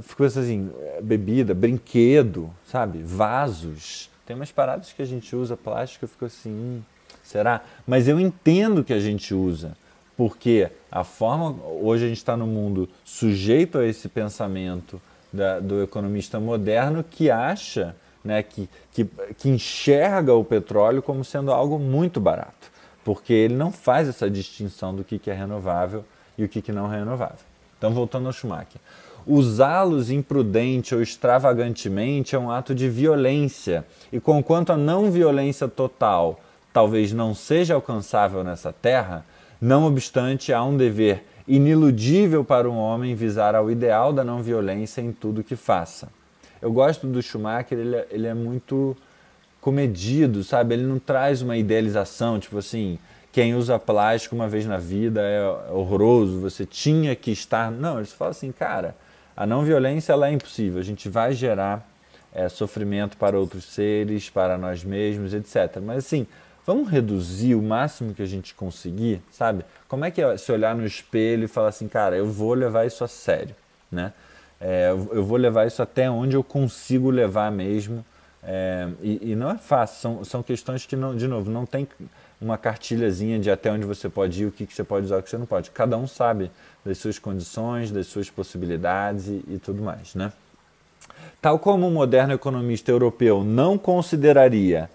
ficou 0.00 0.26
assim, 0.26 0.70
bebida, 1.02 1.54
brinquedo, 1.54 2.50
sabe, 2.66 3.02
vasos. 3.02 4.10
Tem 4.26 4.34
umas 4.34 4.52
paradas 4.52 4.92
que 4.92 5.02
a 5.02 5.06
gente 5.06 5.34
usa 5.34 5.56
plástico, 5.56 6.04
eu 6.04 6.08
fico 6.08 6.24
assim, 6.24 6.50
hum, 6.50 6.82
será? 7.22 7.62
Mas 7.86 8.08
eu 8.08 8.18
entendo 8.18 8.84
que 8.84 8.92
a 8.92 9.00
gente 9.00 9.34
usa 9.34 9.76
porque 10.16 10.70
a 10.90 11.04
forma 11.04 11.56
hoje 11.80 12.04
a 12.04 12.08
gente 12.08 12.18
está 12.18 12.36
no 12.36 12.46
mundo 12.46 12.88
sujeito 13.04 13.78
a 13.78 13.86
esse 13.86 14.08
pensamento 14.08 15.00
da, 15.32 15.58
do 15.58 15.82
economista 15.82 16.38
moderno 16.38 17.02
que 17.02 17.30
acha, 17.30 17.96
né, 18.22 18.42
que, 18.42 18.68
que, 18.92 19.04
que 19.38 19.48
enxerga 19.48 20.34
o 20.34 20.44
petróleo 20.44 21.02
como 21.02 21.24
sendo 21.24 21.50
algo 21.50 21.78
muito 21.78 22.20
barato, 22.20 22.70
porque 23.04 23.32
ele 23.32 23.54
não 23.54 23.72
faz 23.72 24.08
essa 24.08 24.30
distinção 24.30 24.94
do 24.94 25.04
que, 25.04 25.18
que 25.18 25.30
é 25.30 25.34
renovável 25.34 26.04
e 26.36 26.44
o 26.44 26.48
que, 26.48 26.62
que 26.62 26.72
não 26.72 26.92
é 26.92 26.98
renovável. 26.98 27.44
Então, 27.78 27.92
voltando 27.92 28.26
ao 28.26 28.32
Schumacher. 28.32 28.80
Usá-los 29.26 30.10
imprudente 30.10 30.94
ou 30.94 31.02
extravagantemente 31.02 32.34
é 32.34 32.38
um 32.38 32.50
ato 32.50 32.74
de 32.74 32.88
violência, 32.88 33.84
e 34.12 34.18
conquanto 34.18 34.70
a 34.70 34.76
não 34.76 35.10
violência 35.10 35.68
total 35.68 36.40
talvez 36.72 37.12
não 37.12 37.34
seja 37.34 37.74
alcançável 37.74 38.42
nessa 38.42 38.72
terra, 38.72 39.24
não 39.60 39.86
obstante, 39.86 40.52
há 40.52 40.64
um 40.64 40.76
dever 40.76 41.24
iniludível 41.46 42.44
para 42.44 42.68
um 42.68 42.76
homem 42.76 43.14
visar 43.14 43.54
ao 43.54 43.70
ideal 43.70 44.12
da 44.12 44.24
não 44.24 44.42
violência 44.42 45.00
em 45.00 45.12
tudo 45.12 45.44
que 45.44 45.54
faça. 45.54 46.08
Eu 46.60 46.72
gosto 46.72 47.06
do 47.06 47.22
Schumacher, 47.22 47.78
ele 47.78 47.96
é, 47.96 48.06
ele 48.10 48.26
é 48.26 48.34
muito 48.34 48.96
comedido, 49.62 50.42
sabe? 50.42 50.74
Ele 50.74 50.82
não 50.82 50.98
traz 50.98 51.40
uma 51.40 51.56
idealização, 51.56 52.40
tipo 52.40 52.58
assim, 52.58 52.98
quem 53.30 53.54
usa 53.54 53.78
plástico 53.78 54.34
uma 54.34 54.48
vez 54.48 54.66
na 54.66 54.76
vida 54.76 55.22
é 55.22 55.72
horroroso, 55.72 56.40
você 56.40 56.66
tinha 56.66 57.14
que 57.14 57.30
estar. 57.30 57.70
Não, 57.70 57.98
ele 57.98 58.06
fala 58.06 58.32
assim, 58.32 58.50
cara, 58.50 58.96
a 59.36 59.46
não 59.46 59.64
violência 59.64 60.12
ela 60.12 60.28
é 60.28 60.32
impossível, 60.32 60.80
a 60.80 60.84
gente 60.84 61.08
vai 61.08 61.32
gerar 61.32 61.88
é, 62.34 62.48
sofrimento 62.48 63.16
para 63.16 63.38
outros 63.38 63.64
seres, 63.64 64.28
para 64.28 64.58
nós 64.58 64.82
mesmos, 64.82 65.32
etc. 65.32 65.80
Mas 65.80 65.98
assim, 65.98 66.26
vamos 66.66 66.90
reduzir 66.90 67.54
o 67.54 67.62
máximo 67.62 68.14
que 68.14 68.22
a 68.22 68.26
gente 68.26 68.54
conseguir, 68.54 69.22
sabe? 69.30 69.64
Como 69.86 70.04
é 70.04 70.10
que 70.10 70.20
é 70.20 70.36
se 70.36 70.50
olhar 70.50 70.74
no 70.74 70.84
espelho 70.84 71.44
e 71.44 71.48
falar 71.48 71.68
assim, 71.68 71.86
cara, 71.86 72.16
eu 72.16 72.26
vou 72.26 72.52
levar 72.52 72.84
isso 72.84 73.04
a 73.04 73.08
sério, 73.08 73.54
né? 73.90 74.12
É, 74.60 74.90
eu 74.90 75.24
vou 75.24 75.36
levar 75.36 75.68
isso 75.68 75.80
até 75.80 76.10
onde 76.10 76.34
eu 76.34 76.42
consigo 76.42 77.10
levar 77.10 77.50
mesmo. 77.52 78.04
É, 78.42 78.88
e, 79.00 79.30
e, 79.30 79.36
não 79.36 79.50
é 79.50 79.58
fácil, 79.58 80.00
são, 80.00 80.24
são 80.24 80.42
questões 80.42 80.84
que, 80.84 80.96
não, 80.96 81.14
de 81.14 81.28
novo, 81.28 81.50
não 81.50 81.64
tem 81.64 81.86
uma 82.40 82.58
cartilhazinha 82.58 83.38
de 83.38 83.50
até 83.50 83.70
onde 83.70 83.86
você 83.86 84.08
pode 84.08 84.42
ir, 84.42 84.46
o 84.46 84.52
que, 84.52 84.66
que 84.66 84.74
você 84.74 84.82
pode 84.82 85.06
usar, 85.06 85.18
o 85.18 85.22
que 85.22 85.30
você 85.30 85.38
não 85.38 85.46
pode. 85.46 85.70
Cada 85.70 85.96
um 85.96 86.08
sabe 86.08 86.50
das 86.84 86.98
suas 86.98 87.18
condições, 87.18 87.92
das 87.92 88.08
suas 88.08 88.28
possibilidades 88.28 89.28
e, 89.28 89.44
e 89.46 89.58
tudo 89.58 89.82
mais, 89.82 90.14
né? 90.16 90.32
Tal 91.40 91.58
como 91.58 91.86
o 91.86 91.90
moderno 91.90 92.32
economista 92.32 92.90
europeu 92.90 93.44
não 93.44 93.78
consideraria 93.78 94.90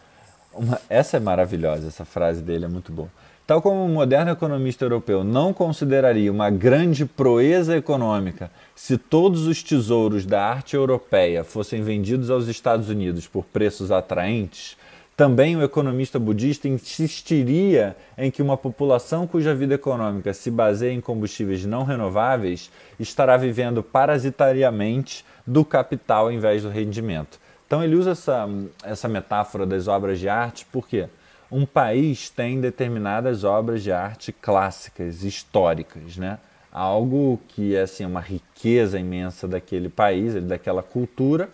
uma, 0.53 0.81
essa 0.89 1.17
é 1.17 1.19
maravilhosa, 1.19 1.87
essa 1.87 2.03
frase 2.03 2.41
dele 2.41 2.65
é 2.65 2.67
muito 2.67 2.91
boa. 2.91 3.09
Tal 3.47 3.61
como 3.61 3.85
o 3.85 3.87
moderno 3.87 4.29
economista 4.29 4.83
europeu 4.83 5.23
não 5.23 5.53
consideraria 5.53 6.29
uma 6.29 6.49
grande 6.49 7.05
proeza 7.05 7.77
econômica 7.77 8.51
se 8.75 8.97
todos 8.97 9.47
os 9.47 9.63
tesouros 9.63 10.25
da 10.25 10.43
arte 10.43 10.75
europeia 10.75 11.45
fossem 11.45 11.81
vendidos 11.81 12.29
aos 12.29 12.49
Estados 12.49 12.89
Unidos 12.89 13.25
por 13.25 13.45
preços 13.45 13.89
atraentes, 13.89 14.75
também 15.15 15.55
o 15.55 15.63
economista 15.63 16.19
budista 16.19 16.67
insistiria 16.67 17.95
em 18.17 18.29
que 18.29 18.41
uma 18.41 18.57
população 18.57 19.25
cuja 19.25 19.55
vida 19.55 19.75
econômica 19.75 20.33
se 20.33 20.51
baseia 20.51 20.91
em 20.91 20.99
combustíveis 20.99 21.65
não 21.65 21.85
renováveis 21.85 22.69
estará 22.99 23.37
vivendo 23.37 23.81
parasitariamente 23.81 25.23
do 25.47 25.63
capital 25.63 26.29
em 26.29 26.37
vez 26.37 26.63
do 26.63 26.69
rendimento. 26.69 27.39
Então 27.65 27.81
ele 27.81 27.95
usa 27.95 28.11
essa, 28.11 28.49
essa 28.83 29.07
metáfora 29.07 29.65
das 29.65 29.87
obras 29.87 30.19
de 30.19 30.27
arte 30.27 30.67
porque 30.69 31.07
um 31.51 31.65
país 31.65 32.29
tem 32.29 32.59
determinadas 32.59 33.43
obras 33.43 33.81
de 33.83 33.91
arte 33.91 34.31
clássicas, 34.31 35.23
históricas, 35.23 36.17
né? 36.17 36.39
Algo 36.71 37.39
que 37.47 37.75
é 37.75 37.81
assim, 37.81 38.05
uma 38.05 38.19
riqueza 38.19 38.99
imensa 38.99 39.47
daquele 39.47 39.89
país, 39.89 40.35
daquela 40.43 40.83
cultura, 40.83 41.49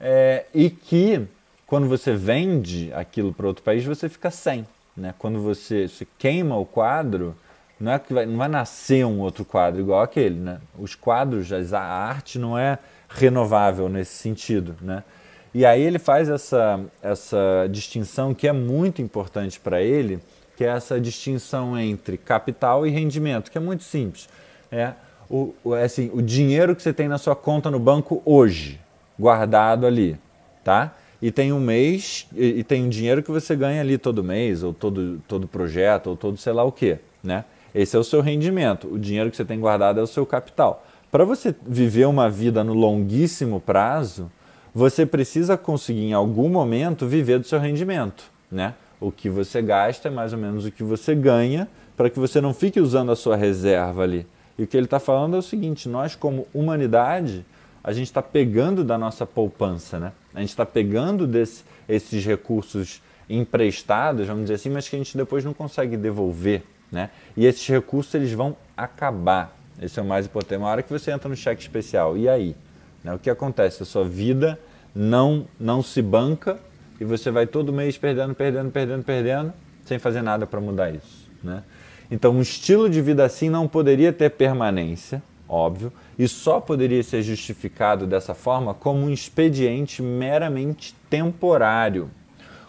é, 0.00 0.44
e 0.52 0.68
que 0.68 1.26
quando 1.66 1.86
você 1.88 2.14
vende 2.14 2.92
aquilo 2.92 3.32
para 3.32 3.46
outro 3.46 3.62
país, 3.62 3.84
você 3.84 4.08
fica 4.08 4.30
sem. 4.30 4.66
Né? 4.96 5.14
Quando 5.16 5.40
você, 5.40 5.86
você 5.86 6.06
queima 6.18 6.56
o 6.56 6.66
quadro, 6.66 7.36
não 7.78 7.92
é 7.92 7.98
que 7.98 8.12
vai, 8.12 8.26
não 8.26 8.36
vai 8.36 8.48
nascer 8.48 9.06
um 9.06 9.20
outro 9.20 9.44
quadro 9.44 9.80
igual 9.80 10.02
aquele. 10.02 10.34
Né? 10.40 10.60
Os 10.76 10.96
quadros, 10.96 11.52
a 11.72 11.80
arte 11.80 12.40
não 12.40 12.58
é 12.58 12.76
renovável 13.08 13.88
nesse 13.88 14.14
sentido. 14.14 14.76
Né? 14.80 15.04
E 15.52 15.66
aí 15.66 15.82
ele 15.82 15.98
faz 15.98 16.28
essa, 16.28 16.80
essa 17.02 17.68
distinção 17.70 18.32
que 18.32 18.46
é 18.46 18.52
muito 18.52 19.02
importante 19.02 19.58
para 19.58 19.82
ele, 19.82 20.20
que 20.56 20.64
é 20.64 20.68
essa 20.68 21.00
distinção 21.00 21.78
entre 21.78 22.16
capital 22.16 22.86
e 22.86 22.90
rendimento, 22.90 23.50
que 23.50 23.58
é 23.58 23.60
muito 23.60 23.82
simples. 23.82 24.28
É 24.70 24.92
o, 25.28 25.54
é 25.74 25.84
assim, 25.84 26.10
o 26.12 26.20
dinheiro 26.20 26.74
que 26.74 26.82
você 26.82 26.92
tem 26.92 27.08
na 27.08 27.16
sua 27.16 27.36
conta 27.36 27.70
no 27.70 27.78
banco 27.78 28.20
hoje, 28.24 28.80
guardado 29.18 29.86
ali, 29.86 30.18
tá? 30.64 30.94
E 31.22 31.30
tem 31.30 31.52
um 31.52 31.60
mês, 31.60 32.26
e, 32.34 32.60
e 32.60 32.64
tem 32.64 32.84
um 32.84 32.88
dinheiro 32.88 33.22
que 33.22 33.30
você 33.30 33.54
ganha 33.54 33.80
ali 33.80 33.96
todo 33.96 34.24
mês, 34.24 34.62
ou 34.62 34.74
todo, 34.74 35.22
todo 35.28 35.46
projeto, 35.46 36.08
ou 36.08 36.16
todo 36.16 36.36
sei 36.36 36.52
lá 36.52 36.64
o 36.64 36.72
quê, 36.72 36.98
né? 37.22 37.44
Esse 37.72 37.96
é 37.96 37.98
o 37.98 38.04
seu 38.04 38.20
rendimento. 38.20 38.92
O 38.92 38.98
dinheiro 38.98 39.30
que 39.30 39.36
você 39.36 39.44
tem 39.44 39.60
guardado 39.60 40.00
é 40.00 40.02
o 40.02 40.06
seu 40.06 40.26
capital. 40.26 40.84
Para 41.10 41.24
você 41.24 41.54
viver 41.64 42.06
uma 42.06 42.28
vida 42.28 42.64
no 42.64 42.74
longuíssimo 42.74 43.60
prazo, 43.60 44.30
você 44.74 45.04
precisa 45.04 45.56
conseguir 45.56 46.04
em 46.04 46.12
algum 46.12 46.48
momento 46.48 47.06
viver 47.06 47.38
do 47.38 47.46
seu 47.46 47.58
rendimento, 47.58 48.24
né? 48.50 48.74
O 49.00 49.10
que 49.10 49.28
você 49.28 49.62
gasta 49.62 50.08
é 50.08 50.10
mais 50.10 50.32
ou 50.32 50.38
menos 50.38 50.64
o 50.66 50.70
que 50.70 50.82
você 50.82 51.14
ganha 51.14 51.68
para 51.96 52.10
que 52.10 52.18
você 52.18 52.40
não 52.40 52.52
fique 52.52 52.80
usando 52.80 53.10
a 53.10 53.16
sua 53.16 53.36
reserva 53.36 54.02
ali. 54.02 54.26
E 54.58 54.62
o 54.62 54.66
que 54.66 54.76
ele 54.76 54.86
está 54.86 55.00
falando 55.00 55.36
é 55.36 55.38
o 55.38 55.42
seguinte: 55.42 55.88
nós, 55.88 56.14
como 56.14 56.46
humanidade, 56.52 57.44
a 57.82 57.92
gente 57.92 58.06
está 58.06 58.22
pegando 58.22 58.84
da 58.84 58.98
nossa 58.98 59.24
poupança, 59.24 59.98
né? 59.98 60.12
A 60.34 60.40
gente 60.40 60.50
está 60.50 60.66
pegando 60.66 61.26
desse, 61.26 61.64
esses 61.88 62.24
recursos 62.24 63.02
emprestados, 63.28 64.26
vamos 64.26 64.42
dizer 64.42 64.54
assim, 64.54 64.70
mas 64.70 64.88
que 64.88 64.96
a 64.96 64.98
gente 64.98 65.16
depois 65.16 65.44
não 65.44 65.54
consegue 65.54 65.96
devolver, 65.96 66.62
né? 66.92 67.10
E 67.36 67.46
esses 67.46 67.66
recursos 67.66 68.14
eles 68.14 68.32
vão 68.32 68.56
acabar. 68.76 69.56
Esse 69.80 69.98
é 69.98 70.02
o 70.02 70.06
mais 70.06 70.26
importante. 70.26 70.58
Uma 70.58 70.68
hora 70.68 70.82
que 70.82 70.92
você 70.92 71.10
entra 71.10 71.28
no 71.28 71.36
cheque 71.36 71.62
especial, 71.62 72.16
e 72.16 72.28
aí? 72.28 72.54
Né? 73.02 73.14
O 73.14 73.18
que 73.18 73.30
acontece? 73.30 73.82
A 73.82 73.86
sua 73.86 74.04
vida 74.04 74.58
não, 74.94 75.46
não 75.58 75.82
se 75.82 76.02
banca 76.02 76.58
e 77.00 77.04
você 77.04 77.30
vai 77.30 77.46
todo 77.46 77.72
mês 77.72 77.96
perdendo, 77.96 78.34
perdendo, 78.34 78.70
perdendo, 78.70 79.02
perdendo, 79.02 79.52
sem 79.84 79.98
fazer 79.98 80.22
nada 80.22 80.46
para 80.46 80.60
mudar 80.60 80.90
isso. 80.90 81.28
Né? 81.42 81.62
Então, 82.10 82.32
um 82.32 82.42
estilo 82.42 82.90
de 82.90 83.00
vida 83.00 83.24
assim 83.24 83.48
não 83.48 83.66
poderia 83.66 84.12
ter 84.12 84.30
permanência, 84.30 85.22
óbvio, 85.48 85.92
e 86.18 86.28
só 86.28 86.60
poderia 86.60 87.02
ser 87.02 87.22
justificado 87.22 88.06
dessa 88.06 88.34
forma 88.34 88.74
como 88.74 89.06
um 89.06 89.10
expediente 89.10 90.02
meramente 90.02 90.94
temporário. 91.08 92.10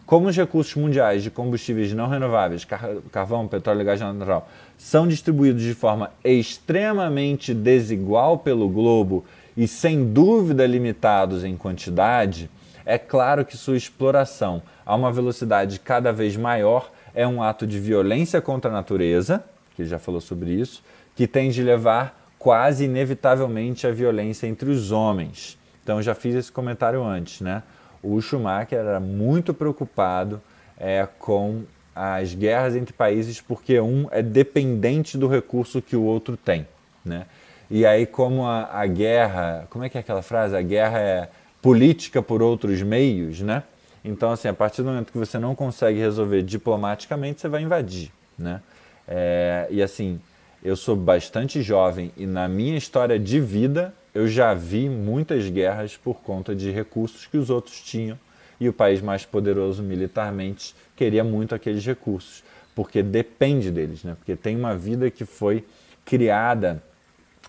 Como 0.05 0.27
os 0.27 0.35
recursos 0.35 0.75
mundiais 0.75 1.23
de 1.23 1.31
combustíveis 1.31 1.93
não 1.93 2.07
renováveis, 2.07 2.65
carvão, 3.11 3.47
petróleo 3.47 3.81
e 3.81 3.83
gás 3.85 3.99
natural, 3.99 4.49
são 4.77 5.07
distribuídos 5.07 5.63
de 5.63 5.73
forma 5.73 6.11
extremamente 6.23 7.53
desigual 7.53 8.37
pelo 8.37 8.67
globo 8.67 9.23
e 9.61 9.67
sem 9.67 10.11
dúvida 10.11 10.65
limitados 10.65 11.43
em 11.43 11.55
quantidade, 11.55 12.49
é 12.83 12.97
claro 12.97 13.45
que 13.45 13.55
sua 13.55 13.77
exploração 13.77 14.63
a 14.83 14.95
uma 14.95 15.11
velocidade 15.11 15.79
cada 15.79 16.11
vez 16.11 16.35
maior 16.35 16.91
é 17.13 17.27
um 17.27 17.43
ato 17.43 17.67
de 17.67 17.79
violência 17.79 18.41
contra 18.41 18.71
a 18.71 18.73
natureza, 18.73 19.43
que 19.75 19.85
já 19.85 19.99
falou 19.99 20.19
sobre 20.19 20.51
isso, 20.51 20.83
que 21.15 21.27
tem 21.27 21.51
de 21.51 21.61
levar 21.61 22.27
quase 22.39 22.85
inevitavelmente 22.85 23.85
à 23.85 23.91
violência 23.91 24.47
entre 24.47 24.67
os 24.67 24.91
homens. 24.91 25.59
Então 25.83 26.01
já 26.01 26.15
fiz 26.15 26.33
esse 26.33 26.51
comentário 26.51 27.03
antes, 27.03 27.39
né? 27.41 27.61
O 28.01 28.19
Schumacher 28.19 28.79
era 28.79 28.99
muito 28.99 29.53
preocupado 29.53 30.41
é, 30.75 31.07
com 31.19 31.61
as 31.95 32.33
guerras 32.33 32.75
entre 32.75 32.93
países 32.93 33.39
porque 33.39 33.79
um 33.79 34.07
é 34.09 34.23
dependente 34.23 35.19
do 35.19 35.27
recurso 35.27 35.83
que 35.83 35.95
o 35.95 36.01
outro 36.01 36.35
tem, 36.35 36.65
né? 37.05 37.27
E 37.73 37.85
aí, 37.85 38.05
como 38.05 38.45
a, 38.45 38.69
a 38.69 38.85
guerra, 38.85 39.65
como 39.69 39.85
é 39.85 39.87
que 39.87 39.97
é 39.97 40.01
aquela 40.01 40.21
frase? 40.21 40.57
A 40.57 40.61
guerra 40.61 40.99
é 40.99 41.29
política 41.61 42.21
por 42.21 42.41
outros 42.41 42.81
meios, 42.81 43.39
né? 43.39 43.63
Então, 44.03 44.29
assim, 44.29 44.49
a 44.49 44.53
partir 44.53 44.81
do 44.81 44.89
momento 44.89 45.09
que 45.09 45.17
você 45.17 45.39
não 45.39 45.55
consegue 45.55 45.97
resolver 45.97 46.43
diplomaticamente, 46.43 47.39
você 47.39 47.47
vai 47.47 47.61
invadir, 47.61 48.11
né? 48.37 48.61
É, 49.07 49.67
e 49.69 49.81
assim, 49.81 50.19
eu 50.61 50.75
sou 50.75 50.97
bastante 50.97 51.61
jovem 51.61 52.11
e 52.17 52.25
na 52.25 52.45
minha 52.45 52.77
história 52.77 53.17
de 53.17 53.39
vida 53.39 53.93
eu 54.13 54.27
já 54.27 54.53
vi 54.53 54.89
muitas 54.89 55.47
guerras 55.47 55.95
por 55.95 56.15
conta 56.21 56.53
de 56.53 56.71
recursos 56.71 57.25
que 57.25 57.37
os 57.37 57.49
outros 57.49 57.79
tinham 57.79 58.19
e 58.59 58.67
o 58.67 58.73
país 58.73 59.01
mais 59.01 59.25
poderoso 59.25 59.81
militarmente 59.81 60.75
queria 60.93 61.23
muito 61.23 61.55
aqueles 61.55 61.85
recursos, 61.85 62.43
porque 62.75 63.01
depende 63.01 63.71
deles, 63.71 64.03
né? 64.03 64.13
porque 64.17 64.35
tem 64.35 64.57
uma 64.57 64.75
vida 64.75 65.09
que 65.09 65.23
foi 65.23 65.65
criada 66.03 66.83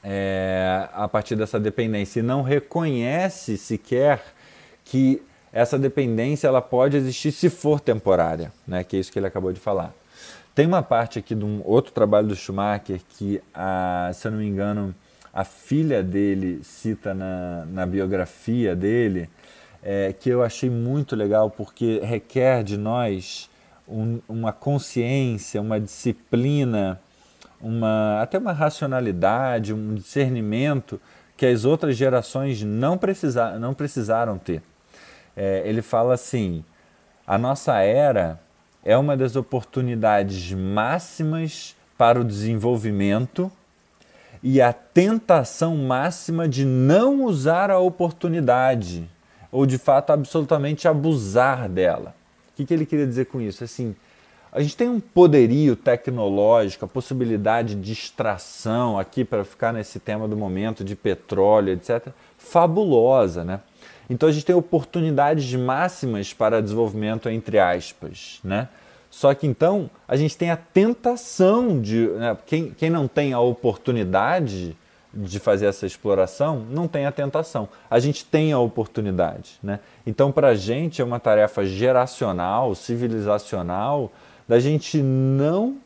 é, 0.03 0.89
a 0.93 1.07
partir 1.07 1.37
dessa 1.37 1.61
dependência 1.61 2.21
e 2.21 2.23
não 2.23 2.43
reconhece 2.43 3.57
sequer 3.57 4.23
que 4.85 5.23
essa 5.53 5.79
dependência 5.79 6.49
ela 6.49 6.63
pode 6.63 6.97
existir 6.97 7.31
se 7.31 7.51
for 7.51 7.79
temporária, 7.79 8.53
né? 8.67 8.83
que 8.83 8.97
é 8.97 9.01
isso 9.01 9.13
que 9.13 9.19
ele 9.19 9.27
acabou 9.27 9.53
de 9.53 9.61
falar. 9.61 9.93
Tem 10.55 10.67
uma 10.67 10.83
parte 10.83 11.19
aqui 11.19 11.35
de 11.35 11.45
um 11.45 11.63
outro 11.65 11.93
trabalho 11.93 12.29
do 12.29 12.37
Schumacher 12.37 13.01
que, 13.17 13.41
a, 13.55 14.11
se 14.15 14.27
eu 14.27 14.33
não 14.33 14.39
me 14.39 14.47
engano, 14.47 14.95
a 15.33 15.45
filha 15.45 16.03
dele 16.03 16.61
cita 16.63 17.15
na, 17.15 17.65
na 17.67 17.87
biografia 17.87 18.77
dele, 18.77 19.31
é, 19.83 20.13
que 20.13 20.29
eu 20.29 20.43
achei 20.43 20.69
muito 20.69 21.17
legal 21.17 21.51
porque 21.51 22.01
requer 22.03 22.63
de 22.63 22.77
nós 22.77 23.49
um, 23.89 24.21
uma 24.29 24.53
consciência, 24.53 25.61
uma 25.61 25.81
disciplina, 25.81 27.01
uma, 27.63 28.21
até 28.21 28.37
uma 28.39 28.53
racionalidade, 28.53 29.73
um 29.73 29.95
discernimento 29.95 31.01
que 31.37 31.47
as 31.47 31.65
outras 31.65 31.97
gerações 31.97 32.63
não, 32.63 32.99
precisa, 32.99 33.59
não 33.59 33.73
precisaram 33.73 34.37
ter. 34.37 34.63
É, 35.37 35.63
ele 35.65 35.81
fala 35.81 36.15
assim: 36.15 36.65
a 37.27 37.39
nossa 37.39 37.79
era 37.79 38.41
é 38.85 38.97
uma 38.97 39.17
das 39.17 39.37
oportunidades 39.37 40.53
máximas 40.53 41.77
para 41.97 42.21
o 42.21 42.25
desenvolvimento 42.25 43.51
e 44.43 44.61
a 44.61 44.73
tentação 44.73 45.77
máxima 45.77 46.49
de 46.49 46.65
não 46.65 47.25
usar 47.25 47.71
a 47.71 47.79
oportunidade 47.79 49.09
ou 49.53 49.65
de 49.65 49.79
fato 49.79 50.11
absolutamente 50.11 50.89
abusar 50.89 51.69
dela. 51.69 52.15
O 52.51 52.57
que, 52.57 52.67
que 52.67 52.75
ele 52.75 52.85
queria 52.85 53.07
dizer 53.07 53.27
com 53.27 53.41
isso? 53.41 53.63
Assim, 53.63 53.95
a 54.53 54.61
gente 54.61 54.77
tem 54.77 54.89
um 54.89 55.01
poderio 55.01 55.75
tecnológico, 55.75 56.85
a 56.85 56.89
possibilidade 56.89 57.75
de 57.75 57.93
extração 57.93 58.99
aqui 58.99 59.25
para 59.25 59.45
ficar 59.45 59.73
nesse 59.73 59.99
tema 59.99 60.29
do 60.29 60.37
momento 60.37 60.85
de 60.85 60.95
petróleo, 60.95 61.73
etc, 61.73 62.09
fabulosa, 62.37 63.45
né? 63.45 63.61
Então 64.11 64.29
a 64.29 64.33
gente 64.33 64.45
tem 64.45 64.55
oportunidades 64.55 65.55
máximas 65.55 66.35
para 66.35 66.61
desenvolvimento 66.61 67.31
entre 67.31 67.59
aspas, 67.59 68.41
né? 68.45 68.69
Só 69.11 69.33
que 69.35 69.47
então 69.47 69.89
a 70.07 70.17
gente 70.17 70.37
tem 70.37 70.51
a 70.51 70.57
tentação 70.57 71.81
de. 71.81 72.09
Né? 72.09 72.37
Quem, 72.47 72.71
quem 72.71 72.91
não 72.91 73.09
tem 73.09 73.33
a 73.33 73.41
oportunidade 73.41 74.77
de 75.15 75.39
fazer 75.39 75.67
essa 75.67 75.87
exploração 75.87 76.65
não 76.71 76.89
tem 76.89 77.07
a 77.07 77.13
tentação. 77.13 77.69
A 77.91 77.99
gente 77.99 78.25
tem 78.25 78.53
a 78.53 78.59
oportunidade. 78.59 79.59
Né? 79.63 79.81
Então, 80.07 80.33
para 80.33 80.49
a 80.49 80.55
gente 80.55 81.03
é 81.03 81.05
uma 81.05 81.21
tarefa 81.21 81.65
geracional, 81.67 82.75
civilizacional, 82.75 84.11
da 84.53 84.61
gente 84.61 84.99
não 84.99 85.79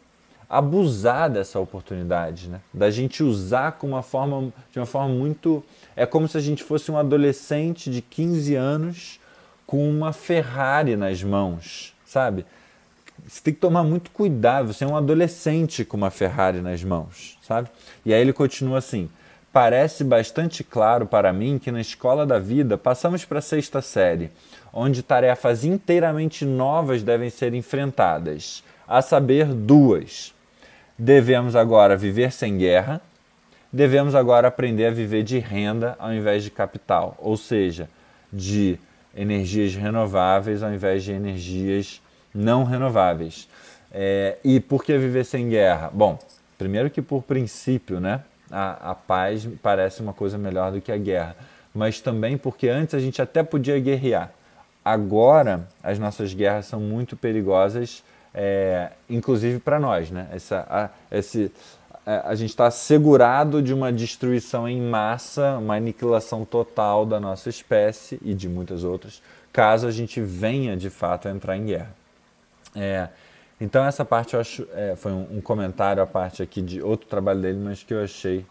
abusar 0.51 1.31
dessa 1.31 1.61
oportunidade, 1.61 2.49
né? 2.49 2.61
da 2.75 2.91
gente 2.91 3.23
usar 3.23 3.71
com 3.79 3.87
uma 3.87 4.03
forma, 4.03 4.53
de 4.73 4.81
uma 4.81 4.87
forma 4.87 5.15
muito. 5.15 5.63
É 5.95 6.05
como 6.05 6.27
se 6.27 6.37
a 6.37 6.41
gente 6.41 6.65
fosse 6.65 6.91
um 6.91 6.99
adolescente 6.99 7.89
de 7.89 8.03
15 8.03 8.57
anos 8.57 9.21
com 9.65 9.89
uma 9.89 10.13
Ferrari 10.13 10.97
nas 10.97 11.23
mãos, 11.23 11.95
sabe? 12.05 12.45
você 13.25 13.41
tem 13.41 13.55
que 13.55 13.61
tomar 13.61 13.85
muito 13.85 14.11
cuidado. 14.11 14.73
Você 14.73 14.83
é 14.83 14.87
um 14.89 14.97
adolescente 14.97 15.85
com 15.85 15.97
uma 15.97 16.11
Ferrari 16.11 16.61
nas 16.61 16.83
mãos, 16.83 17.39
sabe? 17.43 17.69
E 18.05 18.13
aí 18.13 18.21
ele 18.21 18.33
continua 18.33 18.79
assim: 18.79 19.09
parece 19.57 20.05
bastante 20.05 20.63
claro 20.63 21.07
para 21.07 21.33
mim 21.33 21.59
que 21.59 21.73
na 21.73 21.81
escola 21.81 22.27
da 22.27 22.39
vida 22.39 22.77
passamos 22.77 23.25
para 23.25 23.39
a 23.39 23.41
sexta 23.41 23.81
série, 23.81 24.31
onde 24.71 25.03
tarefas 25.03 25.65
inteiramente 25.65 26.45
novas 26.45 27.03
devem 27.03 27.31
ser 27.31 27.55
enfrentadas, 27.55 28.63
a 28.87 29.01
saber, 29.01 29.47
duas. 29.47 30.35
Devemos 30.99 31.57
agora 31.57 31.97
viver 31.97 32.33
sem 32.33 32.59
guerra, 32.59 33.01
devemos 33.73 34.15
agora 34.15 34.49
aprender 34.49 34.89
a 34.89 34.91
viver 34.91 35.23
de 35.23 35.39
renda 35.39 35.97
ao 35.99 36.13
invés 36.13 36.45
de 36.45 36.51
capital, 36.51 37.17
ou 37.19 37.35
seja, 37.35 37.89
de 38.31 38.79
energias 39.17 39.75
renováveis 39.75 40.63
ao 40.63 40.71
invés 40.71 41.03
de 41.03 41.13
energias 41.13 42.03
não 42.35 42.63
renováveis. 42.63 43.49
É, 43.91 44.37
e 44.45 44.61
por 44.61 44.85
que 44.85 44.99
viver 44.99 45.25
sem 45.25 45.49
guerra? 45.49 45.91
Bom, 45.91 46.19
primeiro 46.59 46.91
que 46.91 47.01
por 47.01 47.23
princípio, 47.23 47.99
né, 47.99 48.21
a, 48.51 48.91
a 48.91 48.95
paz 48.95 49.49
parece 49.63 50.01
uma 50.01 50.13
coisa 50.13 50.39
melhor 50.39 50.73
do 50.73 50.81
que 50.81 50.93
a 50.93 50.97
guerra, 50.97 51.37
mas 51.75 52.01
também 52.01 52.37
porque 52.37 52.69
antes 52.69 52.95
a 52.95 53.01
gente 53.01 53.21
até 53.21 53.43
podia 53.43 53.79
guerrear. 53.79 54.31
Agora 54.85 55.67
as 55.83 55.99
nossas 55.99 56.33
guerras 56.33 56.67
são 56.67 56.81
muito 56.81 57.17
perigosas, 57.17 58.05
é, 58.33 58.91
inclusive 59.11 59.59
para 59.59 59.81
nós, 59.81 60.11
né? 60.11 60.29
Essa, 60.33 60.67
a, 60.69 60.91
esse, 61.17 61.51
a, 62.05 62.31
a 62.31 62.35
gente 62.35 62.51
está 62.51 62.67
assegurado 62.67 63.61
de 63.61 63.75
uma 63.75 63.93
destruição 63.93 64.69
em 64.69 64.81
massa, 64.81 65.59
uma 65.59 65.75
aniquilação 65.75 66.45
total 66.45 67.05
da 67.05 67.19
nossa 67.19 67.49
espécie 67.49 68.19
e 68.23 68.33
de 68.35 68.49
muitas 68.49 68.85
outras, 68.85 69.21
caso 69.53 69.87
a 69.87 69.91
gente 69.91 70.21
venha 70.21 70.77
de 70.77 70.91
fato 70.91 71.29
a 71.29 71.31
entrar 71.31 71.57
em 71.57 71.67
guerra. 71.67 71.95
É, 72.75 73.09
então 73.61 73.85
essa 73.85 74.05
parte 74.05 74.35
eu 74.35 74.41
acho 74.41 74.67
é, 74.75 74.95
foi 74.97 75.13
um, 75.13 75.39
um, 75.39 75.41
comentário 75.41 76.03
à 76.03 76.07
parte 76.07 76.43
aqui 76.43 76.61
de 76.61 76.83
outro 76.83 77.09
trabalho 77.09 77.41
dele, 77.41 77.59
mas 77.63 77.83
que 77.83 77.95
eu 77.95 78.03
achei 78.03 78.45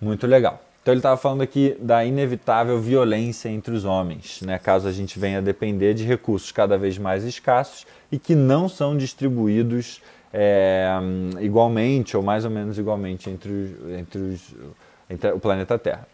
muito 0.00 0.26
legal. 0.26 0.62
Então 0.82 0.92
ele 0.92 0.98
estava 0.98 1.16
falando 1.16 1.42
aqui 1.42 1.76
da 1.78 2.04
inevitável 2.04 2.80
violência 2.80 3.48
entre 3.48 3.74
os 3.74 3.84
homens, 3.84 4.40
né, 4.42 4.58
caso 4.58 4.88
a 4.88 4.92
gente 4.92 5.18
venha 5.18 5.38
a 5.38 5.42
depender 5.42 5.94
de 5.94 6.04
recursos 6.04 6.50
cada 6.52 6.78
vez 6.78 6.96
mais 6.96 7.24
escassos 7.24 7.86
e 8.10 8.18
que 8.18 8.34
não 8.34 8.68
são 8.68 8.96
distribuídos 8.96 10.00
é, 10.32 10.88
igualmente 11.40 12.16
ou 12.16 12.22
mais 12.22 12.44
ou 12.44 12.50
menos 12.50 12.78
igualmente 12.78 13.28
entre, 13.28 13.50
os, 13.50 13.90
entre, 13.92 14.18
os, 14.20 14.54
entre 15.08 15.32
o 15.32 15.38
planeta 15.38 15.78
Terra. 15.78 16.06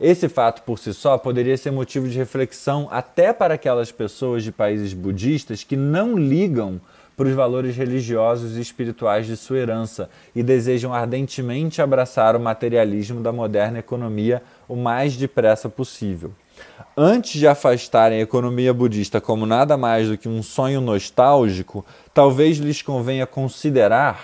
Esse 0.00 0.28
fato 0.28 0.62
por 0.62 0.78
si 0.78 0.92
só 0.92 1.16
poderia 1.16 1.56
ser 1.56 1.70
motivo 1.70 2.08
de 2.08 2.18
reflexão 2.18 2.88
até 2.90 3.32
para 3.32 3.54
aquelas 3.54 3.92
pessoas 3.92 4.42
de 4.42 4.50
países 4.50 4.92
budistas 4.92 5.62
que 5.62 5.76
não 5.76 6.16
ligam 6.16 6.80
para 7.16 7.28
os 7.28 7.34
valores 7.34 7.76
religiosos 7.76 8.56
e 8.56 8.60
espirituais 8.60 9.26
de 9.26 9.36
sua 9.36 9.58
herança 9.58 10.10
e 10.34 10.42
desejam 10.42 10.92
ardentemente 10.92 11.80
abraçar 11.80 12.34
o 12.36 12.40
materialismo 12.40 13.20
da 13.20 13.32
moderna 13.32 13.78
economia 13.78 14.42
o 14.68 14.74
mais 14.74 15.16
depressa 15.16 15.68
possível. 15.68 16.32
Antes 16.96 17.32
de 17.32 17.46
afastarem 17.46 18.18
a 18.18 18.22
economia 18.22 18.72
budista 18.72 19.20
como 19.20 19.46
nada 19.46 19.76
mais 19.76 20.08
do 20.08 20.16
que 20.16 20.28
um 20.28 20.42
sonho 20.42 20.80
nostálgico, 20.80 21.84
talvez 22.12 22.58
lhes 22.58 22.82
convenha 22.82 23.26
considerar, 23.26 24.20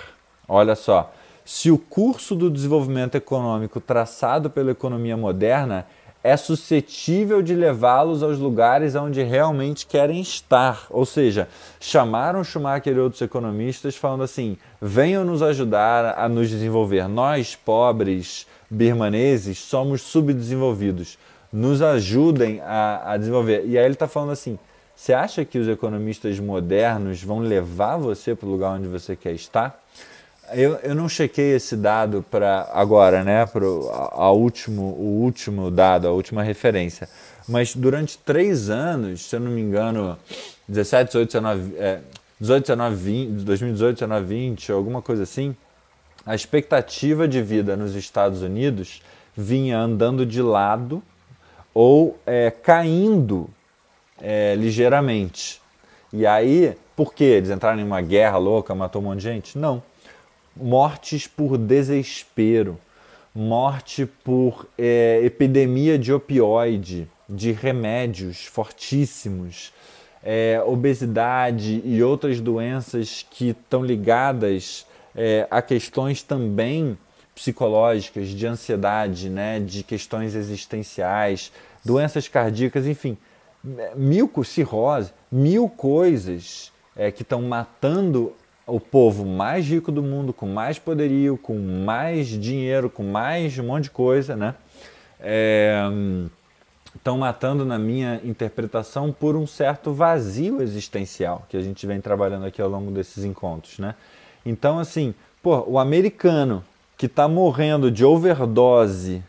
olha 0.48 0.76
só, 0.76 1.12
se 1.44 1.70
o 1.70 1.76
curso 1.76 2.36
do 2.36 2.48
desenvolvimento 2.48 3.16
econômico 3.16 3.80
traçado 3.80 4.48
pela 4.48 4.70
economia 4.70 5.16
moderna 5.16 5.84
é 6.22 6.36
suscetível 6.36 7.42
de 7.42 7.54
levá-los 7.54 8.22
aos 8.22 8.38
lugares 8.38 8.94
onde 8.94 9.22
realmente 9.22 9.86
querem 9.86 10.20
estar. 10.20 10.86
Ou 10.90 11.06
seja, 11.06 11.48
chamaram 11.78 12.44
Schumacher 12.44 12.94
e 12.94 13.00
outros 13.00 13.22
economistas 13.22 13.96
falando 13.96 14.22
assim: 14.22 14.56
venham 14.80 15.24
nos 15.24 15.42
ajudar 15.42 16.18
a 16.18 16.28
nos 16.28 16.50
desenvolver. 16.50 17.08
Nós, 17.08 17.56
pobres 17.56 18.46
birmaneses, 18.68 19.58
somos 19.58 20.02
subdesenvolvidos. 20.02 21.18
Nos 21.52 21.82
ajudem 21.82 22.60
a, 22.60 23.12
a 23.12 23.16
desenvolver. 23.16 23.64
E 23.66 23.78
aí 23.78 23.84
ele 23.84 23.94
está 23.94 24.06
falando 24.06 24.32
assim: 24.32 24.58
você 24.94 25.14
acha 25.14 25.46
que 25.46 25.58
os 25.58 25.66
economistas 25.66 26.38
modernos 26.38 27.22
vão 27.22 27.38
levar 27.38 27.96
você 27.96 28.34
para 28.34 28.46
o 28.46 28.50
lugar 28.50 28.72
onde 28.72 28.86
você 28.86 29.16
quer 29.16 29.32
estar? 29.32 29.82
Eu, 30.52 30.74
eu 30.82 30.94
não 30.94 31.08
chequei 31.08 31.54
esse 31.54 31.76
dado 31.76 32.24
para 32.28 32.68
agora, 32.72 33.22
né? 33.22 33.46
Para 33.46 33.64
a, 33.64 34.32
último, 34.32 34.82
o 34.82 35.22
último 35.22 35.70
dado, 35.70 36.08
a 36.08 36.10
última 36.10 36.42
referência. 36.42 37.08
Mas 37.48 37.74
durante 37.74 38.18
três 38.18 38.70
anos, 38.70 39.28
se 39.28 39.36
eu 39.36 39.40
não 39.40 39.50
me 39.50 39.60
engano, 39.60 40.18
17, 40.68 41.06
18, 41.08 41.26
19, 41.28 41.76
é, 41.76 42.00
18, 42.40 42.62
19, 42.64 42.96
20, 42.96 43.30
2018, 43.44 43.94
19, 43.96 44.26
20, 44.26 44.72
alguma 44.72 45.02
coisa 45.02 45.22
assim, 45.22 45.54
a 46.26 46.34
expectativa 46.34 47.28
de 47.28 47.42
vida 47.42 47.76
nos 47.76 47.94
Estados 47.94 48.42
Unidos 48.42 49.02
vinha 49.36 49.78
andando 49.78 50.26
de 50.26 50.42
lado 50.42 51.02
ou 51.72 52.18
é, 52.26 52.50
caindo 52.50 53.48
é, 54.20 54.54
ligeiramente. 54.56 55.60
E 56.12 56.26
aí, 56.26 56.76
por 56.96 57.14
quê? 57.14 57.24
Eles 57.24 57.50
entraram 57.50 57.80
em 57.80 57.84
uma 57.84 58.00
guerra 58.00 58.36
louca, 58.36 58.74
matou 58.74 59.00
um 59.00 59.06
monte 59.06 59.18
de 59.18 59.24
gente? 59.24 59.58
Não 59.58 59.82
mortes 60.56 61.26
por 61.26 61.56
desespero, 61.56 62.78
morte 63.34 64.06
por 64.06 64.66
é, 64.76 65.20
epidemia 65.22 65.98
de 65.98 66.12
opioide, 66.12 67.08
de 67.28 67.52
remédios 67.52 68.44
fortíssimos, 68.46 69.72
é, 70.22 70.62
obesidade 70.66 71.80
e 71.84 72.02
outras 72.02 72.40
doenças 72.40 73.24
que 73.30 73.50
estão 73.50 73.84
ligadas 73.84 74.86
é, 75.14 75.46
a 75.50 75.62
questões 75.62 76.22
também 76.22 76.98
psicológicas, 77.34 78.28
de 78.28 78.46
ansiedade, 78.46 79.30
né, 79.30 79.60
de 79.60 79.82
questões 79.82 80.34
existenciais, 80.34 81.50
doenças 81.84 82.28
cardíacas, 82.28 82.86
enfim, 82.86 83.16
mil 83.94 84.30
cirrose, 84.44 85.12
mil 85.30 85.68
coisas 85.68 86.72
é, 86.96 87.10
que 87.10 87.22
estão 87.22 87.42
matando 87.42 88.34
o 88.70 88.78
povo 88.78 89.24
mais 89.24 89.66
rico 89.66 89.90
do 89.90 90.02
mundo, 90.02 90.32
com 90.32 90.46
mais 90.46 90.78
poderio, 90.78 91.36
com 91.36 91.58
mais 91.58 92.28
dinheiro, 92.28 92.88
com 92.88 93.02
mais 93.02 93.58
um 93.58 93.64
monte 93.64 93.84
de 93.84 93.90
coisa, 93.90 94.36
né? 94.36 94.54
Estão 96.94 97.16
é, 97.16 97.18
matando, 97.18 97.64
na 97.64 97.78
minha 97.78 98.20
interpretação, 98.24 99.12
por 99.12 99.36
um 99.36 99.46
certo 99.46 99.92
vazio 99.92 100.62
existencial 100.62 101.44
que 101.48 101.56
a 101.56 101.60
gente 101.60 101.86
vem 101.86 102.00
trabalhando 102.00 102.46
aqui 102.46 102.62
ao 102.62 102.68
longo 102.68 102.90
desses 102.90 103.24
encontros, 103.24 103.78
né? 103.78 103.94
Então, 104.46 104.78
assim, 104.78 105.14
pô, 105.42 105.64
o 105.66 105.78
americano 105.78 106.64
que 106.96 107.06
está 107.06 107.26
morrendo 107.26 107.90
de 107.90 108.04
overdose, 108.04 109.22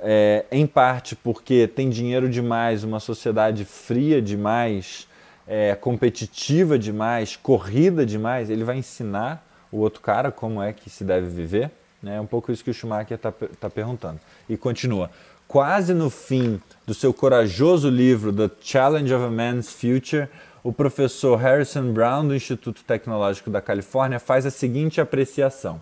é, 0.00 0.44
em 0.52 0.66
parte 0.66 1.16
porque 1.16 1.66
tem 1.66 1.90
dinheiro 1.90 2.28
demais, 2.28 2.84
uma 2.84 3.00
sociedade 3.00 3.64
fria 3.64 4.22
demais, 4.22 5.07
é, 5.48 5.74
competitiva 5.74 6.78
demais, 6.78 7.34
corrida 7.34 8.04
demais, 8.04 8.50
ele 8.50 8.62
vai 8.62 8.76
ensinar 8.76 9.44
o 9.72 9.78
outro 9.78 10.00
cara 10.00 10.30
como 10.30 10.62
é 10.62 10.72
que 10.72 10.90
se 10.90 11.02
deve 11.02 11.26
viver. 11.26 11.70
Né? 12.02 12.16
É 12.16 12.20
um 12.20 12.26
pouco 12.26 12.52
isso 12.52 12.62
que 12.62 12.70
o 12.70 12.74
Schumacher 12.74 13.14
está 13.14 13.32
tá 13.32 13.70
perguntando. 13.70 14.20
E 14.48 14.56
continua. 14.56 15.10
Quase 15.48 15.94
no 15.94 16.10
fim 16.10 16.60
do 16.86 16.92
seu 16.92 17.12
corajoso 17.14 17.88
livro 17.88 18.30
The 18.32 18.50
Challenge 18.60 19.12
of 19.14 19.24
a 19.24 19.30
Man's 19.30 19.72
Future, 19.72 20.28
o 20.62 20.72
professor 20.72 21.36
Harrison 21.36 21.92
Brown, 21.92 22.28
do 22.28 22.34
Instituto 22.34 22.84
Tecnológico 22.84 23.48
da 23.48 23.62
Califórnia, 23.62 24.20
faz 24.20 24.44
a 24.44 24.50
seguinte 24.50 25.00
apreciação. 25.00 25.80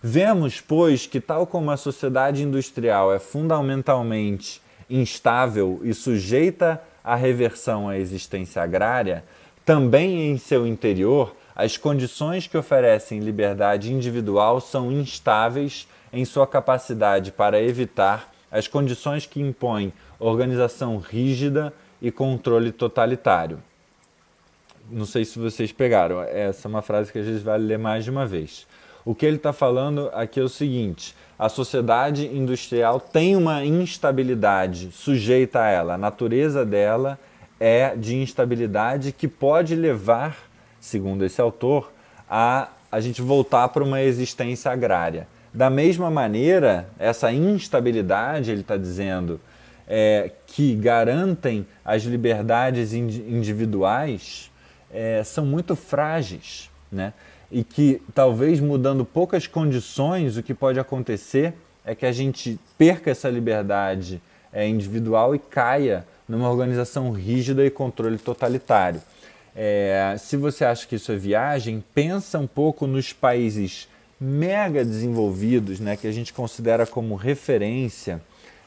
Vemos, 0.00 0.60
pois, 0.60 1.06
que, 1.06 1.20
tal 1.20 1.46
como 1.46 1.70
a 1.70 1.76
sociedade 1.76 2.42
industrial 2.44 3.12
é 3.12 3.18
fundamentalmente 3.18 4.62
instável 4.88 5.80
e 5.82 5.92
sujeita 5.92 6.80
à 7.02 7.14
reversão 7.14 7.88
à 7.88 7.98
existência 7.98 8.62
agrária, 8.62 9.24
também 9.64 10.30
em 10.30 10.38
seu 10.38 10.66
interior, 10.66 11.34
as 11.54 11.76
condições 11.76 12.46
que 12.46 12.56
oferecem 12.56 13.20
liberdade 13.20 13.92
individual 13.92 14.60
são 14.60 14.90
instáveis 14.90 15.86
em 16.12 16.24
sua 16.24 16.46
capacidade 16.46 17.32
para 17.32 17.60
evitar 17.60 18.32
as 18.50 18.66
condições 18.66 19.26
que 19.26 19.40
impõem 19.40 19.92
organização 20.18 20.98
rígida 20.98 21.72
e 22.00 22.10
controle 22.10 22.72
totalitário. 22.72 23.62
Não 24.90 25.04
sei 25.04 25.24
se 25.24 25.38
vocês 25.38 25.70
pegaram, 25.70 26.20
essa 26.20 26.66
é 26.66 26.68
uma 26.68 26.82
frase 26.82 27.12
que 27.12 27.18
a 27.18 27.22
gente 27.22 27.44
vai 27.44 27.58
ler 27.58 27.78
mais 27.78 28.04
de 28.04 28.10
uma 28.10 28.26
vez. 28.26 28.66
O 29.04 29.14
que 29.14 29.24
ele 29.24 29.36
está 29.36 29.52
falando 29.52 30.10
aqui 30.12 30.40
é 30.40 30.42
o 30.42 30.48
seguinte: 30.48 31.14
a 31.38 31.48
sociedade 31.48 32.26
industrial 32.26 33.00
tem 33.00 33.36
uma 33.36 33.64
instabilidade 33.64 34.90
sujeita 34.92 35.60
a 35.60 35.68
ela, 35.68 35.94
a 35.94 35.98
natureza 35.98 36.64
dela 36.64 37.18
é 37.58 37.94
de 37.94 38.16
instabilidade 38.16 39.12
que 39.12 39.28
pode 39.28 39.74
levar, 39.74 40.36
segundo 40.80 41.24
esse 41.24 41.40
autor, 41.40 41.92
a 42.28 42.68
a 42.90 43.00
gente 43.00 43.22
voltar 43.22 43.68
para 43.68 43.84
uma 43.84 44.02
existência 44.02 44.70
agrária. 44.70 45.28
Da 45.54 45.70
mesma 45.70 46.10
maneira, 46.10 46.88
essa 46.98 47.32
instabilidade, 47.32 48.50
ele 48.50 48.62
está 48.62 48.76
dizendo, 48.76 49.40
é, 49.86 50.30
que 50.46 50.74
garantem 50.74 51.66
as 51.84 52.02
liberdades 52.02 52.92
individuais, 52.92 54.50
é, 54.92 55.22
são 55.24 55.46
muito 55.46 55.76
frágeis. 55.76 56.68
Né? 56.90 57.12
E 57.50 57.64
que 57.64 58.00
talvez 58.14 58.60
mudando 58.60 59.04
poucas 59.04 59.46
condições, 59.46 60.36
o 60.36 60.42
que 60.42 60.54
pode 60.54 60.78
acontecer 60.78 61.54
é 61.84 61.94
que 61.94 62.06
a 62.06 62.12
gente 62.12 62.58
perca 62.78 63.10
essa 63.10 63.28
liberdade 63.28 64.22
é, 64.52 64.68
individual 64.68 65.34
e 65.34 65.38
caia 65.38 66.06
numa 66.28 66.48
organização 66.48 67.10
rígida 67.10 67.64
e 67.64 67.70
controle 67.70 68.18
totalitário. 68.18 69.00
É, 69.54 70.14
se 70.18 70.36
você 70.36 70.64
acha 70.64 70.86
que 70.86 70.94
isso 70.94 71.10
é 71.10 71.16
viagem, 71.16 71.82
pensa 71.92 72.38
um 72.38 72.46
pouco 72.46 72.86
nos 72.86 73.12
países 73.12 73.88
mega 74.20 74.84
desenvolvidos, 74.84 75.80
né, 75.80 75.96
que 75.96 76.06
a 76.06 76.12
gente 76.12 76.32
considera 76.32 76.86
como 76.86 77.16
referência 77.16 78.20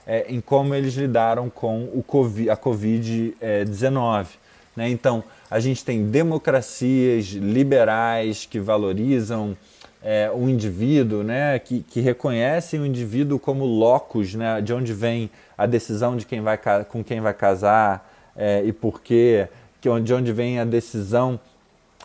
é, 0.06 0.26
em 0.28 0.41
como 0.41 0.76
eles 0.76 0.96
lidaram 0.96 1.50
com 1.50 1.89
o 1.93 2.04
COVID, 2.04 2.50
a 2.50 2.58
Covid-19. 2.58 4.28
Né? 4.76 4.89
Então, 4.89 5.24
a 5.54 5.60
gente 5.60 5.86
tem 5.86 6.04
democracias 6.08 7.28
liberais 7.28 8.44
que 8.44 8.60
valorizam 8.60 9.56
é, 10.04 10.28
o 10.34 10.50
indivíduo, 10.50 11.22
né? 11.22 11.60
que, 11.60 11.82
que 11.82 12.02
reconhecem 12.02 12.80
o 12.80 12.86
indivíduo 12.88 13.38
como 13.38 13.63
locus, 13.63 14.34
né? 14.34 14.60
de 14.62 14.74
onde 14.74 14.96
vem 14.96 15.30
a 15.56 15.68
decisão 15.68 16.18
de 16.18 16.26
quem 16.26 16.42
vai, 16.42 16.60
com 16.89 17.04
quem 17.04 17.22
vai 17.22 17.36
casar 17.36 18.12
é, 18.36 18.63
e 18.66 18.74
por 18.74 19.00
quê, 19.00 19.48
de 19.80 20.12
onde 20.12 20.34
vem 20.34 20.60
a 20.60 20.66
decisão 20.66 21.39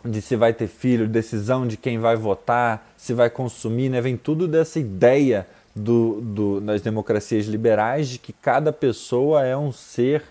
de 0.05 0.21
se 0.21 0.35
vai 0.35 0.53
ter 0.53 0.67
filho, 0.67 1.07
decisão 1.07 1.65
de 1.65 1.75
quem 1.75 1.97
vai 1.97 2.15
votar, 2.15 2.93
se 2.95 3.15
vai 3.15 3.31
consumir, 3.31 3.89
né? 3.89 3.99
vem 3.99 4.15
tudo 4.15 4.47
dessa 4.47 4.79
ideia 4.79 5.47
do, 5.75 6.21
do, 6.21 6.61
das 6.61 6.83
democracias 6.83 7.47
liberais 7.47 8.09
de 8.09 8.19
que 8.19 8.31
cada 8.31 8.71
pessoa 8.71 9.43
é 9.43 9.57
um 9.57 9.71
ser 9.71 10.21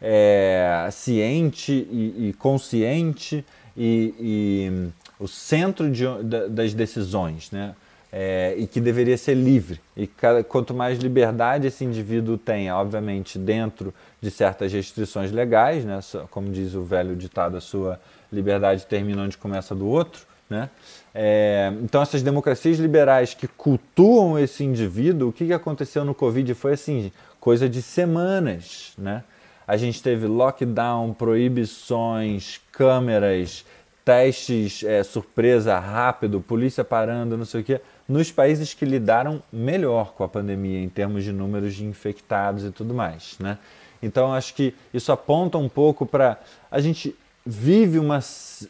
é, 0.00 0.88
ciente 0.92 1.72
e, 1.72 2.28
e 2.28 2.32
consciente 2.34 3.44
e, 3.76 4.14
e, 4.18 4.88
o 5.18 5.26
centro 5.26 5.90
de, 5.90 6.04
das 6.48 6.74
decisões, 6.74 7.50
né? 7.50 7.74
É, 8.10 8.54
e 8.56 8.66
que 8.66 8.80
deveria 8.80 9.18
ser 9.18 9.34
livre. 9.34 9.78
E 9.94 10.06
cada, 10.06 10.42
quanto 10.42 10.72
mais 10.72 10.98
liberdade 10.98 11.66
esse 11.66 11.84
indivíduo 11.84 12.38
tem, 12.38 12.72
obviamente, 12.72 13.38
dentro 13.38 13.92
de 14.18 14.30
certas 14.30 14.72
restrições 14.72 15.30
legais, 15.30 15.84
né? 15.84 16.00
como 16.30 16.50
diz 16.50 16.72
o 16.72 16.82
velho 16.82 17.14
ditado, 17.14 17.58
a 17.58 17.60
sua 17.60 18.00
liberdade 18.32 18.86
termina 18.86 19.24
onde 19.24 19.36
começa 19.36 19.74
do 19.74 19.86
outro. 19.86 20.22
Né? 20.48 20.70
É, 21.14 21.70
então, 21.82 22.00
essas 22.00 22.22
democracias 22.22 22.78
liberais 22.78 23.34
que 23.34 23.46
cultuam 23.46 24.38
esse 24.38 24.64
indivíduo, 24.64 25.28
o 25.28 25.32
que, 25.32 25.52
aconteceu 25.52 26.02
no 26.02 26.14
Covid 26.14 26.54
foi 26.54 26.72
assim, 26.72 27.12
coisa 27.38 27.68
de 27.68 27.82
semanas. 27.82 28.92
Né? 28.96 29.22
A 29.68 29.76
gente 29.76 30.02
teve 30.02 30.26
lockdown, 30.26 31.12
proibições, 31.12 32.58
câmeras, 32.72 33.66
testes 34.02 34.82
é, 34.82 35.02
surpresa 35.04 35.78
rápido, 35.78 36.40
polícia 36.40 36.82
parando, 36.82 37.36
não 37.36 37.44
sei 37.44 37.60
o 37.60 37.64
quê, 37.64 37.80
nos 38.08 38.32
países 38.32 38.72
que 38.72 38.86
lidaram 38.86 39.42
melhor 39.52 40.14
com 40.14 40.24
a 40.24 40.28
pandemia 40.28 40.80
em 40.80 40.88
termos 40.88 41.22
de 41.22 41.32
números 41.32 41.74
de 41.74 41.84
infectados 41.84 42.64
e 42.64 42.70
tudo 42.70 42.94
mais, 42.94 43.36
né? 43.38 43.58
Então 44.02 44.32
acho 44.32 44.54
que 44.54 44.74
isso 44.94 45.12
aponta 45.12 45.58
um 45.58 45.68
pouco 45.68 46.06
para 46.06 46.38
a 46.70 46.80
gente 46.80 47.14
vive 47.50 47.98
uma, 47.98 48.20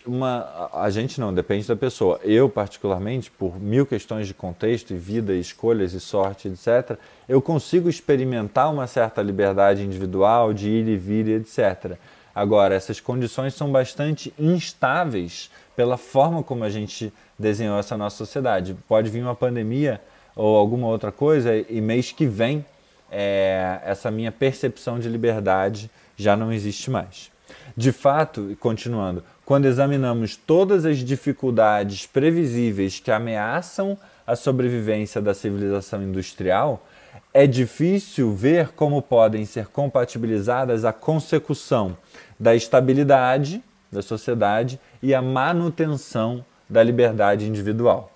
uma. 0.06 0.70
A 0.72 0.88
gente 0.88 1.20
não, 1.20 1.34
depende 1.34 1.66
da 1.66 1.74
pessoa. 1.74 2.20
Eu, 2.22 2.48
particularmente, 2.48 3.28
por 3.28 3.60
mil 3.60 3.84
questões 3.84 4.28
de 4.28 4.32
contexto 4.32 4.94
e 4.94 4.96
vida, 4.96 5.34
e 5.34 5.40
escolhas 5.40 5.92
e 5.94 6.00
sorte, 6.00 6.46
etc., 6.46 6.96
eu 7.28 7.42
consigo 7.42 7.88
experimentar 7.88 8.72
uma 8.72 8.86
certa 8.86 9.20
liberdade 9.20 9.82
individual 9.82 10.54
de 10.54 10.68
ir 10.68 10.86
e 10.86 10.96
vir, 10.96 11.28
etc. 11.28 11.98
Agora, 12.32 12.72
essas 12.72 13.00
condições 13.00 13.52
são 13.52 13.72
bastante 13.72 14.32
instáveis 14.38 15.50
pela 15.74 15.96
forma 15.96 16.40
como 16.44 16.62
a 16.62 16.70
gente 16.70 17.12
desenhou 17.36 17.80
essa 17.80 17.96
nossa 17.96 18.16
sociedade. 18.16 18.76
Pode 18.86 19.10
vir 19.10 19.22
uma 19.22 19.34
pandemia 19.34 20.00
ou 20.36 20.56
alguma 20.56 20.86
outra 20.86 21.10
coisa 21.10 21.52
e 21.68 21.80
mês 21.80 22.12
que 22.12 22.26
vem 22.26 22.64
é, 23.10 23.80
essa 23.84 24.08
minha 24.08 24.30
percepção 24.30 25.00
de 25.00 25.08
liberdade 25.08 25.90
já 26.16 26.36
não 26.36 26.52
existe 26.52 26.92
mais. 26.92 27.37
De 27.76 27.92
fato, 27.92 28.56
continuando, 28.60 29.22
quando 29.44 29.66
examinamos 29.66 30.36
todas 30.36 30.84
as 30.84 30.98
dificuldades 30.98 32.06
previsíveis 32.06 33.00
que 33.00 33.10
ameaçam 33.10 33.96
a 34.26 34.36
sobrevivência 34.36 35.20
da 35.20 35.32
civilização 35.32 36.02
industrial, 36.02 36.86
é 37.32 37.46
difícil 37.46 38.34
ver 38.34 38.68
como 38.70 39.00
podem 39.00 39.44
ser 39.44 39.68
compatibilizadas 39.68 40.84
a 40.84 40.92
consecução 40.92 41.96
da 42.38 42.54
estabilidade 42.54 43.62
da 43.90 44.02
sociedade 44.02 44.78
e 45.02 45.14
a 45.14 45.22
manutenção 45.22 46.44
da 46.68 46.82
liberdade 46.82 47.46
individual. 47.46 48.12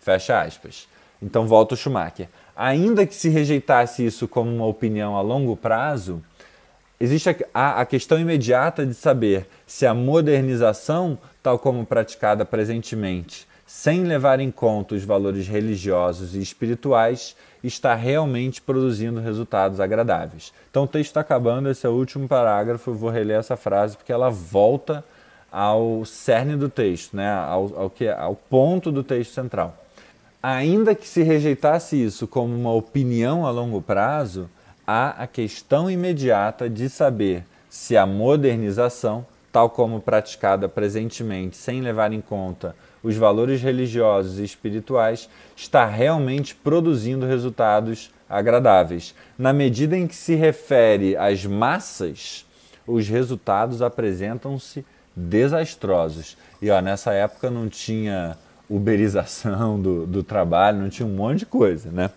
Fecha 0.00 0.40
aspas. 0.40 0.88
Então 1.22 1.46
volta 1.46 1.74
o 1.74 1.76
Schumacher. 1.76 2.28
Ainda 2.56 3.06
que 3.06 3.14
se 3.14 3.28
rejeitasse 3.28 4.04
isso 4.04 4.28
como 4.28 4.54
uma 4.54 4.66
opinião 4.66 5.16
a 5.16 5.20
longo 5.20 5.56
prazo, 5.56 6.22
Existe 7.00 7.44
a, 7.52 7.80
a 7.80 7.86
questão 7.86 8.18
imediata 8.18 8.86
de 8.86 8.94
saber 8.94 9.46
se 9.66 9.84
a 9.84 9.92
modernização, 9.92 11.18
tal 11.42 11.58
como 11.58 11.84
praticada 11.84 12.44
presentemente, 12.44 13.46
sem 13.66 14.04
levar 14.04 14.40
em 14.40 14.50
conta 14.50 14.94
os 14.94 15.04
valores 15.04 15.48
religiosos 15.48 16.34
e 16.34 16.40
espirituais, 16.40 17.34
está 17.62 17.94
realmente 17.94 18.60
produzindo 18.60 19.20
resultados 19.20 19.80
agradáveis. 19.80 20.52
Então 20.70 20.84
o 20.84 20.86
texto 20.86 21.10
está 21.10 21.20
acabando, 21.20 21.68
esse 21.68 21.86
é 21.86 21.88
o 21.88 21.94
último 21.94 22.28
parágrafo, 22.28 22.90
eu 22.90 22.94
vou 22.94 23.10
reler 23.10 23.38
essa 23.38 23.56
frase 23.56 23.96
porque 23.96 24.12
ela 24.12 24.30
volta 24.30 25.04
ao 25.50 26.04
cerne 26.04 26.56
do 26.56 26.68
texto, 26.68 27.16
né? 27.16 27.32
ao, 27.32 27.82
ao, 27.82 27.90
que, 27.90 28.08
ao 28.08 28.34
ponto 28.34 28.92
do 28.92 29.02
texto 29.02 29.32
central. 29.32 29.76
ainda 30.42 30.94
que 30.94 31.08
se 31.08 31.22
rejeitasse 31.22 32.02
isso 32.02 32.26
como 32.26 32.54
uma 32.54 32.72
opinião 32.72 33.46
a 33.46 33.50
longo 33.50 33.80
prazo, 33.80 34.50
há 34.86 35.10
a 35.22 35.26
questão 35.26 35.90
imediata 35.90 36.68
de 36.68 36.88
saber 36.88 37.44
se 37.68 37.96
a 37.96 38.06
modernização, 38.06 39.26
tal 39.52 39.68
como 39.70 40.00
praticada 40.00 40.68
presentemente, 40.68 41.56
sem 41.56 41.80
levar 41.80 42.12
em 42.12 42.20
conta 42.20 42.74
os 43.02 43.16
valores 43.16 43.60
religiosos 43.60 44.38
e 44.38 44.44
espirituais, 44.44 45.28
está 45.56 45.84
realmente 45.84 46.54
produzindo 46.54 47.26
resultados 47.26 48.10
agradáveis. 48.28 49.14
Na 49.38 49.52
medida 49.52 49.96
em 49.96 50.06
que 50.06 50.16
se 50.16 50.34
refere 50.34 51.16
às 51.16 51.44
massas, 51.44 52.46
os 52.86 53.08
resultados 53.08 53.82
apresentam-se 53.82 54.84
desastrosos. 55.14 56.36
E 56.60 56.70
ó, 56.70 56.80
nessa 56.80 57.12
época 57.12 57.50
não 57.50 57.68
tinha 57.68 58.36
uberização 58.68 59.80
do, 59.82 60.06
do 60.06 60.22
trabalho, 60.22 60.80
não 60.80 60.88
tinha 60.88 61.06
um 61.06 61.14
monte 61.14 61.40
de 61.40 61.46
coisa, 61.46 61.90
né? 61.90 62.10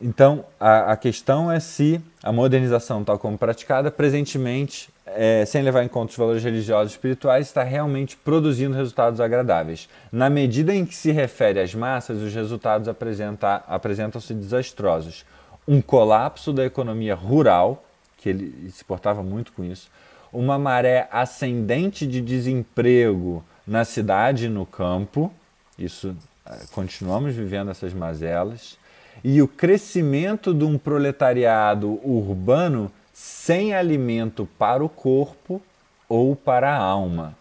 Então, 0.00 0.44
a, 0.60 0.92
a 0.92 0.96
questão 0.96 1.50
é 1.50 1.58
se 1.58 2.00
a 2.22 2.30
modernização, 2.30 3.02
tal 3.02 3.18
como 3.18 3.38
praticada 3.38 3.90
presentemente, 3.90 4.90
é, 5.06 5.44
sem 5.46 5.62
levar 5.62 5.84
em 5.84 5.88
conta 5.88 6.10
os 6.10 6.16
valores 6.16 6.42
religiosos 6.42 6.92
e 6.92 6.96
espirituais, 6.96 7.46
está 7.46 7.62
realmente 7.62 8.16
produzindo 8.16 8.76
resultados 8.76 9.20
agradáveis. 9.20 9.88
Na 10.12 10.28
medida 10.28 10.74
em 10.74 10.84
que 10.84 10.94
se 10.94 11.12
refere 11.12 11.60
às 11.60 11.74
massas, 11.74 12.20
os 12.20 12.34
resultados 12.34 12.88
apresentam-se 12.88 14.34
desastrosos. 14.34 15.24
Um 15.66 15.80
colapso 15.80 16.52
da 16.52 16.64
economia 16.64 17.14
rural, 17.14 17.84
que 18.18 18.28
ele 18.28 18.70
se 18.70 18.84
portava 18.84 19.22
muito 19.22 19.52
com 19.52 19.64
isso, 19.64 19.90
uma 20.32 20.58
maré 20.58 21.08
ascendente 21.10 22.06
de 22.06 22.20
desemprego 22.20 23.42
na 23.66 23.84
cidade 23.84 24.46
e 24.46 24.48
no 24.48 24.66
campo, 24.66 25.32
isso 25.78 26.14
é, 26.44 26.58
continuamos 26.72 27.34
vivendo 27.34 27.70
essas 27.70 27.92
mazelas, 27.92 28.78
e 29.22 29.40
o 29.42 29.48
crescimento 29.48 30.52
de 30.52 30.64
um 30.64 30.78
proletariado 30.78 32.00
urbano 32.04 32.90
sem 33.12 33.74
alimento 33.74 34.48
para 34.58 34.84
o 34.84 34.88
corpo 34.88 35.60
ou 36.08 36.36
para 36.36 36.70
a 36.70 36.78
alma. 36.78 37.34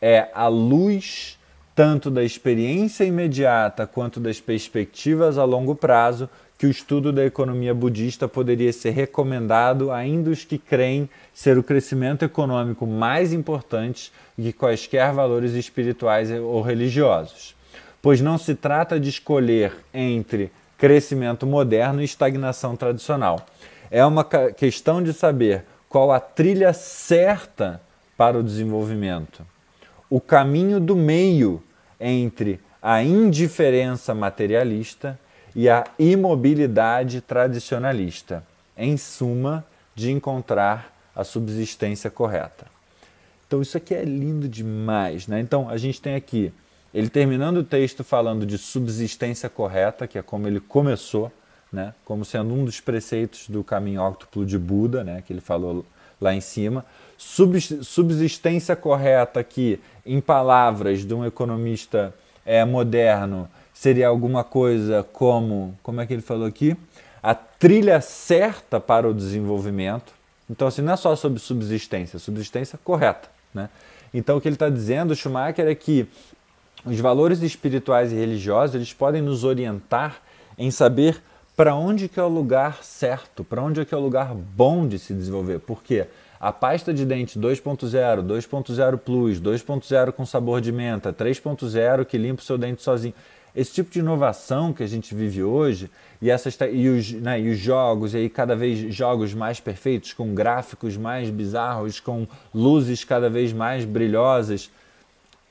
É 0.00 0.28
a 0.34 0.48
luz 0.48 1.38
tanto 1.74 2.08
da 2.10 2.22
experiência 2.22 3.04
imediata 3.04 3.86
quanto 3.86 4.20
das 4.20 4.40
perspectivas 4.40 5.38
a 5.38 5.44
longo 5.44 5.74
prazo 5.74 6.28
que 6.56 6.66
o 6.66 6.70
estudo 6.70 7.12
da 7.12 7.24
economia 7.26 7.74
budista 7.74 8.28
poderia 8.28 8.72
ser 8.72 8.90
recomendado 8.90 9.90
ainda 9.90 10.30
os 10.30 10.44
que 10.44 10.56
creem 10.56 11.08
ser 11.32 11.58
o 11.58 11.62
crescimento 11.62 12.24
econômico 12.24 12.86
mais 12.86 13.32
importante 13.32 14.12
que 14.36 14.52
quaisquer 14.52 15.12
valores 15.12 15.52
espirituais 15.52 16.30
ou 16.30 16.62
religiosos. 16.62 17.56
Pois 18.04 18.20
não 18.20 18.36
se 18.36 18.54
trata 18.54 19.00
de 19.00 19.08
escolher 19.08 19.72
entre 19.94 20.52
crescimento 20.76 21.46
moderno 21.46 22.02
e 22.02 22.04
estagnação 22.04 22.76
tradicional. 22.76 23.46
É 23.90 24.04
uma 24.04 24.22
questão 24.22 25.02
de 25.02 25.14
saber 25.14 25.64
qual 25.88 26.12
a 26.12 26.20
trilha 26.20 26.74
certa 26.74 27.80
para 28.14 28.38
o 28.38 28.42
desenvolvimento. 28.42 29.42
O 30.10 30.20
caminho 30.20 30.78
do 30.78 30.94
meio 30.94 31.62
entre 31.98 32.60
a 32.82 33.02
indiferença 33.02 34.14
materialista 34.14 35.18
e 35.56 35.66
a 35.70 35.84
imobilidade 35.98 37.22
tradicionalista, 37.22 38.44
em 38.76 38.98
suma, 38.98 39.64
de 39.94 40.10
encontrar 40.10 40.94
a 41.16 41.24
subsistência 41.24 42.10
correta. 42.10 42.66
Então 43.46 43.62
isso 43.62 43.78
aqui 43.78 43.94
é 43.94 44.04
lindo 44.04 44.46
demais, 44.46 45.26
né? 45.26 45.40
Então 45.40 45.70
a 45.70 45.78
gente 45.78 46.02
tem 46.02 46.14
aqui 46.14 46.52
ele 46.94 47.08
terminando 47.08 47.58
o 47.58 47.64
texto 47.64 48.04
falando 48.04 48.46
de 48.46 48.56
subsistência 48.56 49.50
correta, 49.50 50.06
que 50.06 50.16
é 50.16 50.22
como 50.22 50.46
ele 50.46 50.60
começou, 50.60 51.30
né? 51.72 51.92
Como 52.04 52.24
sendo 52.24 52.54
um 52.54 52.64
dos 52.64 52.80
preceitos 52.80 53.48
do 53.48 53.64
caminho 53.64 54.00
óctuplo 54.00 54.46
de 54.46 54.56
Buda, 54.56 55.02
né? 55.02 55.22
Que 55.26 55.32
ele 55.32 55.40
falou 55.40 55.84
lá 56.20 56.32
em 56.32 56.40
cima. 56.40 56.86
Subsistência 57.18 58.76
correta 58.76 59.42
que, 59.42 59.80
em 60.06 60.20
palavras 60.20 61.04
de 61.04 61.12
um 61.12 61.26
economista 61.26 62.14
é, 62.46 62.64
moderno, 62.64 63.48
seria 63.72 64.06
alguma 64.06 64.44
coisa 64.44 65.04
como, 65.12 65.76
como 65.82 66.00
é 66.00 66.06
que 66.06 66.12
ele 66.12 66.22
falou 66.22 66.46
aqui? 66.46 66.76
A 67.20 67.34
trilha 67.34 68.00
certa 68.00 68.78
para 68.78 69.08
o 69.08 69.14
desenvolvimento. 69.14 70.12
Então, 70.48 70.68
assim, 70.68 70.82
não 70.82 70.92
é 70.92 70.96
só 70.96 71.16
sobre 71.16 71.40
subsistência, 71.40 72.20
subsistência 72.20 72.78
correta. 72.84 73.28
Né? 73.52 73.68
Então, 74.12 74.36
o 74.36 74.40
que 74.40 74.46
ele 74.46 74.54
está 74.54 74.68
dizendo, 74.68 75.16
Schumacher, 75.16 75.66
é 75.66 75.74
que 75.74 76.06
os 76.84 76.98
valores 77.00 77.42
espirituais 77.42 78.12
e 78.12 78.14
religiosos 78.14 78.74
eles 78.74 78.92
podem 78.92 79.22
nos 79.22 79.44
orientar 79.44 80.20
em 80.58 80.70
saber 80.70 81.20
para 81.56 81.74
onde 81.74 82.08
que 82.08 82.18
é 82.18 82.22
o 82.22 82.28
lugar 82.28 82.82
certo, 82.82 83.44
para 83.44 83.62
onde 83.62 83.80
é 83.80 83.84
que 83.84 83.94
é 83.94 83.96
o 83.96 84.00
lugar 84.00 84.34
bom 84.34 84.86
de 84.86 84.98
se 84.98 85.14
desenvolver. 85.14 85.60
Porque 85.60 86.06
a 86.40 86.52
pasta 86.52 86.92
de 86.92 87.06
dente 87.06 87.38
2.0, 87.38 88.26
2.0 88.26 88.98
Plus, 88.98 89.40
2.0 89.40 90.12
com 90.12 90.26
sabor 90.26 90.60
de 90.60 90.72
menta, 90.72 91.12
3.0 91.12 92.04
que 92.04 92.18
limpa 92.18 92.42
o 92.42 92.44
seu 92.44 92.58
dente 92.58 92.82
sozinho, 92.82 93.14
esse 93.54 93.72
tipo 93.72 93.90
de 93.90 94.00
inovação 94.00 94.72
que 94.72 94.82
a 94.82 94.86
gente 94.86 95.14
vive 95.14 95.44
hoje 95.44 95.88
e, 96.20 96.28
essas, 96.28 96.58
e, 96.72 96.88
os, 96.88 97.12
né, 97.12 97.40
e 97.40 97.50
os 97.50 97.58
jogos, 97.58 98.12
e 98.12 98.16
aí 98.16 98.28
cada 98.28 98.56
vez 98.56 98.92
jogos 98.92 99.32
mais 99.32 99.60
perfeitos, 99.60 100.12
com 100.12 100.34
gráficos 100.34 100.96
mais 100.96 101.30
bizarros, 101.30 102.00
com 102.00 102.26
luzes 102.52 103.04
cada 103.04 103.30
vez 103.30 103.52
mais 103.52 103.84
brilhosas. 103.84 104.70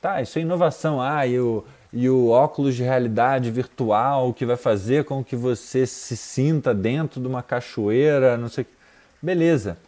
Tá, 0.04 0.20
isso 0.20 0.38
é 0.38 0.42
inovação. 0.42 1.00
Ah, 1.00 1.26
e 1.26 1.40
o, 1.40 1.64
e 1.90 2.10
o 2.10 2.28
óculos 2.28 2.74
de 2.74 2.82
realidade 2.82 3.50
virtual 3.50 4.34
que 4.34 4.44
vai 4.44 4.56
fazer 4.56 5.04
com 5.04 5.24
que 5.24 5.34
você 5.34 5.86
se 5.86 6.14
sinta 6.16 6.74
dentro 6.74 7.20
de 7.20 7.26
uma 7.26 7.42
cachoeira, 7.42 8.36
não 8.36 8.48
sei. 8.48 8.66
Beleza. 9.22 9.78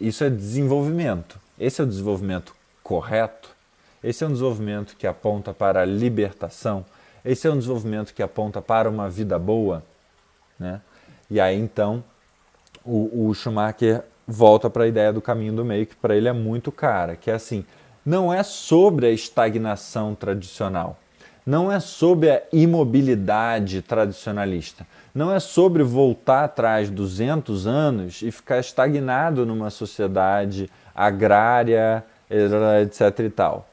Isso 0.00 0.24
é 0.24 0.30
desenvolvimento. 0.30 1.38
Esse 1.58 1.82
é 1.82 1.84
o 1.84 1.86
desenvolvimento 1.86 2.54
correto. 2.82 3.50
Esse 4.02 4.24
é 4.24 4.26
um 4.26 4.32
desenvolvimento 4.32 4.96
que 4.96 5.06
aponta 5.06 5.52
para 5.52 5.82
a 5.82 5.84
libertação 5.84 6.86
esse 7.24 7.46
é 7.46 7.50
um 7.50 7.58
desenvolvimento 7.58 8.14
que 8.14 8.22
aponta 8.22 8.62
para 8.62 8.88
uma 8.88 9.08
vida 9.08 9.38
boa, 9.38 9.82
né? 10.58 10.80
E 11.30 11.38
aí 11.38 11.58
então 11.58 12.02
o, 12.84 13.28
o 13.28 13.34
Schumacher 13.34 14.02
volta 14.26 14.70
para 14.70 14.84
a 14.84 14.86
ideia 14.86 15.12
do 15.12 15.20
caminho 15.20 15.52
do 15.52 15.64
meio, 15.64 15.86
que 15.86 15.94
para 15.94 16.16
ele 16.16 16.28
é 16.28 16.32
muito 16.32 16.72
cara, 16.72 17.16
que 17.16 17.30
é 17.30 17.34
assim, 17.34 17.64
não 18.10 18.34
é 18.34 18.42
sobre 18.42 19.06
a 19.06 19.10
estagnação 19.12 20.16
tradicional, 20.16 20.98
não 21.46 21.70
é 21.70 21.78
sobre 21.78 22.28
a 22.28 22.42
imobilidade 22.52 23.82
tradicionalista, 23.82 24.84
não 25.14 25.32
é 25.32 25.38
sobre 25.38 25.84
voltar 25.84 26.42
atrás 26.42 26.90
200 26.90 27.68
anos 27.68 28.20
e 28.20 28.32
ficar 28.32 28.58
estagnado 28.58 29.46
numa 29.46 29.70
sociedade 29.70 30.68
agrária, 30.92 32.04
etc 32.82 33.20
e 33.20 33.30
tal. 33.30 33.68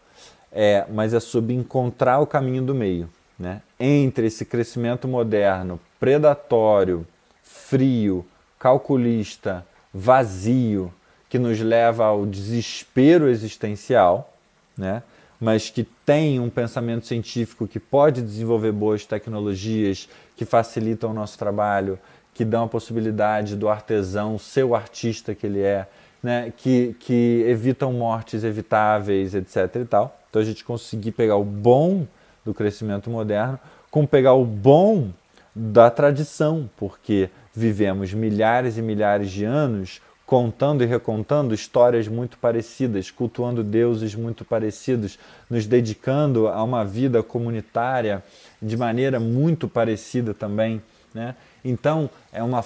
É, 0.52 0.86
mas 0.94 1.16
é 1.16 1.20
sobre 1.20 1.56
encontrar 1.56 2.20
o 2.20 2.28
caminho 2.28 2.62
do 2.62 2.76
meio 2.76 3.10
né, 3.40 3.62
entre 3.80 4.28
esse 4.28 4.46
crescimento 4.46 5.08
moderno, 5.08 5.80
predatório, 6.00 7.08
frio, 7.42 8.24
calculista, 8.60 9.66
vazio, 9.92 10.94
que 11.30 11.38
nos 11.38 11.60
leva 11.60 12.06
ao 12.06 12.26
desespero 12.26 13.28
existencial, 13.30 14.34
né, 14.78 15.04
mas 15.40 15.70
que 15.70 15.84
tem 16.06 16.40
um 16.40 16.50
pensamento 16.50 17.06
científico 17.06 17.68
que 17.68 17.80
pode 17.80 18.22
desenvolver 18.22 18.72
boas 18.72 19.06
tecnologias 19.06 20.10
que 20.36 20.46
facilitam 20.46 21.12
o 21.12 21.14
nosso 21.14 21.38
trabalho, 21.38 22.00
que 22.34 22.46
dão 22.46 22.66
a 22.66 22.68
possibilidade 22.68 23.56
do 23.56 23.68
artesão 23.68 24.38
ser 24.38 24.64
o 24.64 24.76
artista 24.76 25.36
que 25.36 25.46
ele 25.46 25.62
é, 25.62 25.88
né, 26.22 26.52
que, 26.56 26.96
que 27.00 27.44
evitam 27.48 27.92
mortes 27.94 28.44
evitáveis, 28.44 29.36
etc. 29.36 29.76
e 29.82 29.86
tal. 29.86 30.20
Então 30.30 30.42
a 30.42 30.46
gente 30.46 30.64
conseguir 30.64 31.12
pegar 31.12 31.36
o 31.36 31.44
bom 31.44 32.08
do 32.44 32.54
crescimento 32.54 33.10
moderno, 33.10 33.60
com 33.90 34.06
pegar 34.06 34.34
o 34.34 34.46
bom 34.46 35.10
da 35.56 35.90
tradição, 35.90 36.70
porque 36.78 37.30
vivemos 37.54 38.14
milhares 38.14 38.78
e 38.78 38.82
milhares 38.82 39.32
de 39.32 39.44
anos 39.44 40.02
contando 40.28 40.84
e 40.84 40.86
recontando 40.86 41.56
histórias 41.56 42.06
muito 42.10 42.38
parecidas, 42.38 43.10
cultuando 43.10 43.64
deuses 43.64 44.14
muito 44.14 44.44
parecidos, 44.44 45.18
nos 45.50 45.66
dedicando 45.66 46.50
a 46.50 46.62
uma 46.62 46.84
vida 46.84 47.24
comunitária 47.24 48.22
de 48.62 48.76
maneira 48.76 49.22
muito 49.22 49.70
parecida 49.70 50.34
também. 50.34 50.82
Né? 51.14 51.34
Então, 51.64 52.10
é, 52.34 52.44
uma, 52.44 52.62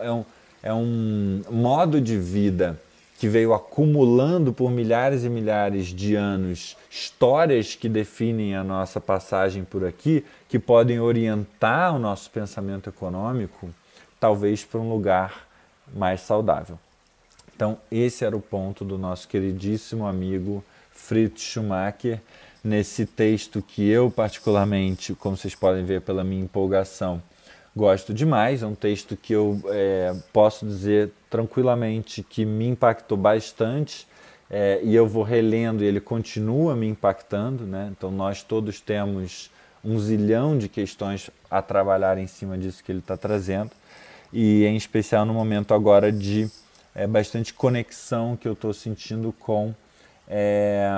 é, 0.00 0.12
um, 0.12 0.24
é 0.62 0.74
um 0.74 1.40
modo 1.50 2.02
de 2.02 2.18
vida 2.18 2.78
que 3.18 3.28
veio 3.28 3.54
acumulando 3.54 4.52
por 4.52 4.70
milhares 4.70 5.24
e 5.24 5.30
milhares 5.30 5.86
de 5.86 6.14
anos 6.14 6.76
histórias 6.90 7.74
que 7.74 7.88
definem 7.88 8.54
a 8.54 8.62
nossa 8.62 9.00
passagem 9.00 9.64
por 9.64 9.86
aqui, 9.86 10.22
que 10.50 10.58
podem 10.58 11.00
orientar 11.00 11.96
o 11.96 11.98
nosso 11.98 12.28
pensamento 12.30 12.90
econômico, 12.90 13.70
talvez 14.20 14.66
para 14.66 14.80
um 14.80 14.90
lugar 14.90 15.46
mais 15.94 16.20
saudável. 16.20 16.78
Então, 17.56 17.78
esse 17.90 18.22
era 18.22 18.36
o 18.36 18.40
ponto 18.40 18.84
do 18.84 18.98
nosso 18.98 19.26
queridíssimo 19.26 20.06
amigo 20.06 20.62
Fritz 20.90 21.40
Schumacher 21.40 22.20
nesse 22.62 23.06
texto 23.06 23.62
que 23.62 23.88
eu, 23.88 24.10
particularmente, 24.10 25.14
como 25.14 25.38
vocês 25.38 25.54
podem 25.54 25.82
ver 25.82 26.02
pela 26.02 26.22
minha 26.22 26.44
empolgação, 26.44 27.22
gosto 27.74 28.12
demais. 28.12 28.62
É 28.62 28.66
um 28.66 28.74
texto 28.74 29.16
que 29.16 29.32
eu 29.32 29.58
é, 29.68 30.14
posso 30.34 30.66
dizer 30.66 31.10
tranquilamente 31.30 32.22
que 32.22 32.44
me 32.44 32.66
impactou 32.66 33.16
bastante 33.16 34.06
é, 34.50 34.78
e 34.82 34.94
eu 34.94 35.08
vou 35.08 35.22
relendo 35.22 35.82
e 35.82 35.86
ele 35.86 36.00
continua 36.00 36.76
me 36.76 36.86
impactando. 36.86 37.64
Né? 37.64 37.88
Então, 37.96 38.10
nós 38.10 38.42
todos 38.42 38.82
temos 38.82 39.50
um 39.82 39.98
zilhão 39.98 40.58
de 40.58 40.68
questões 40.68 41.30
a 41.50 41.62
trabalhar 41.62 42.18
em 42.18 42.26
cima 42.26 42.58
disso 42.58 42.84
que 42.84 42.92
ele 42.92 42.98
está 42.98 43.16
trazendo, 43.16 43.70
e 44.30 44.66
em 44.66 44.76
especial 44.76 45.24
no 45.24 45.32
momento 45.32 45.72
agora 45.72 46.12
de 46.12 46.50
é, 46.96 47.06
bastante 47.06 47.52
conexão 47.52 48.36
que 48.36 48.48
eu 48.48 48.54
estou 48.54 48.72
sentindo 48.72 49.30
com 49.30 49.74
é, 50.26 50.88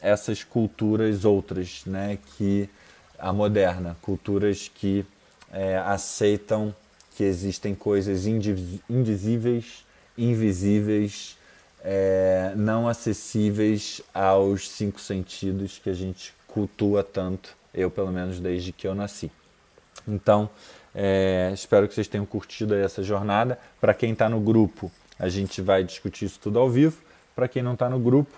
essas 0.00 0.44
culturas 0.44 1.24
outras, 1.24 1.82
né, 1.84 2.16
que 2.36 2.70
a 3.18 3.32
moderna, 3.32 3.96
culturas 4.00 4.70
que 4.72 5.04
é, 5.52 5.76
aceitam 5.78 6.74
que 7.16 7.24
existem 7.24 7.74
coisas 7.74 8.26
indizíveis, 8.88 9.84
invisíveis, 10.16 11.36
é, 11.82 12.52
não 12.54 12.86
acessíveis 12.86 14.00
aos 14.14 14.68
cinco 14.68 15.00
sentidos 15.00 15.80
que 15.82 15.90
a 15.90 15.94
gente 15.94 16.32
cultua 16.46 17.02
tanto, 17.02 17.56
eu 17.74 17.90
pelo 17.90 18.12
menos 18.12 18.38
desde 18.38 18.70
que 18.70 18.86
eu 18.86 18.94
nasci. 18.94 19.32
Então, 20.06 20.48
é, 20.94 21.50
espero 21.52 21.88
que 21.88 21.94
vocês 21.94 22.06
tenham 22.06 22.24
curtido 22.24 22.74
essa 22.76 23.02
jornada. 23.02 23.58
Para 23.80 23.92
quem 23.92 24.12
está 24.12 24.28
no 24.28 24.40
grupo, 24.40 24.90
a 25.18 25.28
gente 25.28 25.60
vai 25.60 25.82
discutir 25.82 26.26
isso 26.26 26.38
tudo 26.40 26.58
ao 26.58 26.70
vivo. 26.70 27.02
Para 27.34 27.48
quem 27.48 27.62
não 27.62 27.74
está 27.74 27.88
no 27.88 27.98
grupo, 27.98 28.32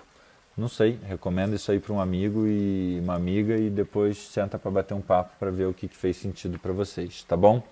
não 0.57 0.67
sei, 0.67 0.99
recomendo 1.07 1.55
isso 1.55 1.71
aí 1.71 1.79
para 1.79 1.93
um 1.93 1.99
amigo 1.99 2.45
e 2.45 2.99
uma 3.01 3.15
amiga 3.15 3.57
e 3.57 3.69
depois 3.69 4.17
senta 4.17 4.59
para 4.59 4.69
bater 4.69 4.93
um 4.93 5.01
papo 5.01 5.31
para 5.39 5.49
ver 5.49 5.65
o 5.65 5.73
que, 5.73 5.87
que 5.87 5.95
fez 5.97 6.17
sentido 6.17 6.59
para 6.59 6.71
vocês, 6.71 7.23
tá 7.23 7.37
bom? 7.37 7.63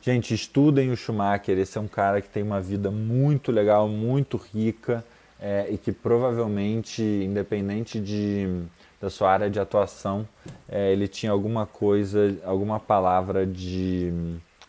Gente, 0.00 0.32
estudem 0.32 0.90
o 0.90 0.96
Schumacher. 0.96 1.58
Esse 1.58 1.76
é 1.76 1.80
um 1.80 1.88
cara 1.88 2.20
que 2.20 2.28
tem 2.28 2.42
uma 2.42 2.60
vida 2.60 2.90
muito 2.90 3.50
legal, 3.50 3.88
muito 3.88 4.36
rica 4.36 5.04
é, 5.40 5.66
e 5.70 5.76
que 5.76 5.90
provavelmente, 5.90 7.02
independente 7.02 7.98
de, 8.00 8.62
da 9.00 9.10
sua 9.10 9.32
área 9.32 9.50
de 9.50 9.58
atuação, 9.58 10.28
é, 10.68 10.92
ele 10.92 11.08
tinha 11.08 11.32
alguma 11.32 11.66
coisa, 11.66 12.36
alguma 12.44 12.78
palavra 12.78 13.44
de, 13.44 14.12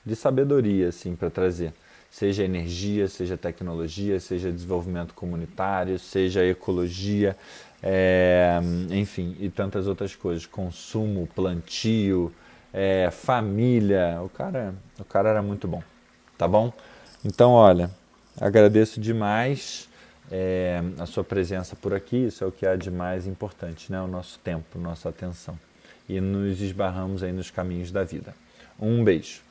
de 0.03 0.15
sabedoria 0.15 0.89
assim 0.89 1.15
para 1.15 1.29
trazer 1.29 1.73
seja 2.09 2.43
energia, 2.43 3.07
seja 3.07 3.37
tecnologia, 3.37 4.19
seja 4.19 4.51
desenvolvimento 4.51 5.13
comunitário, 5.13 5.97
seja 5.99 6.45
ecologia, 6.45 7.35
é, 7.81 8.59
enfim, 8.89 9.35
e 9.39 9.49
tantas 9.49 9.87
outras 9.87 10.15
coisas, 10.15 10.45
consumo, 10.45 11.27
plantio, 11.35 12.33
é, 12.73 13.09
família, 13.11 14.19
o 14.23 14.29
cara, 14.29 14.73
o 14.99 15.03
cara 15.03 15.29
era 15.29 15.41
muito 15.41 15.67
bom, 15.67 15.83
tá 16.37 16.47
bom? 16.47 16.73
Então, 17.23 17.51
olha, 17.51 17.89
agradeço 18.39 18.99
demais 18.99 19.89
é, 20.31 20.81
a 20.97 21.05
sua 21.05 21.23
presença 21.23 21.75
por 21.75 21.93
aqui, 21.93 22.17
isso 22.27 22.43
é 22.43 22.47
o 22.47 22.51
que 22.51 22.65
há 22.65 22.75
de 22.75 22.91
mais 22.91 23.25
importante, 23.25 23.91
né? 23.91 23.99
O 24.01 24.07
nosso 24.07 24.39
tempo, 24.39 24.77
nossa 24.77 25.09
atenção. 25.09 25.57
E 26.07 26.19
nos 26.19 26.61
esbarramos 26.61 27.23
aí 27.23 27.31
nos 27.31 27.51
caminhos 27.51 27.91
da 27.91 28.03
vida. 28.03 28.33
Um 28.79 29.03
beijo. 29.03 29.41